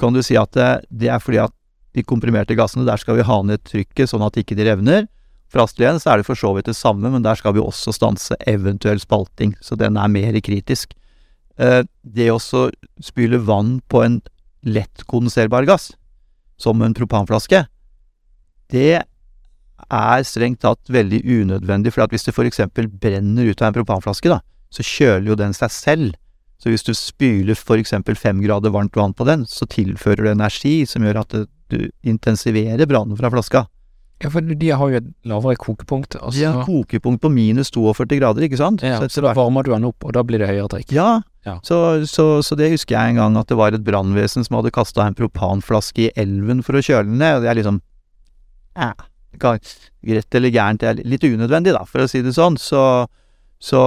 kan 0.00 0.10
du 0.10 0.24
si 0.26 0.34
at 0.34 0.50
det, 0.58 0.68
det 0.90 1.12
er 1.14 1.22
fordi 1.22 1.38
at 1.44 1.54
de 1.94 2.02
komprimerte 2.02 2.58
gassene, 2.58 2.82
der 2.88 2.98
skal 2.98 3.20
vi 3.20 3.28
ha 3.30 3.38
ned 3.46 3.62
trykket 3.62 4.10
sånn 4.10 4.26
at 4.26 4.42
ikke 4.42 4.58
de 4.58 4.66
revner. 4.66 5.06
For 5.54 5.62
astylen 5.62 6.02
så 6.02 6.10
er 6.10 6.20
det 6.20 6.26
for 6.26 6.42
så 6.42 6.50
vidt 6.58 6.66
det 6.66 6.78
samme, 6.78 7.14
men 7.14 7.22
der 7.22 7.38
skal 7.38 7.54
vi 7.54 7.62
også 7.62 7.94
stanse 7.94 8.42
eventuell 8.50 8.98
spalting, 9.02 9.54
så 9.62 9.78
den 9.78 10.02
er 10.02 10.10
mer 10.10 10.42
kritisk. 10.42 10.98
Eh, 11.62 11.82
det 12.02 12.32
å 12.34 12.42
spyle 12.42 13.38
vann 13.46 13.78
på 13.86 14.02
en 14.02 14.22
lett 14.66 15.06
kondenserbar 15.06 15.70
gass, 15.70 15.92
som 16.58 16.82
en 16.82 16.98
propanflaske, 16.98 17.68
det 18.70 19.02
er 19.90 20.24
strengt 20.28 20.62
tatt 20.62 20.90
veldig 20.92 21.22
unødvendig, 21.24 21.92
for 21.94 22.06
hvis 22.12 22.26
det 22.28 22.34
f.eks. 22.36 22.62
brenner 23.00 23.50
ut 23.50 23.62
av 23.62 23.70
en 23.70 23.78
propanflaske, 23.80 24.30
da, 24.30 24.40
så 24.70 24.86
kjøler 24.86 25.32
jo 25.32 25.38
den 25.40 25.56
seg 25.56 25.72
selv 25.74 26.18
så 26.60 26.68
hvis 26.68 26.84
du 26.84 26.92
spyler 26.96 27.56
f.eks. 27.56 27.94
fem 28.20 28.40
grader 28.44 28.72
varmt 28.74 28.96
vann 28.96 29.16
på 29.16 29.24
den, 29.24 29.46
så 29.48 29.64
tilfører 29.70 30.26
du 30.26 30.32
energi 30.34 30.82
som 30.88 31.06
gjør 31.06 31.22
at 31.22 31.36
du 31.72 31.78
intensiverer 32.04 32.88
brannen 32.90 33.16
fra 33.16 33.30
flaska. 33.32 33.64
Ja, 34.20 34.28
for 34.28 34.44
de 34.44 34.68
har 34.68 34.90
jo 34.92 34.98
et 34.98 35.06
lavere 35.24 35.56
kokepunkt. 35.56 36.18
Altså. 36.18 36.36
De 36.36 36.44
har 36.44 36.66
kokepunkt 36.66 37.22
på 37.22 37.30
minus 37.32 37.72
42 37.72 38.18
grader, 38.20 38.44
ikke 38.44 38.58
sant? 38.60 38.84
Ja, 38.84 38.98
så, 39.00 39.08
så 39.08 39.24
da 39.24 39.32
varmer 39.38 39.64
du 39.64 39.72
den 39.72 39.88
opp, 39.88 40.04
og 40.04 40.12
da 40.12 40.20
blir 40.26 40.42
det 40.42 40.50
høyere 40.50 40.68
trykk. 40.74 40.92
Ja, 40.92 41.22
ja. 41.48 41.56
Så, 41.64 41.78
så, 42.04 42.26
så, 42.44 42.58
det 42.60 42.68
husker 42.74 42.98
jeg 42.98 43.14
en 43.14 43.22
gang 43.22 43.38
at 43.40 43.48
det 43.48 43.56
var 43.56 43.72
et 43.72 43.86
brannvesen 43.86 44.44
som 44.44 44.58
hadde 44.58 44.74
kasta 44.76 45.06
en 45.08 45.16
propanflaske 45.16 46.10
i 46.10 46.12
elven 46.20 46.60
for 46.66 46.76
å 46.76 46.84
kjøle 46.84 47.08
den 47.08 47.16
ned, 47.22 47.38
og 47.38 47.46
det 47.46 47.54
er 47.54 47.60
liksom 47.62 47.80
ja, 48.76 48.92
Greit 49.40 50.34
eller 50.34 50.52
gærent, 50.52 50.82
det 50.82 50.88
er 50.90 51.02
litt 51.06 51.24
unødvendig, 51.24 51.72
da, 51.76 51.84
for 51.88 52.04
å 52.04 52.08
si 52.10 52.20
det 52.24 52.34
sånn. 52.36 52.58
Så, 52.60 52.82
så 53.62 53.82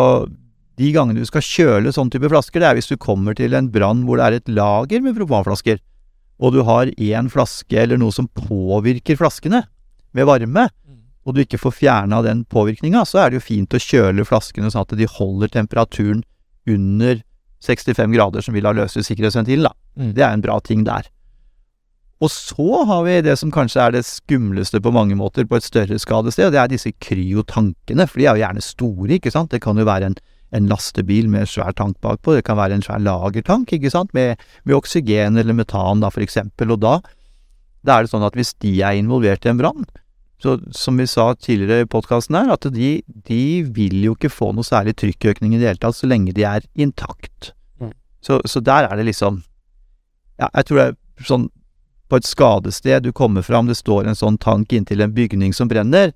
de 0.79 0.91
gangene 0.95 1.21
du 1.21 1.29
skal 1.29 1.45
kjøle 1.45 1.93
sånn 1.93 2.11
type 2.13 2.29
flasker, 2.31 2.61
det 2.61 2.69
er 2.69 2.77
hvis 2.79 2.89
du 2.89 2.97
kommer 3.01 3.37
til 3.37 3.53
en 3.57 3.69
brann 3.73 4.05
hvor 4.07 4.19
det 4.19 4.25
er 4.25 4.37
et 4.39 4.53
lager 4.53 5.03
med 5.05 5.17
propanflasker, 5.17 5.81
og 6.43 6.55
du 6.55 6.63
har 6.65 6.89
én 6.97 7.29
flaske 7.31 7.77
eller 7.77 7.99
noe 8.01 8.13
som 8.15 8.27
påvirker 8.27 9.19
flaskene 9.19 9.63
ved 10.17 10.27
varme, 10.29 10.65
mm. 10.69 11.01
og 11.27 11.35
du 11.35 11.43
ikke 11.43 11.61
får 11.61 11.77
fjerna 11.77 12.23
den 12.25 12.43
påvirkninga, 12.49 13.05
så 13.05 13.21
er 13.23 13.31
det 13.31 13.41
jo 13.41 13.47
fint 13.51 13.77
å 13.77 13.81
kjøle 13.81 14.25
flaskene 14.27 14.71
sånn 14.73 14.87
at 14.87 14.97
de 14.97 15.09
holder 15.19 15.53
temperaturen 15.53 16.23
under 16.69 17.21
65 17.63 18.15
grader, 18.15 18.43
som 18.43 18.55
vil 18.57 18.65
ha 18.67 18.73
løst 18.75 18.99
sikkerhetsventilen, 18.99 19.69
da. 19.69 19.75
Mm. 19.99 20.13
Det 20.17 20.25
er 20.25 20.33
en 20.33 20.43
bra 20.43 20.57
ting 20.65 20.83
der. 20.87 21.07
Og 22.23 22.31
så 22.31 22.83
har 22.87 23.01
vi 23.03 23.17
det 23.25 23.35
som 23.39 23.51
kanskje 23.51 23.81
er 23.83 23.95
det 23.97 24.05
skumleste 24.07 24.79
på 24.83 24.93
mange 24.95 25.17
måter 25.19 25.47
på 25.49 25.57
et 25.59 25.65
større 25.65 25.97
skadested, 25.99 26.47
og 26.47 26.53
det 26.55 26.61
er 26.61 26.69
disse 26.71 26.93
kryotankene, 27.03 28.07
for 28.07 28.21
de 28.21 28.27
er 28.29 28.37
jo 28.37 28.45
gjerne 28.45 28.63
store, 28.63 29.09
ikke 29.17 29.33
sant. 29.33 29.51
Det 29.51 29.59
kan 29.65 29.79
jo 29.79 29.87
være 29.89 30.11
en 30.11 30.21
en 30.53 30.69
lastebil 30.69 31.29
med 31.31 31.49
svær 31.49 31.73
tank 31.77 31.97
bakpå. 32.03 32.37
Det 32.37 32.45
kan 32.45 32.59
være 32.59 32.77
en 32.77 32.85
svær 32.85 33.01
lagertank, 33.01 33.73
ikke 33.73 33.91
sant, 33.93 34.13
med, 34.13 34.41
med 34.63 34.77
oksygen 34.77 35.39
eller 35.39 35.57
metan, 35.57 36.03
da, 36.03 36.11
for 36.13 36.25
eksempel. 36.25 36.75
Og 36.75 36.81
da, 36.83 36.99
da 37.85 37.97
er 37.97 38.05
det 38.05 38.13
sånn 38.13 38.25
at 38.25 38.37
hvis 38.37 38.53
de 38.63 38.75
er 38.81 38.99
involvert 38.99 39.47
i 39.47 39.53
en 39.53 39.61
brann, 39.61 39.87
så 40.43 40.57
som 40.75 40.99
vi 40.99 41.07
sa 41.07 41.29
tidligere 41.39 41.85
i 41.85 41.89
podkasten 41.89 42.37
her, 42.37 42.51
at 42.53 42.67
de, 42.75 42.97
de, 43.29 43.43
vil 43.73 44.01
jo 44.03 44.15
ikke 44.17 44.31
få 44.33 44.51
noe 44.53 44.67
særlig 44.67 44.97
trykkøkning 44.99 45.55
i 45.55 45.61
det 45.61 45.71
hele 45.71 45.81
tatt 45.81 45.97
så 45.97 46.09
lenge 46.09 46.35
de 46.35 46.43
er 46.45 46.65
intakt. 46.75 47.53
Mm. 47.79 47.93
Så, 48.21 48.41
så, 48.45 48.59
der 48.59 48.89
er 48.89 48.99
det 48.99 49.07
liksom 49.07 49.41
Ja, 50.41 50.49
jeg 50.49 50.65
tror 50.65 50.79
det 50.79 50.85
er 50.89 51.27
sånn 51.29 51.47
på 52.09 52.19
et 52.19 52.27
skadested 52.27 53.05
du 53.05 53.11
kommer 53.15 53.41
fram, 53.41 53.67
det 53.67 53.79
står 53.79 54.07
en 54.07 54.17
sånn 54.17 54.37
tank 54.41 54.73
inntil 54.73 55.01
en 55.03 55.13
bygning 55.15 55.53
som 55.55 55.69
brenner, 55.71 56.13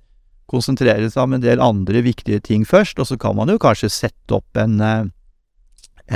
konsentrere 0.48 1.10
seg 1.10 1.26
om 1.26 1.36
en 1.36 1.44
del 1.44 1.62
andre 1.62 2.02
viktige 2.04 2.40
ting 2.44 2.64
først, 2.68 3.00
og 3.00 3.08
så 3.10 3.18
kan 3.20 3.36
man 3.36 3.52
jo 3.52 3.60
kanskje 3.60 3.90
sette 3.92 4.36
opp 4.36 4.60
en, 4.60 4.80
eh, 4.80 5.08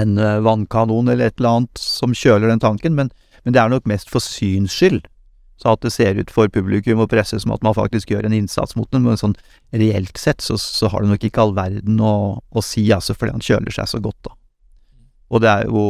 en 0.02 0.18
eh, 0.18 0.40
vannkanon 0.44 1.08
eller 1.08 1.28
et 1.28 1.40
eller 1.40 1.56
annet 1.56 1.82
som 1.82 2.16
kjøler 2.16 2.48
den 2.48 2.62
tanken, 2.62 2.96
men, 2.96 3.10
men, 3.44 3.54
det 3.54 3.60
er 3.60 3.72
nok 3.72 3.88
mest 3.90 4.12
for 4.12 4.24
syns 4.24 4.72
skyld. 4.76 5.04
Så 5.60 5.76
at 5.76 5.82
det 5.84 5.92
ser 5.94 6.18
ut 6.18 6.30
for 6.32 6.50
publikum 6.50 7.04
og 7.04 7.10
presse 7.12 7.38
som 7.38 7.52
at 7.54 7.62
man 7.62 7.76
faktisk 7.76 8.10
gjør 8.10 8.26
en 8.26 8.34
innsats 8.34 8.74
mot 8.74 8.88
den, 8.90 9.04
men 9.06 9.20
sånn 9.20 9.36
reelt 9.70 10.16
sett 10.18 10.42
så, 10.42 10.56
så 10.58 10.88
har 10.90 11.04
det 11.04 11.12
nok 11.12 11.26
ikke 11.28 11.44
all 11.44 11.52
verden 11.54 12.00
å, 12.02 12.40
å 12.40 12.64
si, 12.64 12.88
altså, 12.90 13.14
fordi 13.14 13.36
han 13.36 13.44
kjøler 13.44 13.76
seg 13.76 13.90
så 13.92 14.00
godt, 14.02 14.18
da. 14.26 14.34
Og 15.32 15.44
det 15.44 15.52
er 15.52 15.68
jo 15.68 15.84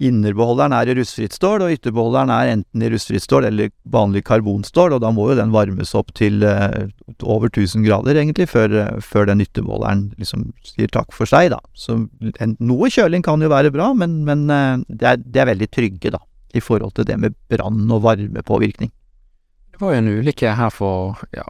Innerbeholderen 0.00 0.72
er 0.72 0.88
i 0.88 0.94
rustfritt 0.96 1.34
stål, 1.36 1.66
og 1.66 1.74
ytterbeholderen 1.74 2.30
er 2.32 2.50
enten 2.54 2.84
i 2.84 2.88
rustfritt 2.88 3.26
stål 3.26 3.44
eller 3.50 3.68
vanlig 3.92 4.22
karbonstål, 4.24 4.94
og 4.96 5.02
da 5.04 5.10
må 5.12 5.26
jo 5.28 5.36
den 5.36 5.52
varmes 5.52 5.92
opp 5.98 6.14
til 6.16 6.40
uh, 6.46 6.88
over 7.20 7.50
1000 7.50 7.84
grader, 7.84 8.16
egentlig, 8.16 8.48
før, 8.48 8.72
uh, 8.72 9.02
før 9.04 9.28
den 9.28 9.44
ytterbeholderen 9.44 10.06
liksom 10.16 10.48
sier 10.64 10.88
takk 10.92 11.12
for 11.12 11.28
seg, 11.28 11.50
da. 11.52 11.60
Så 11.76 11.98
en, 12.40 12.56
noe 12.64 12.88
kjøling 12.92 13.24
kan 13.26 13.44
jo 13.44 13.52
være 13.52 13.74
bra, 13.74 13.92
men, 13.92 14.22
men 14.28 14.46
uh, 14.48 14.80
det, 14.88 15.04
er, 15.04 15.20
det, 15.20 15.44
er, 15.44 15.50
veldig 15.52 15.70
trygge, 15.76 16.14
da, 16.16 16.22
i 16.56 16.64
forhold 16.64 16.96
til 16.96 17.08
det 17.12 17.20
med 17.20 17.36
brann 17.52 17.84
og 17.92 18.04
varmepåvirkning. 18.08 18.92
Det 19.72 19.80
var 19.82 19.92
jo 19.92 20.00
en 20.00 20.12
ulykke 20.16 20.56
her 20.56 20.72
for, 20.72 21.20
ja 21.36 21.48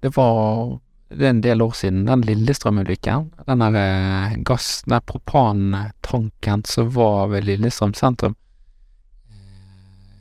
Det 0.00 0.14
var 0.16 0.78
det 1.10 1.26
er 1.26 1.32
en 1.34 1.42
del 1.42 1.62
år 1.64 1.72
siden, 1.74 2.04
den 2.06 2.22
Lillestrøm-ulykken. 2.22 3.30
Den 3.48 3.64
der 3.64 3.78
eh, 3.80 4.36
gass, 4.46 4.82
den 4.86 5.02
propantanken 5.06 6.62
som 6.68 6.90
var 6.94 7.32
ved 7.32 7.48
Lillestrøm 7.48 7.94
sentrum. 7.98 8.36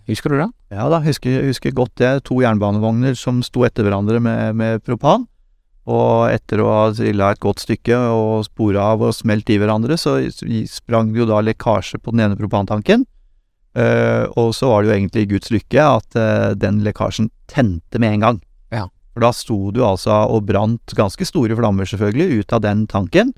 Husker 0.09 0.33
du 0.33 0.39
det? 0.39 0.47
Ja 0.73 0.87
da, 0.89 1.01
husker, 1.05 1.43
husker 1.45 1.75
godt 1.77 1.93
det. 2.01 2.23
To 2.25 2.39
jernbanevogner 2.41 3.13
som 3.17 3.43
sto 3.45 3.61
etter 3.67 3.85
hverandre 3.85 4.17
med, 4.23 4.57
med 4.57 4.81
propan. 4.85 5.27
Og 5.89 6.29
etter 6.29 6.61
å 6.61 6.69
ha 6.69 6.81
trilla 6.93 7.31
et 7.33 7.41
godt 7.41 7.61
stykke 7.63 7.97
og 8.13 8.43
spora 8.45 8.91
av 8.95 9.05
og 9.05 9.15
smelt 9.17 9.49
i 9.49 9.57
hverandre, 9.61 9.97
så 9.97 10.17
sprang 10.69 11.13
det 11.13 11.23
jo 11.23 11.29
da 11.29 11.39
lekkasje 11.45 12.01
på 12.01 12.13
den 12.13 12.25
ene 12.25 12.37
propantanken. 12.37 13.05
Uh, 13.77 14.25
og 14.33 14.51
så 14.57 14.71
var 14.71 14.81
det 14.81 14.89
jo 14.89 14.95
egentlig 14.95 15.27
Guds 15.29 15.51
lykke 15.53 15.83
at 15.85 16.17
uh, 16.17 16.51
den 16.57 16.81
lekkasjen 16.85 17.29
tente 17.49 18.01
med 18.01 18.17
en 18.17 18.25
gang. 18.25 18.39
For 19.13 19.25
da 19.25 19.31
sto 19.35 19.57
det 19.73 19.81
jo 19.81 19.87
altså 19.89 20.15
og 20.29 20.45
brant 20.49 20.93
ganske 20.97 21.25
store 21.27 21.57
flammer, 21.57 21.87
selvfølgelig, 21.89 22.43
ut 22.43 22.53
av 22.55 22.63
den 22.65 22.85
tanken. 22.89 23.33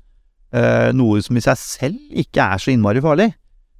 Eh, 0.52 0.90
noe 0.92 1.22
som 1.24 1.38
i 1.38 1.44
seg 1.44 1.58
selv 1.60 2.20
ikke 2.22 2.44
er 2.44 2.60
så 2.60 2.74
innmari 2.74 3.02
farlig. 3.04 3.32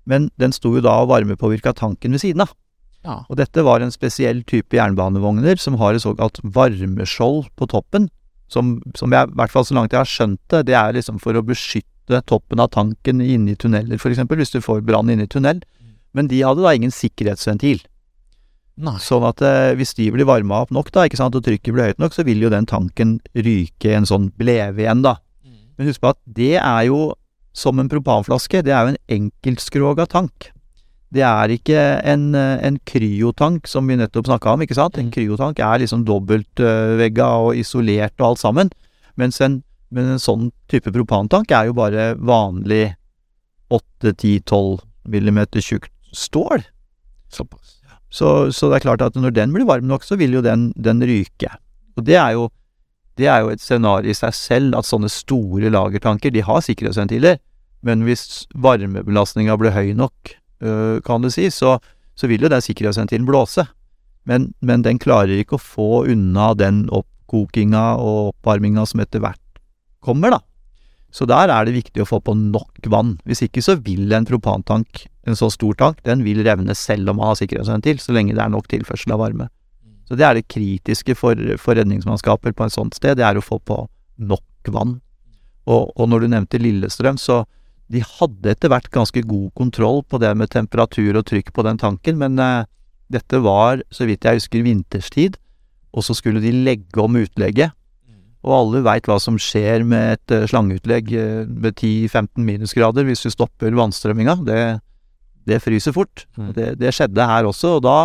Men 0.08 0.30
den 0.40 0.54
sto 0.56 0.72
jo 0.74 0.82
da 0.82 0.96
og 1.02 1.12
varmepåvirka 1.12 1.74
tanken 1.78 2.16
ved 2.16 2.24
siden 2.24 2.44
av. 2.46 2.54
Ja. 3.02 3.20
Og 3.28 3.38
dette 3.38 3.64
var 3.66 3.82
en 3.82 3.92
spesiell 3.92 4.42
type 4.46 4.76
jernbanevogner 4.78 5.58
som 5.60 5.76
har 5.80 5.94
et 5.94 6.04
såkalt 6.04 6.38
varmeskjold 6.42 7.50
på 7.58 7.68
toppen. 7.70 8.08
Som, 8.52 8.76
som 8.98 9.12
jeg, 9.14 9.30
i 9.30 9.38
hvert 9.38 9.52
fall 9.52 9.66
så 9.66 9.76
langt 9.76 9.94
jeg 9.94 10.02
har 10.02 10.08
skjønt 10.08 10.40
det, 10.52 10.66
det 10.68 10.76
er 10.76 10.96
liksom 10.96 11.18
for 11.22 11.36
å 11.36 11.44
beskytte 11.46 12.20
toppen 12.28 12.60
av 12.60 12.72
tanken 12.74 13.22
inne 13.24 13.54
i 13.54 13.58
tunneler, 13.58 13.96
f.eks., 13.96 14.20
hvis 14.28 14.52
du 14.52 14.60
får 14.60 14.82
brann 14.86 15.10
inne 15.12 15.24
i 15.24 15.30
tunnel. 15.30 15.62
Mm. 15.80 15.94
Men 16.18 16.28
de 16.28 16.42
hadde 16.44 16.64
da 16.64 16.74
ingen 16.76 16.92
sikkerhetsventil. 16.94 17.80
Nei. 18.76 18.96
Sånn 18.98 19.24
at 19.28 19.42
eh, 19.44 19.74
hvis 19.76 19.94
de 19.94 20.10
blir 20.10 20.24
varma 20.24 20.62
opp 20.62 20.70
nok, 20.72 20.90
da, 20.92 21.04
ikke 21.04 21.18
sant, 21.20 21.34
og 21.36 21.44
trykket 21.44 21.74
blir 21.74 21.90
høyt 21.90 21.98
nok, 22.00 22.14
så 22.16 22.24
vil 22.24 22.40
jo 22.40 22.48
den 22.50 22.64
tanken 22.66 23.18
ryke 23.36 23.92
en 23.94 24.06
sånn 24.08 24.30
bleve 24.38 24.80
igjen, 24.86 25.02
da. 25.04 25.18
Men 25.76 25.88
husk 25.88 26.00
på 26.00 26.08
at 26.14 26.18
det 26.26 26.56
er 26.56 26.86
jo 26.88 27.14
som 27.52 27.78
en 27.78 27.88
propanflaske. 27.88 28.62
Det 28.64 28.72
er 28.72 28.86
jo 28.86 28.94
en 28.94 29.02
enkeltskroga 29.12 30.06
tank. 30.08 30.50
Det 31.12 31.20
er 31.20 31.52
ikke 31.52 31.76
en, 32.08 32.34
eh, 32.34 32.58
en 32.64 32.78
kryotank 32.88 33.66
som 33.68 33.86
vi 33.86 33.96
nettopp 34.00 34.24
snakka 34.30 34.54
om, 34.54 34.62
ikke 34.64 34.74
sant. 34.78 34.96
En 34.96 35.10
Mm. 35.10 35.12
kryotank 35.12 35.58
er 35.60 35.78
liksom 35.78 36.06
dobbeltvegga 36.08 37.28
og 37.44 37.54
isolert 37.56 38.14
og 38.20 38.26
alt 38.30 38.38
sammen. 38.38 38.70
Mens 39.18 39.40
en, 39.42 39.62
men 39.90 40.06
en 40.08 40.18
sånn 40.18 40.50
type 40.68 40.90
propantank 40.90 41.50
er 41.52 41.66
jo 41.66 41.74
bare 41.74 42.14
vanlig 42.16 42.94
8-10-12 43.70 44.80
millimeter 45.06 45.60
tjukt 45.60 45.90
stål. 46.12 46.64
Såpass. 47.30 47.81
Så, 48.12 48.52
så 48.52 48.68
det 48.68 48.80
er 48.80 48.86
klart 48.86 49.04
at 49.04 49.16
når 49.16 49.32
den 49.34 49.54
blir 49.54 49.68
varm 49.68 49.88
nok, 49.88 50.04
så 50.04 50.18
vil 50.20 50.36
jo 50.36 50.42
den, 50.44 50.70
den 50.76 51.00
ryke. 51.08 51.48
Og 51.96 52.04
det 52.06 52.18
er 52.20 52.36
jo 52.36 52.50
det 53.20 53.26
er 53.28 53.42
jo 53.44 53.50
et 53.52 53.60
scenario 53.60 54.08
i 54.08 54.16
seg 54.16 54.32
selv 54.32 54.76
at 54.78 54.88
sånne 54.88 55.10
store 55.12 55.68
lagertanker, 55.72 56.32
de 56.32 56.44
har 56.44 56.62
sikkerhetsventiler, 56.64 57.36
men 57.84 58.04
hvis 58.06 58.46
varmebelastninga 58.54 59.56
blir 59.60 59.74
høy 59.74 59.92
nok, 59.98 60.32
øh, 60.64 61.02
kan 61.04 61.24
du 61.24 61.28
si, 61.32 61.50
så, 61.52 61.76
så 62.16 62.30
vil 62.30 62.46
jo 62.46 62.50
den 62.52 62.64
sikkerhetsventilen 62.64 63.26
blåse. 63.28 63.66
Men, 64.24 64.52
men 64.62 64.84
den 64.86 65.00
klarer 65.02 65.34
ikke 65.42 65.58
å 65.58 65.62
få 65.62 65.90
unna 66.12 66.52
den 66.54 66.86
oppkokinga 66.94 67.84
og 67.98 68.32
oppvarminga 68.32 68.86
som 68.88 69.02
etter 69.04 69.20
hvert 69.24 69.60
kommer, 70.02 70.38
da. 70.38 70.40
Så 71.12 71.26
der 71.28 71.50
er 71.52 71.66
det 71.68 71.74
viktig 71.76 72.02
å 72.02 72.08
få 72.08 72.22
på 72.24 72.34
nok 72.34 72.86
vann. 72.92 73.18
Hvis 73.28 73.44
ikke 73.44 73.62
så 73.64 73.76
vil 73.84 74.12
en 74.16 74.26
propantank, 74.28 75.04
en 75.28 75.36
så 75.36 75.50
stor 75.52 75.76
tank, 75.78 76.00
den 76.08 76.24
vil 76.24 76.40
revne 76.46 76.74
selv 76.78 77.12
om 77.12 77.20
man 77.20 77.30
har 77.30 77.40
sikkerhetsventil, 77.42 78.00
så 78.00 78.16
lenge 78.16 78.32
det 78.32 78.40
er 78.42 78.52
nok 78.52 78.70
tilførsel 78.72 79.12
av 79.12 79.20
varme. 79.20 79.50
Så 80.08 80.16
det 80.18 80.24
er 80.26 80.38
det 80.38 80.48
kritiske 80.50 81.14
for, 81.18 81.38
for 81.60 81.76
redningsmannskaper 81.78 82.56
på 82.56 82.66
et 82.66 82.74
sånt 82.74 82.96
sted, 82.96 83.18
det 83.20 83.26
er 83.28 83.38
å 83.38 83.44
få 83.44 83.60
på 83.60 83.84
nok 84.24 84.72
vann. 84.72 84.96
Og, 85.68 85.92
og 85.94 86.08
når 86.10 86.24
du 86.24 86.32
nevnte 86.32 86.60
Lillestrøm, 86.60 87.20
så 87.20 87.42
de 87.92 88.00
hadde 88.00 88.54
etter 88.54 88.72
hvert 88.72 88.88
ganske 88.92 89.22
god 89.28 89.50
kontroll 89.58 90.00
på 90.08 90.18
det 90.22 90.32
med 90.38 90.50
temperatur 90.52 91.18
og 91.20 91.26
trykk 91.28 91.52
på 91.52 91.64
den 91.66 91.80
tanken, 91.80 92.18
men 92.18 92.40
eh, 92.40 92.64
dette 93.12 93.42
var, 93.44 93.82
så 93.92 94.08
vidt 94.08 94.24
jeg 94.24 94.40
husker, 94.40 94.64
vinterstid, 94.64 95.36
og 95.92 96.06
så 96.06 96.16
skulle 96.16 96.40
de 96.40 96.54
legge 96.64 97.02
om 97.02 97.18
utlegget. 97.20 97.76
Og 98.42 98.54
alle 98.56 98.82
veit 98.82 99.06
hva 99.06 99.18
som 99.22 99.38
skjer 99.40 99.84
med 99.86 100.16
et 100.16 100.34
eh, 100.34 100.48
slangeutlegg 100.50 101.12
eh, 101.14 101.42
med 101.46 101.76
10-15 101.76 102.42
minusgrader 102.42 103.06
hvis 103.06 103.22
du 103.22 103.30
stopper 103.30 103.74
vannstrømminga. 103.78 104.36
Det, 104.48 104.58
det 105.46 105.60
fryser 105.62 105.94
fort. 105.94 106.26
Mm. 106.36 106.50
Det, 106.56 106.68
det 106.82 106.94
skjedde 106.96 107.28
her 107.30 107.46
også, 107.48 107.76
og 107.78 107.86
da 107.86 107.96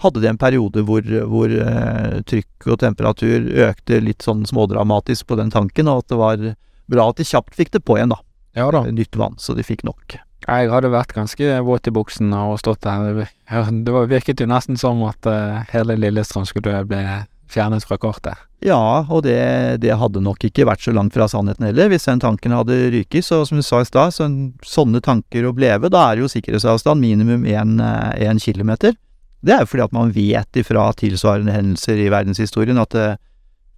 hadde 0.00 0.22
de 0.22 0.30
en 0.30 0.40
periode 0.40 0.84
hvor, 0.88 1.04
hvor 1.32 1.52
eh, 1.52 2.20
trykk 2.28 2.68
og 2.72 2.80
temperatur 2.84 3.48
økte 3.68 4.00
litt 4.04 4.24
sånn 4.24 4.44
smådramatisk 4.48 5.28
på 5.28 5.40
den 5.40 5.52
tanken, 5.52 5.88
og 5.92 6.04
at 6.04 6.12
det 6.12 6.20
var 6.20 6.44
bra 6.90 7.08
at 7.08 7.20
de 7.20 7.28
kjapt 7.28 7.56
fikk 7.56 7.72
det 7.76 7.84
på 7.84 7.96
igjen, 7.96 8.12
da. 8.12 8.20
Ja 8.58 8.68
da. 8.74 8.84
Nytt 8.90 9.16
vann, 9.16 9.38
så 9.40 9.56
de 9.56 9.64
fikk 9.64 9.84
nok. 9.88 10.18
Jeg 10.40 10.70
hadde 10.72 10.88
vært 10.92 11.12
ganske 11.14 11.58
våt 11.64 11.88
i 11.88 11.92
buksen 11.94 12.32
og 12.34 12.58
stått 12.60 12.82
der. 12.84 13.20
Det 13.46 14.06
virket 14.12 14.40
jo 14.40 14.48
nesten 14.50 14.80
som 14.80 15.04
at 15.06 15.28
hele 15.70 15.96
Lillestrøm 16.00 16.48
skulle 16.48 16.80
bli 16.88 17.04
fjernet 17.50 17.84
fra 17.86 17.98
kortet. 18.00 18.38
Ja, 18.64 19.06
og 19.08 19.22
det, 19.24 19.80
det 19.80 19.94
hadde 19.96 20.20
nok 20.20 20.42
ikke 20.44 20.66
vært 20.68 20.82
så 20.84 20.92
langt 20.92 21.14
fra 21.16 21.26
sannheten 21.30 21.64
heller, 21.64 21.88
hvis 21.92 22.04
den 22.08 22.20
tanken 22.20 22.52
hadde 22.52 22.76
ryket. 22.92 23.24
Så 23.24 23.42
som 23.48 23.60
du 23.60 23.64
sa 23.64 23.80
i 23.80 23.88
stad, 23.88 24.12
så 24.14 24.28
sånne 24.66 25.00
tanker 25.04 25.48
å 25.48 25.54
bleve, 25.56 25.88
da 25.92 26.10
er 26.10 26.20
jo 26.20 26.28
sikkerhetsavstand 26.30 27.00
minimum 27.00 27.46
én 27.48 28.42
kilometer. 28.42 28.96
Det 29.40 29.54
er 29.54 29.64
jo 29.64 29.70
fordi 29.72 29.86
at 29.86 29.96
man 29.96 30.12
vet 30.12 30.60
ifra 30.60 30.90
tilsvarende 31.00 31.54
hendelser 31.54 32.00
i 32.02 32.10
verdenshistorien 32.12 32.80
at 32.80 32.96
eh, 32.98 33.18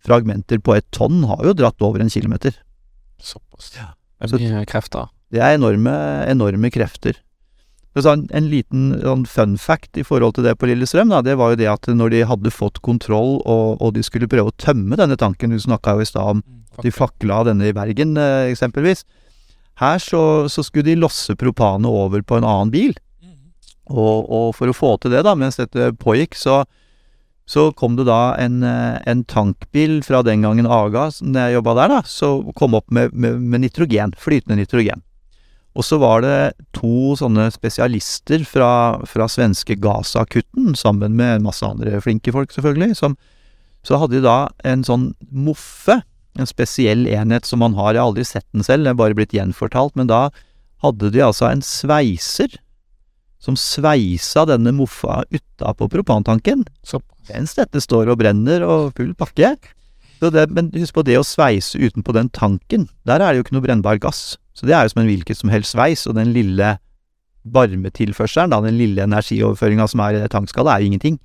fragmenter 0.02 0.58
på 0.58 0.74
et 0.74 0.88
tonn 0.94 1.22
har 1.30 1.44
jo 1.46 1.54
dratt 1.54 1.84
over 1.86 2.02
en 2.02 2.10
kilometer. 2.10 2.56
Såpass. 3.22 3.70
Ja. 3.78 3.92
Det 4.22 4.38
er 4.38 4.56
mye 4.58 4.66
krefter. 4.70 5.10
Det 5.32 5.40
er 5.42 5.56
enorme, 5.56 5.92
enorme 6.30 6.70
krefter. 6.74 7.16
Sånn, 7.92 8.24
en 8.32 8.46
liten 8.48 8.94
sånn 9.02 9.26
fun 9.28 9.58
fact 9.60 9.98
i 10.00 10.04
forhold 10.06 10.38
til 10.38 10.46
det 10.46 10.54
på 10.56 10.68
Lillestrøm, 10.70 11.10
da, 11.12 11.20
det 11.20 11.34
var 11.36 11.52
jo 11.52 11.58
det 11.60 11.68
at 11.68 11.90
når 11.92 12.14
de 12.14 12.22
hadde 12.24 12.52
fått 12.54 12.80
kontroll 12.80 13.42
og, 13.44 13.82
og 13.84 13.92
de 13.92 14.04
skulle 14.06 14.30
prøve 14.32 14.48
å 14.48 14.56
tømme 14.56 14.96
denne 14.96 15.18
tanken, 15.20 15.52
du 15.52 15.60
snakka 15.60 15.98
jo 15.98 16.06
i 16.06 16.08
stad 16.08 16.38
om 16.38 16.40
de 16.80 16.92
fakla 16.94 17.42
denne 17.50 17.68
i 17.68 17.74
Bergen, 17.76 18.16
eh, 18.16 18.48
eksempelvis. 18.54 19.04
Her 19.82 20.00
så, 20.00 20.22
så 20.48 20.64
skulle 20.64 20.88
de 20.88 21.02
losse 21.02 21.36
propanet 21.36 21.90
over 21.90 22.24
på 22.24 22.40
en 22.40 22.48
annen 22.48 22.72
bil. 22.72 22.96
Og, 23.92 24.24
og 24.24 24.54
for 24.56 24.72
å 24.72 24.76
få 24.76 24.94
til 25.02 25.12
det, 25.12 25.24
da, 25.26 25.36
mens 25.36 25.60
dette 25.60 25.90
pågikk, 26.00 26.36
så, 26.38 26.62
så 27.44 27.68
kom 27.76 27.98
det 27.98 28.08
da 28.08 28.32
en, 28.40 28.62
eh, 28.64 29.00
en 29.04 29.24
tankbil 29.28 30.00
fra 30.06 30.22
den 30.24 30.48
gangen 30.48 30.70
Aga, 30.70 31.10
når 31.20 31.44
jeg 31.48 31.58
jobba 31.58 31.78
der, 31.82 31.96
da, 31.98 32.02
så 32.08 32.34
kom 32.56 32.78
opp 32.78 32.88
med, 32.88 33.12
med, 33.12 33.40
med 33.42 33.66
nitrogen. 33.66 34.16
Flytende 34.16 34.62
nitrogen. 34.62 35.04
Og 35.72 35.86
så 35.88 35.96
var 36.00 36.20
det 36.24 36.52
to 36.76 37.14
sånne 37.16 37.46
spesialister 37.54 38.44
fra, 38.48 39.00
fra 39.08 39.28
svenske 39.30 39.78
Gaza-kutten, 39.80 40.74
sammen 40.76 41.16
med 41.16 41.38
en 41.38 41.46
masse 41.46 41.64
andre 41.64 42.00
flinke 42.04 42.34
folk, 42.34 42.52
selvfølgelig, 42.52 42.96
som 42.98 43.16
Så 43.82 43.98
hadde 43.98 44.20
de 44.20 44.22
da 44.22 44.46
en 44.62 44.84
sånn 44.86 45.08
moffe, 45.34 45.96
en 46.38 46.46
spesiell 46.46 47.08
enhet 47.10 47.48
som 47.48 47.58
man 47.58 47.74
har, 47.74 47.96
jeg 47.96 47.98
har 47.98 48.12
aldri 48.12 48.24
sett 48.24 48.46
den 48.54 48.62
selv, 48.62 48.84
det 48.84 48.92
er 48.92 49.00
bare 49.00 49.16
blitt 49.18 49.34
gjenfortalt, 49.34 49.96
men 49.98 50.06
da 50.06 50.28
hadde 50.84 51.10
de 51.10 51.24
altså 51.24 51.48
en 51.48 51.64
sveiser 51.66 52.54
som 53.42 53.58
sveisa 53.58 54.44
denne 54.46 54.70
moffa 54.76 55.24
utapå 55.34 55.88
propantanken. 55.90 56.62
Så 56.86 57.02
mens 57.26 57.56
dette 57.58 57.82
står 57.82 58.12
og 58.12 58.20
brenner 58.22 58.62
og 58.62 58.92
full 58.94 59.16
pakke. 59.18 59.56
Det, 60.30 60.46
men 60.54 60.70
husk 60.76 60.94
på 60.94 61.02
det 61.02 61.16
å 61.18 61.26
sveise 61.26 61.80
utenpå 61.80 62.14
den 62.14 62.28
tanken. 62.30 62.86
Der 63.08 63.18
er 63.18 63.32
det 63.32 63.40
jo 63.40 63.46
ikke 63.46 63.56
noe 63.56 63.64
brennbar 63.64 63.98
gass. 63.98 64.36
Så 64.54 64.68
det 64.68 64.76
er 64.76 64.86
jo 64.86 64.92
som 64.92 65.02
en 65.02 65.10
hvilket 65.10 65.40
som 65.40 65.50
helst 65.50 65.74
sveis, 65.74 66.06
og 66.06 66.14
den 66.14 66.30
lille 66.36 66.76
varmetilførselen, 67.42 68.52
da, 68.52 68.60
den 68.62 68.78
lille 68.78 69.02
energioverføringa 69.02 69.88
som 69.90 70.02
er 70.04 70.20
i 70.20 70.30
tankskallet, 70.30 70.74
er 70.76 70.84
jo 70.84 70.92
ingenting. 70.92 71.18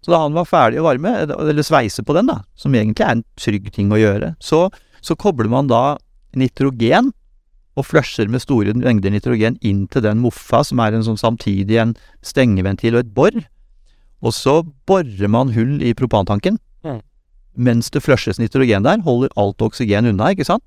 Så 0.00 0.14
da 0.14 0.22
han 0.22 0.36
var 0.36 0.46
ferdig 0.48 0.80
å 0.80 0.86
varme, 0.86 1.12
eller 1.26 1.64
sveise 1.66 2.04
på 2.06 2.14
den, 2.16 2.30
da, 2.30 2.40
som 2.56 2.74
egentlig 2.76 3.04
er 3.04 3.16
en 3.16 3.24
trygg 3.40 3.66
ting 3.74 3.90
å 3.92 3.98
gjøre, 4.00 4.34
så, 4.40 4.68
så 5.04 5.16
kobler 5.18 5.50
man 5.50 5.68
da 5.68 5.98
nitrogen 6.38 7.10
og 7.78 7.86
flusher 7.86 8.30
med 8.30 8.42
store 8.42 8.74
mengder 8.76 9.12
nitrogen 9.12 9.58
inn 9.66 9.86
til 9.90 10.04
den 10.04 10.22
moffa, 10.22 10.62
som 10.66 10.80
er 10.82 10.94
en 10.94 11.04
sånn 11.06 11.20
samtidig 11.20 11.80
en 11.80 11.94
stengeventil 12.26 12.96
og 12.96 13.04
et 13.04 13.12
bor. 13.16 13.36
Og 14.20 14.34
så 14.36 14.60
borer 14.88 15.30
man 15.32 15.52
hull 15.54 15.78
i 15.84 15.94
propantanken. 15.96 16.58
Mm. 16.84 17.00
Mens 17.54 17.90
det 17.90 18.02
flushes 18.04 18.38
nitrogen 18.38 18.86
der, 18.86 19.00
holder 19.04 19.32
alt 19.40 19.62
oksygen 19.62 20.08
unna, 20.12 20.30
ikke 20.34 20.46
sant? 20.46 20.64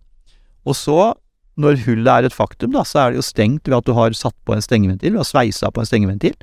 Og 0.67 0.75
så, 0.79 1.13
når 1.59 1.83
hullet 1.85 2.09
er 2.11 2.27
et 2.27 2.35
faktum, 2.35 2.73
da, 2.75 2.83
så 2.87 3.05
er 3.05 3.13
det 3.13 3.21
jo 3.21 3.27
stengt 3.27 3.67
ved 3.67 3.77
at 3.79 3.87
du 3.87 3.93
har 3.97 4.15
satt 4.17 4.35
på 4.47 4.55
en 4.55 4.63
stengeventil, 4.63 5.15
du 5.15 5.21
har 5.21 5.27
sveisa 5.27 5.71
på 5.71 5.83
en 5.83 5.89
stengeventil. 5.89 6.35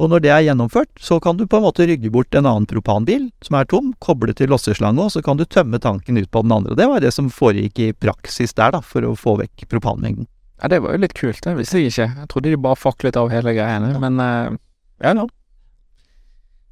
Og 0.00 0.08
når 0.08 0.22
det 0.24 0.30
er 0.32 0.44
gjennomført, 0.46 0.90
så 0.98 1.18
kan 1.22 1.36
du 1.36 1.44
på 1.46 1.58
en 1.58 1.66
måte 1.66 1.84
rygge 1.86 2.10
bort 2.10 2.34
en 2.34 2.48
annen 2.48 2.66
propanbil 2.66 3.28
som 3.44 3.58
er 3.58 3.68
tom, 3.68 3.92
koble 4.02 4.32
til 4.34 4.48
losseslange, 4.50 5.04
og 5.04 5.12
så 5.14 5.22
kan 5.24 5.38
du 5.38 5.44
tømme 5.44 5.78
tanken 5.82 6.18
ut 6.18 6.30
på 6.32 6.42
den 6.42 6.54
andre. 6.56 6.76
Det 6.78 6.88
var 6.88 7.04
det 7.04 7.12
som 7.14 7.28
foregikk 7.30 7.82
i 7.84 7.92
praksis 7.92 8.56
der, 8.56 8.72
da, 8.74 8.80
for 8.80 9.04
å 9.04 9.12
få 9.18 9.36
vekk 9.42 9.68
propanmengden. 9.70 10.26
Ja, 10.62 10.70
det 10.72 10.80
var 10.84 10.94
jo 10.94 11.02
litt 11.02 11.14
kult, 11.18 11.42
det 11.44 11.54
visste 11.58 11.80
jeg 11.80 11.92
ikke. 11.92 12.08
Jeg 12.22 12.30
trodde 12.32 12.50
de 12.54 12.58
bare 12.64 12.78
faklet 12.78 13.18
av 13.20 13.30
hele 13.32 13.54
greiene, 13.56 13.92
men 14.00 14.18
uh, 14.22 14.58
ja 15.02 15.14
da. 15.18 15.28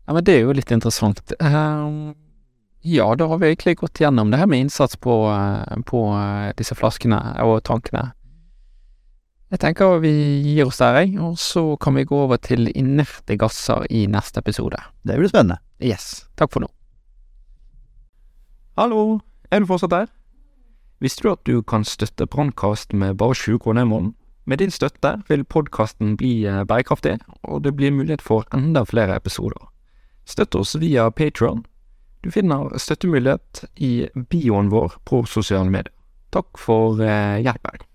Ja, 0.06 0.14
men 0.16 0.26
det 0.26 0.36
er 0.36 0.44
jo 0.46 0.54
litt 0.56 0.72
interessant. 0.74 1.20
Eh, 1.38 1.86
ja, 2.80 3.14
da 3.14 3.26
har 3.26 3.38
vi 3.38 3.50
egentlig 3.50 3.76
gått 3.76 4.00
gjennom 4.00 4.30
det 4.30 4.38
her 4.40 4.48
med 4.48 4.60
innsats 4.64 4.96
på, 4.96 5.14
eh, 5.28 5.82
på 5.86 6.00
eh, 6.16 6.52
disse 6.56 6.74
flaskene 6.74 7.18
og 7.44 7.62
tankene. 7.68 8.10
Jeg 9.50 9.60
tenker 9.64 9.98
vi 9.98 10.12
gir 10.46 10.68
oss 10.68 10.78
der, 10.78 11.00
jeg, 11.02 11.16
og 11.18 11.34
så 11.42 11.74
kan 11.82 11.96
vi 11.98 12.06
gå 12.06 12.16
over 12.24 12.38
til 12.38 12.70
inerte 12.70 13.34
gasser 13.36 13.84
i 13.90 14.04
neste 14.06 14.38
episode. 14.38 14.78
Det 15.02 15.18
blir 15.18 15.28
spennende. 15.28 15.58
Yes. 15.82 16.28
Takk 16.38 16.52
for 16.54 16.64
nå. 16.64 16.70
Hallo, 18.78 19.20
er 19.50 19.60
du 19.60 19.66
fortsatt 19.66 19.90
der? 19.90 20.06
Visste 21.02 21.24
du 21.24 21.32
at 21.32 21.44
du 21.44 21.62
kan 21.66 21.84
støtte 21.84 22.28
Brannkast 22.30 22.94
med 22.94 23.18
bare 23.18 23.34
20 23.34 23.58
kroner 23.64 23.82
i 23.82 23.90
måneden? 23.90 24.14
Med 24.46 24.62
din 24.62 24.70
støtte 24.70 25.18
vil 25.28 25.44
podkasten 25.44 26.16
bli 26.16 26.46
eh, 26.46 26.62
bærekraftig, 26.64 27.18
og 27.42 27.64
det 27.64 27.74
blir 27.76 27.92
mulighet 27.92 28.22
for 28.22 28.46
enda 28.54 28.84
flere 28.86 29.18
episoder. 29.18 29.68
Støtt 30.24 30.54
oss 30.54 30.76
via 30.78 31.10
Patron. 31.10 31.64
Du 32.20 32.30
finner 32.30 32.76
støttemulighet 32.78 33.64
i 33.80 34.08
bioen 34.14 34.68
vår 34.72 34.98
på 35.08 35.22
sosiale 35.28 35.70
medier. 35.72 35.94
Takk 36.30 36.60
for 36.60 37.00
eh, 37.02 37.40
hjelpen. 37.42 37.86